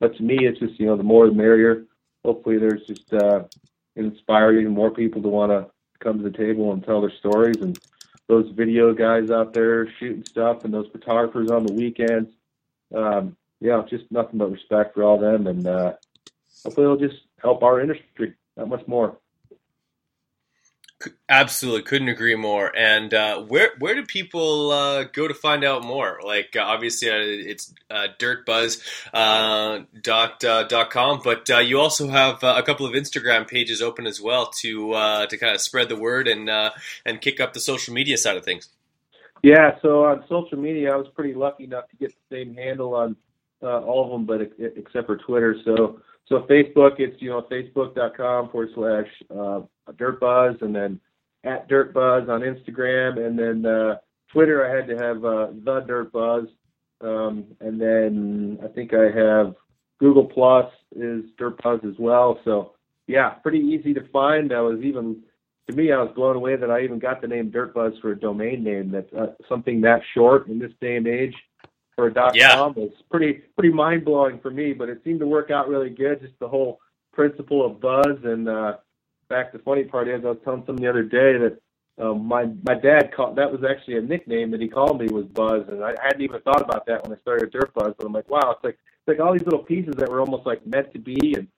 but 0.00 0.16
to 0.16 0.22
me, 0.22 0.38
it's 0.40 0.58
just 0.58 0.78
you 0.78 0.86
know 0.86 0.96
the 0.96 1.02
more 1.02 1.26
the 1.26 1.34
merrier. 1.34 1.84
Hopefully, 2.24 2.58
there's 2.58 2.86
just 2.86 3.12
uh, 3.12 3.44
inspire 3.94 4.52
even 4.58 4.72
more 4.72 4.90
people 4.90 5.22
to 5.22 5.28
want 5.28 5.52
to 5.52 5.70
come 6.00 6.18
to 6.18 6.28
the 6.28 6.36
table 6.36 6.72
and 6.72 6.84
tell 6.84 7.00
their 7.00 7.12
stories. 7.18 7.56
And 7.60 7.78
those 8.28 8.50
video 8.50 8.92
guys 8.92 9.30
out 9.30 9.52
there 9.52 9.88
shooting 9.98 10.24
stuff, 10.24 10.64
and 10.64 10.74
those 10.74 10.88
photographers 10.90 11.50
on 11.50 11.64
the 11.64 11.72
weekends. 11.72 12.30
Um, 12.94 13.36
yeah, 13.60 13.82
just 13.88 14.10
nothing 14.10 14.38
but 14.38 14.50
respect 14.50 14.94
for 14.94 15.02
all 15.02 15.18
them, 15.18 15.46
and 15.46 15.66
uh, 15.66 15.92
hopefully 16.64 16.84
it'll 16.84 16.96
just 16.96 17.22
help 17.40 17.62
our 17.62 17.80
industry 17.80 18.34
that 18.56 18.66
much 18.66 18.86
more. 18.86 19.18
Absolutely, 21.28 21.82
couldn't 21.82 22.08
agree 22.08 22.36
more. 22.36 22.70
And 22.76 23.12
uh, 23.12 23.42
where 23.42 23.70
where 23.78 23.94
do 23.94 24.04
people 24.04 24.70
uh, 24.70 25.04
go 25.04 25.26
to 25.26 25.34
find 25.34 25.64
out 25.64 25.84
more? 25.84 26.20
Like 26.24 26.54
uh, 26.56 26.62
obviously, 26.62 27.10
uh, 27.10 27.14
it's 27.18 27.74
uh, 27.90 28.08
dirtbuzz 28.18 28.80
uh, 29.12 29.84
dot 30.02 30.40
dot 30.40 30.90
com, 30.90 31.20
but 31.24 31.48
you 31.66 31.80
also 31.80 32.08
have 32.08 32.42
a 32.42 32.62
couple 32.62 32.86
of 32.86 32.92
Instagram 32.92 33.48
pages 33.48 33.82
open 33.82 34.06
as 34.06 34.20
well 34.20 34.46
to 34.62 34.92
to 35.28 35.36
kind 35.36 35.54
of 35.54 35.60
spread 35.60 35.88
the 35.88 35.96
word 35.96 36.28
and 36.28 36.48
and 37.04 37.20
kick 37.20 37.40
up 37.40 37.52
the 37.52 37.60
social 37.60 37.92
media 37.94 38.16
side 38.16 38.36
of 38.36 38.44
things. 38.44 38.68
Yeah, 39.42 39.78
so 39.82 40.04
on 40.04 40.24
social 40.28 40.58
media, 40.58 40.92
I 40.92 40.96
was 40.96 41.08
pretty 41.14 41.34
lucky 41.34 41.64
enough 41.64 41.88
to 41.90 41.96
get 41.96 42.12
the 42.28 42.36
same 42.36 42.54
handle 42.54 42.94
on 42.94 43.16
all 43.62 44.04
of 44.04 44.10
them, 44.10 44.24
but 44.26 44.40
except 44.76 45.06
for 45.06 45.16
Twitter. 45.16 45.56
So 45.64 46.00
so 46.28 46.46
Facebook, 46.50 46.98
it's 46.98 47.20
you 47.20 47.30
know 47.30 47.46
facebook.com 47.50 48.50
forward 48.50 48.70
slash 48.74 49.06
uh, 49.30 49.60
dirtbuzz, 49.92 50.60
and 50.62 50.74
then 50.74 51.00
at 51.44 51.68
dirtbuzz 51.68 52.28
on 52.28 52.40
Instagram, 52.40 53.24
and 53.24 53.38
then 53.38 53.64
uh, 53.64 53.96
Twitter. 54.32 54.66
I 54.66 54.74
had 54.74 54.88
to 54.88 54.96
have 54.96 55.24
uh, 55.24 55.46
the 55.64 55.86
dirtbuzz, 55.88 56.48
um, 57.00 57.44
and 57.60 57.80
then 57.80 58.58
I 58.64 58.68
think 58.68 58.92
I 58.92 59.04
have 59.04 59.54
Google 60.00 60.24
Plus 60.24 60.66
is 60.94 61.24
dirtbuzz 61.40 61.88
as 61.88 61.96
well. 61.98 62.40
So 62.44 62.72
yeah, 63.06 63.30
pretty 63.30 63.60
easy 63.60 63.94
to 63.94 64.08
find. 64.08 64.52
I 64.52 64.60
was 64.60 64.80
even 64.82 65.22
to 65.68 65.76
me, 65.76 65.92
I 65.92 65.98
was 65.98 66.12
blown 66.14 66.36
away 66.36 66.56
that 66.56 66.70
I 66.70 66.82
even 66.82 66.98
got 66.98 67.20
the 67.20 67.26
name 67.26 67.50
Dirtbuzz 67.50 68.00
for 68.00 68.12
a 68.12 68.18
domain 68.18 68.62
name. 68.62 68.90
That's 68.90 69.12
uh, 69.12 69.32
something 69.48 69.80
that 69.80 70.00
short 70.14 70.46
in 70.46 70.58
this 70.58 70.70
day 70.80 70.96
and 70.96 71.08
age 71.08 71.34
for 71.96 72.06
a 72.06 72.14
dot 72.14 72.36
Yeah. 72.36 72.54
com 72.54 72.74
was 72.74 72.92
pretty 73.10 73.42
pretty 73.56 73.72
mind 73.74 74.04
blowing 74.04 74.38
for 74.38 74.50
me. 74.50 74.72
But 74.72 74.88
it 74.88 75.00
seemed 75.02 75.20
to 75.20 75.26
work 75.26 75.50
out 75.50 75.68
really 75.68 75.90
good. 75.90 76.20
Just 76.20 76.38
the 76.38 76.48
whole 76.48 76.80
principle 77.12 77.64
of 77.66 77.80
buzz. 77.80 78.18
And 78.22 78.48
uh, 78.48 78.76
fact, 79.28 79.52
the 79.52 79.58
funny 79.60 79.84
part 79.84 80.08
is, 80.08 80.24
I 80.24 80.28
was 80.28 80.38
telling 80.44 80.62
someone 80.66 80.82
the 80.82 80.90
other 80.90 81.02
day 81.02 81.38
that 81.38 81.58
um, 81.98 82.26
my 82.26 82.44
my 82.64 82.74
dad 82.74 83.12
called 83.14 83.36
that 83.36 83.50
was 83.50 83.62
actually 83.68 83.96
a 83.96 84.02
nickname 84.02 84.50
that 84.50 84.60
he 84.60 84.68
called 84.68 85.00
me 85.00 85.08
was 85.10 85.24
Buzz, 85.26 85.64
and 85.68 85.82
I 85.82 85.94
hadn't 86.02 86.20
even 86.20 86.40
thought 86.42 86.60
about 86.60 86.86
that 86.86 87.02
when 87.02 87.16
I 87.16 87.20
started 87.22 87.50
Dirt 87.50 87.72
Buzz. 87.74 87.94
But 87.96 88.06
I'm 88.06 88.12
like, 88.12 88.28
wow, 88.30 88.52
it's 88.54 88.62
like 88.62 88.74
it's 88.74 89.08
like 89.08 89.20
all 89.20 89.32
these 89.32 89.44
little 89.44 89.64
pieces 89.64 89.94
that 89.96 90.10
were 90.10 90.20
almost 90.20 90.46
like 90.46 90.66
meant 90.66 90.92
to 90.92 90.98
be, 90.98 91.34
and 91.36 91.48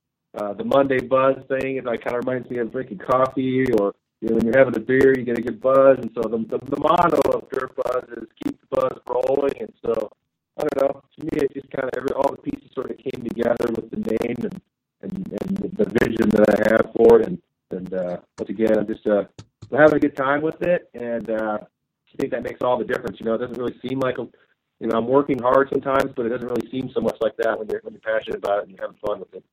uh, 0.40 0.52
the 0.52 0.64
Monday 0.64 1.00
buzz 1.00 1.36
thing. 1.48 1.76
It 1.76 1.84
like 1.84 2.04
kind 2.04 2.16
of 2.16 2.24
reminds 2.24 2.48
me 2.50 2.58
of 2.58 2.70
drinking 2.70 2.98
coffee 2.98 3.66
or 3.80 3.94
you 4.20 4.28
know, 4.28 4.36
when 4.36 4.46
you're 4.46 4.58
having 4.58 4.76
a 4.76 4.80
beer, 4.80 5.16
you 5.16 5.24
get 5.24 5.38
a 5.38 5.42
good 5.42 5.60
buzz. 5.60 5.98
And 5.98 6.10
so 6.14 6.22
the, 6.22 6.38
the, 6.38 6.58
the 6.70 6.80
motto 6.80 7.20
of 7.36 7.48
Dirt 7.50 7.74
Buzz 7.76 8.04
is 8.16 8.28
keep 8.42 8.60
the 8.60 8.66
buzz 8.76 8.98
rolling. 9.06 9.54
And 9.60 9.72
so 9.84 10.10
I 10.58 10.62
don't 10.62 10.94
know. 10.94 11.02
To 11.18 11.24
me, 11.24 11.30
it 11.34 11.54
just 11.54 11.70
kind 11.70 11.84
of 11.84 11.90
every 11.96 12.10
all 12.14 12.32
the 12.32 12.42
pieces 12.42 12.70
sort 12.74 12.90
of 12.90 12.98
came 12.98 13.22
together 13.22 13.70
with 13.74 13.90
the 13.90 13.96
name 13.96 14.36
and 14.42 14.60
and, 15.00 15.38
and 15.40 15.56
the 15.76 15.86
vision 16.02 16.28
that 16.30 16.50
I 16.50 16.72
have 16.72 16.92
for 16.96 17.20
it. 17.20 17.26
And 17.28 17.38
and 17.70 17.94
uh, 17.94 18.16
once 18.38 18.50
again, 18.50 18.78
I'm 18.78 18.86
just 18.86 19.06
uh, 19.06 19.24
having 19.70 19.96
a 19.96 20.00
good 20.00 20.16
time 20.16 20.42
with 20.42 20.60
it, 20.62 20.88
and 20.94 21.30
uh, 21.30 21.58
I 21.62 22.16
think 22.18 22.32
that 22.32 22.42
makes 22.42 22.62
all 22.62 22.78
the 22.78 22.84
difference. 22.84 23.20
You 23.20 23.26
know, 23.26 23.34
it 23.34 23.38
doesn't 23.38 23.58
really 23.58 23.78
seem 23.86 24.00
like 24.00 24.18
a 24.18 24.26
you 24.80 24.88
know 24.88 24.98
I'm 24.98 25.06
working 25.06 25.38
hard 25.38 25.68
sometimes, 25.70 26.12
but 26.16 26.26
it 26.26 26.30
doesn't 26.30 26.48
really 26.48 26.70
seem 26.70 26.90
so 26.94 27.00
much 27.00 27.16
like 27.20 27.36
that 27.38 27.58
when 27.58 27.68
you're 27.68 27.80
when 27.82 27.94
you're 27.94 28.00
passionate 28.00 28.38
about 28.38 28.58
it 28.58 28.68
and 28.68 28.72
you're 28.72 28.80
having 28.80 28.98
fun 29.06 29.20
with 29.20 29.34
it. 29.34 29.44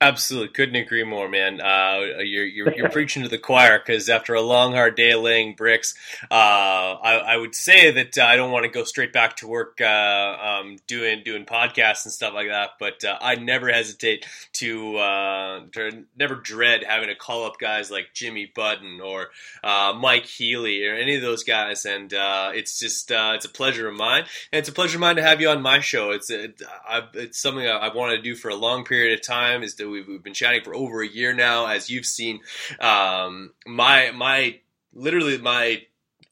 Absolutely, 0.00 0.48
couldn't 0.48 0.74
agree 0.74 1.04
more, 1.04 1.28
man. 1.30 1.62
Uh, 1.62 2.00
you're 2.18 2.44
you're, 2.44 2.74
you're 2.76 2.90
preaching 2.90 3.22
to 3.22 3.28
the 3.28 3.38
choir 3.38 3.78
because 3.78 4.08
after 4.10 4.34
a 4.34 4.40
long, 4.42 4.72
hard 4.74 4.96
day 4.96 5.14
laying 5.14 5.54
bricks, 5.54 5.94
uh, 6.30 6.34
I, 6.34 7.22
I 7.26 7.36
would 7.38 7.54
say 7.54 7.90
that 7.92 8.18
uh, 8.18 8.24
I 8.24 8.36
don't 8.36 8.50
want 8.50 8.64
to 8.64 8.68
go 8.70 8.84
straight 8.84 9.14
back 9.14 9.36
to 9.36 9.46
work 9.46 9.80
uh, 9.80 10.36
um, 10.42 10.76
doing 10.88 11.22
doing 11.24 11.46
podcasts 11.46 12.04
and 12.04 12.12
stuff 12.12 12.34
like 12.34 12.48
that. 12.48 12.70
But 12.78 13.02
uh, 13.02 13.16
I 13.22 13.36
never 13.36 13.72
hesitate 13.72 14.26
to, 14.54 14.96
uh, 14.98 15.60
to 15.72 16.04
never 16.18 16.34
dread 16.34 16.84
having 16.86 17.08
to 17.08 17.14
call 17.14 17.44
up 17.46 17.58
guys 17.58 17.90
like 17.90 18.08
Jimmy 18.12 18.52
Button 18.54 19.00
or 19.00 19.28
Mike 19.62 20.26
Healy 20.26 20.84
or 20.86 20.96
any 20.96 21.14
of 21.14 21.22
those 21.22 21.44
guys, 21.44 21.86
and 21.86 22.12
it's 22.12 22.78
just 22.78 23.10
it's 23.10 23.44
a 23.46 23.48
pleasure 23.48 23.88
of 23.88 23.94
mine, 23.96 24.24
and 24.52 24.58
it's 24.58 24.68
a 24.68 24.72
pleasure 24.72 24.96
of 24.98 25.00
mine 25.02 25.16
to 25.16 25.22
have 25.22 25.40
you 25.40 25.48
on 25.48 25.62
my 25.62 25.80
show. 25.80 26.10
It's 26.10 26.28
it, 26.28 26.60
I've, 26.86 27.04
it's 27.14 27.40
something 27.40 27.66
I- 27.66 27.86
I've 27.86 27.94
wanted 27.94 28.16
to 28.16 28.22
do 28.22 28.34
for 28.34 28.50
a 28.50 28.54
long 28.56 28.84
period 28.84 29.18
of 29.18 29.24
time. 29.24 29.62
Is 29.62 29.76
that 29.76 29.93
we've, 29.94 30.08
we've 30.08 30.22
been 30.22 30.34
chatting 30.34 30.62
for 30.62 30.74
over 30.74 31.02
a 31.02 31.08
year 31.08 31.32
now, 31.32 31.66
as 31.66 31.88
you've 31.88 32.06
seen. 32.06 32.40
Um, 32.80 33.52
my 33.66 34.10
my 34.10 34.60
literally 34.92 35.38
my 35.38 35.82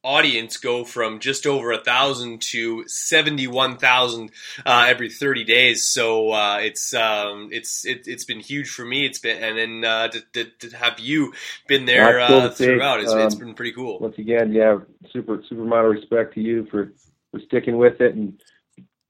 audience 0.04 0.56
go 0.56 0.84
from 0.84 1.20
just 1.20 1.46
over 1.46 1.70
a 1.70 1.78
thousand 1.78 2.42
to 2.42 2.82
seventy 2.88 3.46
one 3.46 3.76
thousand 3.76 4.30
uh, 4.66 4.86
every 4.88 5.08
thirty 5.08 5.44
days. 5.44 5.84
So 5.84 6.32
uh, 6.32 6.58
it's 6.60 6.92
um, 6.92 7.50
it's 7.52 7.86
it, 7.86 8.06
it's 8.06 8.24
been 8.24 8.40
huge 8.40 8.68
for 8.68 8.84
me. 8.84 9.06
It's 9.06 9.20
been 9.20 9.42
and 9.42 9.56
then 9.56 9.90
uh, 9.90 10.08
to, 10.08 10.20
to, 10.34 10.68
to 10.68 10.76
have 10.76 10.98
you 10.98 11.32
been 11.68 11.84
there 11.86 12.26
cool 12.26 12.40
uh, 12.40 12.50
throughout, 12.50 13.00
it's, 13.00 13.12
it's 13.12 13.34
Um, 13.34 13.40
been 13.40 13.54
pretty 13.54 13.72
cool. 13.72 14.00
Once 14.00 14.18
again, 14.18 14.52
yeah, 14.52 14.78
super 15.12 15.42
super 15.48 15.62
amount 15.62 15.86
of 15.86 15.92
respect 15.92 16.34
to 16.34 16.40
you 16.40 16.66
for 16.70 16.92
for 17.30 17.40
sticking 17.46 17.78
with 17.78 18.00
it. 18.00 18.16
And 18.16 18.42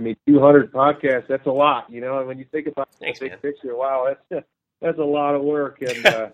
I 0.03 0.05
mean, 0.05 0.17
200 0.27 0.73
podcasts, 0.73 1.29
that's 1.29 1.47
a 1.47 1.51
lot, 1.53 1.89
you 1.89 2.01
know. 2.01 2.19
And 2.19 2.27
when 2.27 2.37
you 2.37 2.45
think 2.51 2.67
about 2.67 2.89
Thanks, 2.99 3.21
the 3.21 3.27
big 3.27 3.33
man. 3.33 3.39
picture, 3.39 3.77
wow, 3.77 4.13
that's 4.31 4.45
that's 4.81 4.99
a 4.99 5.05
lot 5.05 5.37
of 5.37 5.43
work. 5.43 5.81
And 5.81 6.07
uh, 6.07 6.29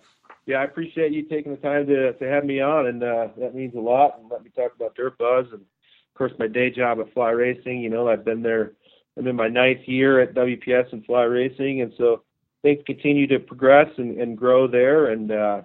yeah, 0.47 0.57
I 0.57 0.65
appreciate 0.65 1.13
you 1.13 1.25
taking 1.25 1.53
the 1.53 1.59
time 1.59 1.87
to 1.87 2.15
to 2.15 2.25
have 2.25 2.47
me 2.47 2.61
on, 2.61 2.87
and 2.87 3.03
uh, 3.03 3.29
that 3.37 3.55
means 3.55 3.75
a 3.75 3.81
lot. 3.81 4.19
And 4.19 4.31
let 4.31 4.43
me 4.43 4.51
talk 4.57 4.75
about 4.75 4.95
Dirt 4.95 5.19
Buzz, 5.19 5.47
and 5.53 5.61
of 5.61 6.15
course 6.17 6.33
my 6.39 6.47
day 6.47 6.71
job 6.71 6.99
at 7.01 7.13
Fly 7.13 7.31
Racing. 7.31 7.83
You 7.83 7.91
know, 7.91 8.09
I've 8.09 8.25
been 8.25 8.43
there. 8.43 8.73
I'm 9.19 9.27
in 9.27 9.37
my 9.37 9.49
ninth 9.49 9.87
year 9.87 10.21
at 10.21 10.35
WPS 10.35 10.93
and 10.93 11.05
Fly 11.05 11.25
Racing, 11.25 11.83
and 11.83 11.93
so 11.99 12.23
things 12.63 12.81
continue 12.87 13.27
to 13.27 13.39
progress 13.39 13.89
and, 13.99 14.19
and 14.19 14.39
grow 14.39 14.67
there. 14.67 15.11
And 15.11 15.31
uh, 15.31 15.63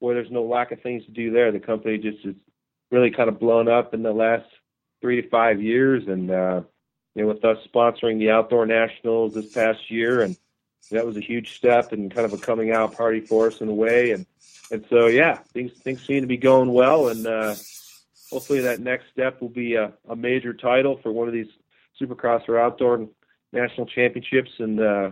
boy, 0.00 0.14
there's 0.14 0.30
no 0.30 0.42
lack 0.42 0.72
of 0.72 0.82
things 0.82 1.04
to 1.04 1.12
do 1.12 1.30
there. 1.30 1.52
The 1.52 1.60
company 1.60 1.98
just 1.98 2.24
is 2.24 2.34
really 2.90 3.12
kind 3.12 3.28
of 3.28 3.38
blown 3.38 3.68
up 3.68 3.94
in 3.94 4.02
the 4.02 4.12
last 4.12 4.46
three 5.00 5.20
to 5.20 5.28
five 5.28 5.62
years, 5.62 6.02
and 6.08 6.30
uh, 6.30 6.62
you 7.14 7.22
know, 7.22 7.28
with 7.28 7.44
us 7.44 7.58
sponsoring 7.72 8.18
the 8.18 8.30
Outdoor 8.30 8.66
Nationals 8.66 9.34
this 9.34 9.52
past 9.52 9.90
year, 9.90 10.22
and 10.22 10.36
that 10.90 11.06
was 11.06 11.16
a 11.16 11.20
huge 11.20 11.56
step 11.56 11.92
and 11.92 12.12
kind 12.12 12.26
of 12.26 12.32
a 12.32 12.38
coming 12.38 12.72
out 12.72 12.96
party 12.96 13.20
for 13.20 13.46
us 13.46 13.60
in 13.60 13.68
a 13.68 13.74
way. 13.74 14.12
And 14.12 14.26
and 14.70 14.84
so 14.90 15.06
yeah, 15.06 15.38
things 15.52 15.72
things 15.72 16.04
seem 16.04 16.22
to 16.22 16.26
be 16.26 16.36
going 16.36 16.72
well, 16.72 17.08
and 17.08 17.26
uh, 17.26 17.54
hopefully 18.30 18.60
that 18.62 18.80
next 18.80 19.06
step 19.12 19.40
will 19.40 19.48
be 19.48 19.74
a, 19.74 19.92
a 20.08 20.16
major 20.16 20.52
title 20.52 20.98
for 21.02 21.12
one 21.12 21.28
of 21.28 21.34
these 21.34 21.48
Supercross 22.00 22.48
or 22.48 22.58
Outdoor 22.58 23.08
National 23.52 23.86
Championships, 23.86 24.50
and 24.58 24.80
uh, 24.80 25.10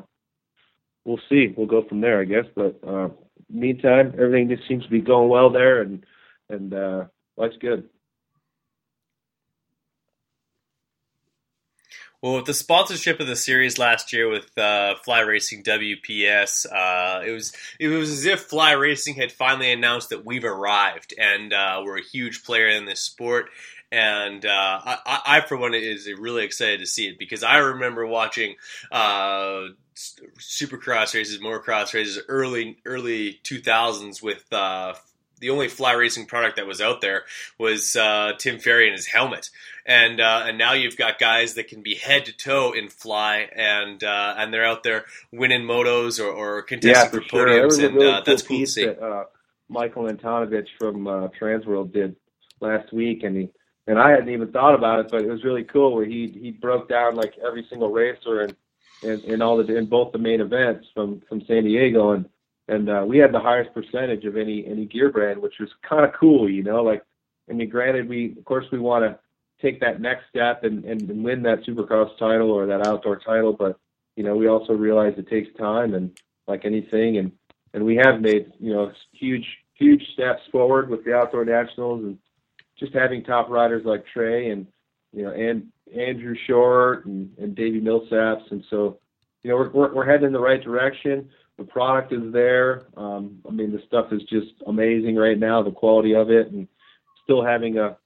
we'll 1.04 1.20
see. 1.28 1.54
We'll 1.56 1.66
go 1.66 1.82
from 1.82 2.00
there, 2.00 2.20
I 2.20 2.24
guess. 2.24 2.46
But 2.54 2.80
uh, 2.86 3.10
meantime, 3.48 4.14
everything 4.18 4.48
just 4.48 4.66
seems 4.66 4.84
to 4.84 4.90
be 4.90 5.00
going 5.00 5.28
well 5.28 5.50
there, 5.50 5.82
and 5.82 6.04
and 6.48 6.74
uh, 6.74 7.04
life's 7.36 7.56
good. 7.60 7.88
Well, 12.22 12.36
with 12.36 12.44
the 12.44 12.54
sponsorship 12.54 13.18
of 13.18 13.26
the 13.26 13.34
series 13.34 13.78
last 13.78 14.12
year 14.12 14.28
with 14.28 14.56
uh, 14.56 14.94
Fly 15.04 15.22
Racing 15.22 15.64
WPS, 15.64 16.66
uh, 16.72 17.20
it 17.26 17.32
was 17.32 17.52
it 17.80 17.88
was 17.88 18.12
as 18.12 18.24
if 18.26 18.42
Fly 18.42 18.72
Racing 18.72 19.16
had 19.16 19.32
finally 19.32 19.72
announced 19.72 20.10
that 20.10 20.24
we've 20.24 20.44
arrived 20.44 21.14
and 21.18 21.52
uh, 21.52 21.82
we're 21.84 21.98
a 21.98 22.02
huge 22.02 22.44
player 22.44 22.68
in 22.68 22.86
this 22.86 23.00
sport. 23.00 23.46
And 23.90 24.46
uh, 24.46 24.80
I, 24.84 25.20
I, 25.26 25.40
for 25.40 25.56
one, 25.56 25.74
is 25.74 26.08
really 26.16 26.44
excited 26.44 26.78
to 26.78 26.86
see 26.86 27.08
it 27.08 27.18
because 27.18 27.42
I 27.42 27.56
remember 27.56 28.06
watching 28.06 28.54
uh, 28.92 29.64
Supercross 29.96 31.14
races, 31.14 31.40
motocross 31.40 31.92
races, 31.92 32.22
early 32.28 32.78
early 32.86 33.40
two 33.42 33.60
thousands 33.60 34.22
with 34.22 34.44
uh, 34.52 34.94
the 35.42 35.50
only 35.50 35.68
fly 35.68 35.92
racing 35.92 36.24
product 36.24 36.56
that 36.56 36.66
was 36.66 36.80
out 36.80 37.02
there 37.02 37.24
was 37.58 37.96
uh, 37.96 38.32
Tim 38.38 38.58
Ferry 38.58 38.86
and 38.86 38.96
his 38.96 39.08
helmet, 39.08 39.50
and 39.84 40.20
uh, 40.20 40.44
and 40.46 40.56
now 40.56 40.72
you've 40.72 40.96
got 40.96 41.18
guys 41.18 41.54
that 41.54 41.68
can 41.68 41.82
be 41.82 41.96
head 41.96 42.24
to 42.26 42.32
toe 42.32 42.72
in 42.72 42.88
fly, 42.88 43.48
and 43.54 44.02
uh, 44.02 44.34
and 44.38 44.54
they're 44.54 44.64
out 44.64 44.84
there 44.84 45.04
winning 45.32 45.62
motos 45.62 46.18
or, 46.24 46.30
or 46.30 46.62
Yeah, 46.80 47.08
contesting 47.08 47.10
for 47.10 47.20
for 47.20 47.28
sure. 47.28 47.46
Podiums, 47.48 47.84
and 47.84 47.94
really 47.94 48.12
uh, 48.12 48.22
cool 48.22 48.22
that's 48.24 48.42
cool 48.42 48.60
to 48.60 48.66
see. 48.66 48.84
that 48.86 49.02
uh, 49.02 49.24
Michael 49.68 50.04
Antonovich 50.04 50.68
from 50.78 51.06
uh, 51.06 51.28
Transworld 51.40 51.92
did 51.92 52.16
last 52.60 52.92
week, 52.92 53.24
and 53.24 53.36
he 53.36 53.50
and 53.86 53.98
I 53.98 54.10
hadn't 54.10 54.30
even 54.30 54.52
thought 54.52 54.74
about 54.74 55.00
it, 55.00 55.10
but 55.10 55.22
it 55.22 55.28
was 55.28 55.44
really 55.44 55.64
cool 55.64 55.94
where 55.94 56.06
he 56.06 56.28
he 56.40 56.52
broke 56.52 56.88
down 56.88 57.16
like 57.16 57.34
every 57.44 57.66
single 57.68 57.90
racer 57.90 58.42
and 58.42 58.56
in, 59.02 59.20
in 59.20 59.42
all 59.42 59.56
the 59.56 59.76
in 59.76 59.86
both 59.86 60.12
the 60.12 60.18
main 60.18 60.40
events 60.40 60.86
from 60.94 61.20
from 61.28 61.42
San 61.46 61.64
Diego, 61.64 62.12
and 62.12 62.26
and 62.68 62.88
uh, 62.88 63.04
we 63.06 63.18
had 63.18 63.32
the 63.32 63.40
highest 63.40 63.74
percentage 63.74 64.24
of 64.24 64.36
any 64.36 64.66
any 64.66 64.86
gear 64.86 65.10
brand, 65.10 65.40
which 65.40 65.54
was 65.58 65.68
kind 65.88 66.04
of 66.04 66.12
cool, 66.18 66.48
you 66.48 66.62
know. 66.62 66.82
Like, 66.82 67.02
I 67.50 67.52
mean, 67.52 67.68
granted, 67.68 68.08
we 68.08 68.34
of 68.38 68.44
course 68.44 68.66
we 68.70 68.78
want 68.78 69.04
to 69.04 69.18
take 69.60 69.80
that 69.80 70.00
next 70.00 70.24
step 70.28 70.64
and, 70.64 70.84
and 70.84 71.10
and 71.10 71.24
win 71.24 71.42
that 71.42 71.64
Supercross 71.64 72.16
title 72.18 72.50
or 72.50 72.66
that 72.66 72.86
outdoor 72.86 73.18
title, 73.18 73.52
but 73.52 73.78
you 74.16 74.24
know, 74.24 74.36
we 74.36 74.48
also 74.48 74.74
realize 74.74 75.14
it 75.16 75.28
takes 75.28 75.48
time 75.58 75.94
and 75.94 76.18
like 76.46 76.64
anything, 76.64 77.18
and 77.18 77.32
and 77.74 77.84
we 77.84 77.96
have 77.96 78.20
made 78.20 78.52
you 78.58 78.72
know 78.72 78.92
huge 79.12 79.46
huge 79.74 80.02
steps 80.14 80.42
forward 80.50 80.88
with 80.88 81.04
the 81.04 81.14
outdoor 81.14 81.44
nationals 81.44 82.04
and 82.04 82.18
just 82.78 82.92
having 82.94 83.24
top 83.24 83.48
riders 83.48 83.84
like 83.84 84.04
Trey 84.12 84.50
and 84.50 84.66
you 85.12 85.24
know 85.24 85.30
and 85.30 85.68
Andrew 85.96 86.34
Short 86.46 87.06
and, 87.06 87.30
and 87.38 87.54
Davey 87.54 87.80
Millsaps, 87.80 88.50
and 88.50 88.64
so 88.70 88.98
you 89.42 89.50
know 89.50 89.56
we're, 89.56 89.70
we're 89.70 89.94
we're 89.94 90.06
heading 90.06 90.26
in 90.26 90.32
the 90.32 90.40
right 90.40 90.62
direction. 90.62 91.28
The 91.58 91.64
product 91.64 92.12
is 92.12 92.32
there. 92.32 92.86
Um, 92.96 93.40
I 93.46 93.52
mean, 93.52 93.72
the 93.72 93.82
stuff 93.86 94.12
is 94.12 94.22
just 94.22 94.52
amazing 94.66 95.16
right 95.16 95.38
now. 95.38 95.62
The 95.62 95.70
quality 95.70 96.14
of 96.14 96.30
it, 96.30 96.50
and 96.50 96.66
still 97.24 97.44
having 97.44 97.78
a 97.78 97.96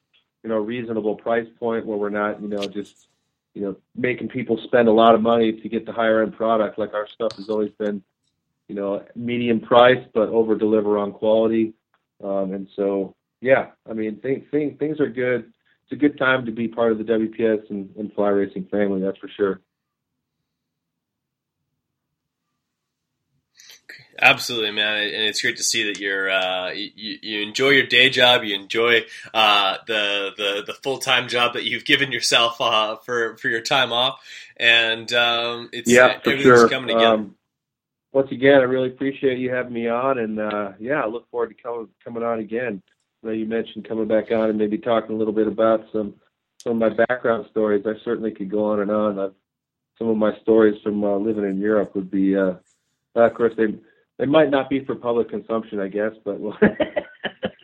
you 0.42 0.50
know 0.50 0.58
reasonable 0.58 1.14
price 1.16 1.46
point 1.58 1.86
where 1.86 1.96
we're 1.96 2.10
not 2.10 2.42
you 2.42 2.48
know 2.48 2.66
just 2.66 3.08
you 3.54 3.62
know 3.62 3.76
making 3.94 4.28
people 4.28 4.58
spend 4.64 4.88
a 4.88 4.92
lot 4.92 5.14
of 5.14 5.22
money 5.22 5.52
to 5.60 5.68
get 5.68 5.86
the 5.86 5.92
higher 5.92 6.22
end 6.22 6.36
product. 6.36 6.78
Like 6.78 6.94
our 6.94 7.08
stuff 7.08 7.32
has 7.36 7.48
always 7.48 7.70
been 7.78 8.02
you 8.68 8.74
know 8.74 9.04
medium 9.14 9.60
price, 9.60 10.04
but 10.12 10.28
over 10.28 10.56
deliver 10.56 10.98
on 10.98 11.12
quality. 11.12 11.72
Um, 12.22 12.52
and 12.52 12.68
so 12.74 13.14
yeah, 13.40 13.68
I 13.88 13.92
mean 13.92 14.16
things 14.16 14.44
things 14.50 14.78
things 14.78 15.00
are 15.00 15.08
good 15.08 15.52
it's 15.86 15.92
a 15.92 15.96
good 15.96 16.18
time 16.18 16.44
to 16.46 16.50
be 16.50 16.66
part 16.66 16.90
of 16.90 16.98
the 16.98 17.04
WPS 17.04 17.70
and, 17.70 17.88
and 17.96 18.12
fly 18.12 18.30
racing 18.30 18.66
family. 18.72 19.00
That's 19.00 19.18
for 19.18 19.28
sure. 19.28 19.60
Absolutely, 24.20 24.70
man, 24.70 25.02
and 25.02 25.22
it's 25.24 25.42
great 25.42 25.56
to 25.58 25.62
see 25.62 25.84
that 25.92 26.00
you're 26.00 26.30
uh, 26.30 26.70
you, 26.70 27.18
you 27.22 27.42
enjoy 27.42 27.70
your 27.70 27.86
day 27.86 28.08
job, 28.08 28.44
you 28.44 28.54
enjoy 28.54 29.04
uh, 29.34 29.76
the 29.86 30.30
the, 30.36 30.64
the 30.66 30.74
full 30.74 30.98
time 30.98 31.28
job 31.28 31.54
that 31.54 31.64
you've 31.64 31.84
given 31.84 32.12
yourself 32.12 32.60
uh, 32.60 32.96
for 32.96 33.36
for 33.36 33.48
your 33.48 33.60
time 33.60 33.92
off, 33.92 34.20
and 34.56 35.12
um, 35.12 35.68
it's 35.72 35.90
yeah, 35.90 36.18
for 36.20 36.36
sure. 36.38 36.68
coming 36.68 36.88
together. 36.88 37.14
Um, 37.14 37.36
once 38.12 38.32
again, 38.32 38.60
I 38.60 38.64
really 38.64 38.88
appreciate 38.88 39.38
you 39.38 39.50
having 39.50 39.74
me 39.74 39.88
on, 39.88 40.18
and 40.18 40.40
uh, 40.40 40.72
yeah, 40.80 41.02
I 41.02 41.06
look 41.06 41.30
forward 41.30 41.54
to 41.54 41.62
coming 41.62 41.88
coming 42.02 42.22
on 42.22 42.38
again. 42.38 42.82
I 43.22 43.26
know 43.26 43.32
you 43.34 43.46
mentioned 43.46 43.86
coming 43.86 44.08
back 44.08 44.30
on 44.30 44.48
and 44.48 44.58
maybe 44.58 44.78
talking 44.78 45.14
a 45.14 45.18
little 45.18 45.34
bit 45.34 45.46
about 45.46 45.84
some 45.92 46.14
some 46.62 46.80
of 46.82 46.98
my 46.98 47.04
background 47.06 47.46
stories. 47.50 47.84
I 47.86 47.92
certainly 48.04 48.30
could 48.30 48.50
go 48.50 48.64
on 48.64 48.80
and 48.80 48.90
on. 48.90 49.18
I've, 49.18 49.34
some 49.98 50.08
of 50.08 50.16
my 50.16 50.36
stories 50.42 50.80
from 50.82 51.02
uh, 51.04 51.16
living 51.16 51.44
in 51.44 51.58
Europe 51.58 51.94
would 51.94 52.10
be, 52.10 52.36
uh, 52.36 52.54
of 53.14 53.34
course, 53.34 53.54
they 53.56 53.74
they 54.18 54.26
might 54.26 54.50
not 54.50 54.70
be 54.70 54.84
for 54.84 54.94
public 54.94 55.30
consumption, 55.30 55.80
I 55.80 55.88
guess, 55.88 56.12
but 56.24 56.40
well, 56.40 56.58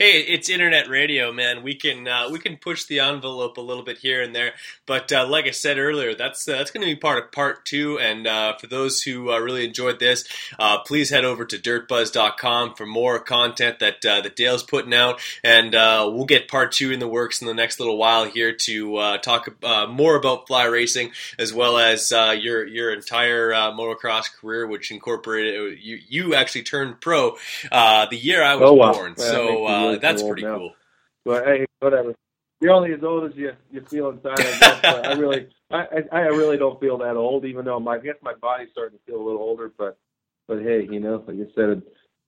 hey, 0.00 0.20
it's 0.20 0.48
internet 0.48 0.88
radio, 0.88 1.30
man. 1.30 1.62
We 1.62 1.74
can 1.74 2.08
uh, 2.08 2.30
we 2.30 2.38
can 2.38 2.56
push 2.56 2.86
the 2.86 3.00
envelope 3.00 3.58
a 3.58 3.60
little 3.60 3.82
bit 3.82 3.98
here 3.98 4.22
and 4.22 4.34
there, 4.34 4.54
but 4.86 5.12
uh, 5.12 5.28
like 5.28 5.44
I 5.44 5.50
said 5.50 5.76
earlier, 5.76 6.14
that's 6.14 6.48
uh, 6.48 6.52
that's 6.52 6.70
going 6.70 6.80
to 6.86 6.92
be 6.92 6.98
part 6.98 7.22
of 7.22 7.30
part 7.30 7.66
two. 7.66 7.98
And 7.98 8.26
uh, 8.26 8.56
for 8.56 8.66
those 8.66 9.02
who 9.02 9.30
uh, 9.30 9.38
really 9.38 9.66
enjoyed 9.66 10.00
this, 10.00 10.24
uh, 10.58 10.78
please 10.78 11.10
head 11.10 11.26
over 11.26 11.44
to 11.44 11.58
dirtbuzz.com 11.58 12.76
for 12.76 12.86
more 12.86 13.20
content 13.20 13.78
that 13.80 14.00
that 14.00 14.36
Dale's 14.36 14.62
putting 14.62 14.94
out, 14.94 15.20
and 15.44 15.74
we'll 15.74 16.24
get 16.24 16.48
part 16.48 16.72
two 16.72 16.92
in 16.92 16.98
the 16.98 17.08
works 17.08 17.42
in 17.42 17.46
the 17.46 17.54
next 17.54 17.78
little 17.78 17.98
while 17.98 18.24
here 18.24 18.54
to 18.54 19.18
talk 19.22 19.50
more 19.90 20.16
about 20.16 20.46
fly 20.46 20.64
racing 20.64 21.10
as 21.38 21.52
well 21.52 21.76
as 21.76 22.10
your 22.10 22.66
your 22.66 22.90
entire 22.90 23.50
motocross 23.50 24.32
career, 24.32 24.66
which 24.66 24.90
incorporated 24.90 25.78
you 25.78 25.98
you 26.08 26.34
actually 26.34 26.62
turned 26.62 27.02
pro 27.02 27.36
the 27.70 28.18
year 28.18 28.42
I 28.42 28.54
was 28.54 28.70
oh, 28.70 28.72
wow. 28.72 28.92
born. 28.94 29.16
so 29.18 29.89
uh, 29.96 29.98
that's 30.00 30.22
pretty 30.22 30.42
now. 30.42 30.58
cool. 30.58 30.74
But 31.24 31.44
hey, 31.44 31.66
whatever. 31.80 32.14
You're 32.60 32.72
only 32.72 32.92
as 32.92 33.02
old 33.02 33.30
as 33.30 33.36
you 33.36 33.52
you 33.70 33.80
feel 33.82 34.10
inside. 34.10 34.38
I 34.40 34.42
guess. 34.58 34.80
but 34.82 35.06
I 35.06 35.12
really, 35.12 35.48
I, 35.70 35.86
I 36.12 36.16
I 36.18 36.20
really 36.26 36.56
don't 36.58 36.78
feel 36.80 36.98
that 36.98 37.16
old, 37.16 37.44
even 37.44 37.64
though 37.64 37.80
my 37.80 37.94
I 37.94 37.98
guess 37.98 38.16
my 38.22 38.34
body's 38.34 38.68
starting 38.72 38.98
to 38.98 39.04
feel 39.04 39.20
a 39.20 39.24
little 39.26 39.40
older. 39.40 39.72
But 39.78 39.98
but 40.46 40.60
hey, 40.62 40.86
you 40.90 41.00
know, 41.00 41.24
like 41.26 41.36
I 41.36 41.54
said, 41.54 41.82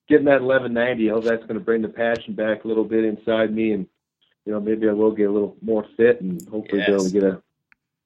getting 0.09 0.25
that 0.25 0.41
1190, 0.41 1.09
I 1.09 1.13
hope 1.13 1.23
that's 1.23 1.43
going 1.43 1.53
to 1.55 1.59
bring 1.59 1.81
the 1.83 1.89
passion 1.89 2.33
back 2.33 2.63
a 2.63 2.67
little 2.67 2.83
bit 2.83 3.05
inside 3.05 3.53
me, 3.53 3.73
and 3.73 3.85
you 4.45 4.51
know, 4.53 4.59
maybe 4.59 4.89
I 4.89 4.93
will 4.93 5.11
get 5.11 5.29
a 5.29 5.31
little 5.31 5.55
more 5.61 5.85
fit 5.97 6.21
and 6.21 6.41
hopefully 6.49 6.79
Yes. 6.79 6.87
be 6.89 6.93
able 6.93 7.03
to 7.05 7.09
get 7.11 7.23
a. 7.23 7.41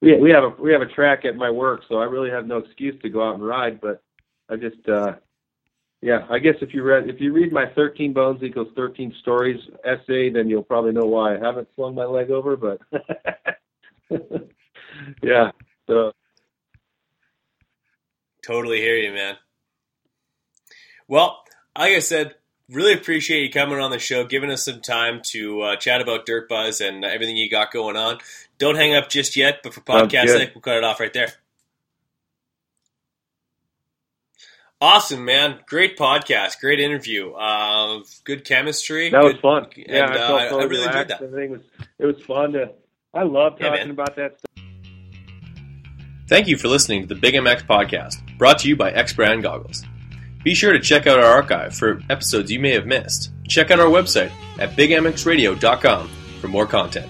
We 0.02 0.18
we 0.18 0.30
have 0.32 0.44
a 0.44 0.50
we 0.62 0.72
have 0.74 0.82
a 0.82 0.86
track 0.88 1.24
at 1.26 1.36
my 1.38 1.50
work, 1.50 1.82
so 1.88 1.98
I 2.00 2.04
really 2.06 2.30
have 2.30 2.46
no 2.46 2.58
excuse 2.58 3.00
to 3.02 3.10
go 3.10 3.28
out 3.28 3.36
and 3.36 3.46
ride. 3.46 3.80
But 3.82 4.04
I 4.50 4.56
just 4.58 4.88
uh 4.90 5.16
yeah, 6.02 6.26
I 6.30 6.40
guess 6.40 6.56
if 6.62 6.74
you 6.74 6.84
read 6.84 7.10
if 7.10 7.20
you 7.20 7.34
read 7.34 7.52
my 7.52 7.66
13 7.76 8.14
bones 8.14 8.44
equals 8.44 8.70
13 8.76 9.14
stories 9.22 9.60
essay, 9.84 10.30
then 10.30 10.50
you'll 10.50 10.64
probably 10.64 10.92
know 10.92 11.06
why 11.06 11.36
I 11.36 11.40
haven't 11.40 11.68
slung 11.76 11.96
my 11.96 12.06
leg 12.06 12.32
over. 12.32 12.56
But 12.56 12.80
yeah, 15.24 15.52
so 15.88 16.12
Totally 18.48 18.80
hear 18.80 18.96
you, 18.96 19.12
man. 19.12 19.36
Well, 21.06 21.44
like 21.78 21.92
I 21.92 22.00
said, 22.00 22.36
really 22.70 22.94
appreciate 22.94 23.44
you 23.44 23.52
coming 23.52 23.78
on 23.78 23.92
the 23.92 24.00
show, 24.00 24.24
giving 24.24 24.50
us 24.50 24.64
some 24.64 24.80
time 24.80 25.20
to 25.32 25.62
uh, 25.64 25.76
chat 25.76 26.00
about 26.00 26.26
Dirt 26.26 26.48
Buzz 26.48 26.80
and 26.80 27.04
everything 27.04 27.36
you 27.36 27.50
got 27.50 27.74
going 27.74 27.98
on. 27.98 28.20
Don't 28.58 28.76
hang 28.76 28.96
up 28.96 29.10
just 29.10 29.36
yet, 29.36 29.60
but 29.64 29.74
for 29.74 29.82
podcast 29.82 30.28
sake, 30.28 30.52
we'll 30.56 30.62
cut 30.62 30.78
it 30.78 30.86
off 30.86 31.02
right 31.02 31.12
there. 31.12 31.34
Awesome, 34.80 35.26
man! 35.26 35.60
Great 35.66 35.98
podcast, 35.98 36.60
great 36.60 36.80
interview, 36.80 37.32
uh, 37.32 38.02
good 38.26 38.46
chemistry. 38.46 39.10
that 39.10 39.24
was 39.24 39.34
good- 39.34 39.42
fun. 39.42 39.68
Yeah, 39.76 40.06
and, 40.06 40.14
I 40.14 40.18
uh, 40.20 40.28
felt 40.28 40.40
I- 40.42 40.46
I 40.46 40.64
really 40.66 40.86
enjoyed 40.86 41.08
that. 41.08 41.22
Everything 41.22 41.52
was 41.52 41.62
it 41.98 42.06
was 42.06 42.22
fun 42.22 42.52
to. 42.54 42.70
I 43.14 43.24
love 43.24 43.54
talking 43.54 43.72
man. 43.72 43.90
about 43.90 44.16
that 44.18 44.38
stuff. 44.38 44.64
Thank 46.30 46.48
you 46.48 46.58
for 46.58 46.68
listening 46.68 47.02
to 47.02 47.08
the 47.08 47.20
Big 47.20 47.34
MX 47.34 47.66
podcast, 47.66 48.38
brought 48.38 48.60
to 48.60 48.68
you 48.68 48.76
by 48.76 48.92
X 48.92 49.14
Brand 49.14 49.42
Goggles. 49.42 49.84
Be 50.44 50.54
sure 50.54 50.74
to 50.74 50.80
check 50.80 51.08
out 51.08 51.18
our 51.18 51.26
archive 51.26 51.74
for 51.76 52.00
episodes 52.12 52.52
you 52.52 52.60
may 52.60 52.72
have 52.74 52.86
missed. 52.86 53.32
Check 53.48 53.72
out 53.72 53.80
our 53.80 53.88
website 53.88 54.32
at 54.60 54.72
bigmxradio.com 54.78 56.10
for 56.40 56.48
more 56.50 56.68
content. 56.68 57.10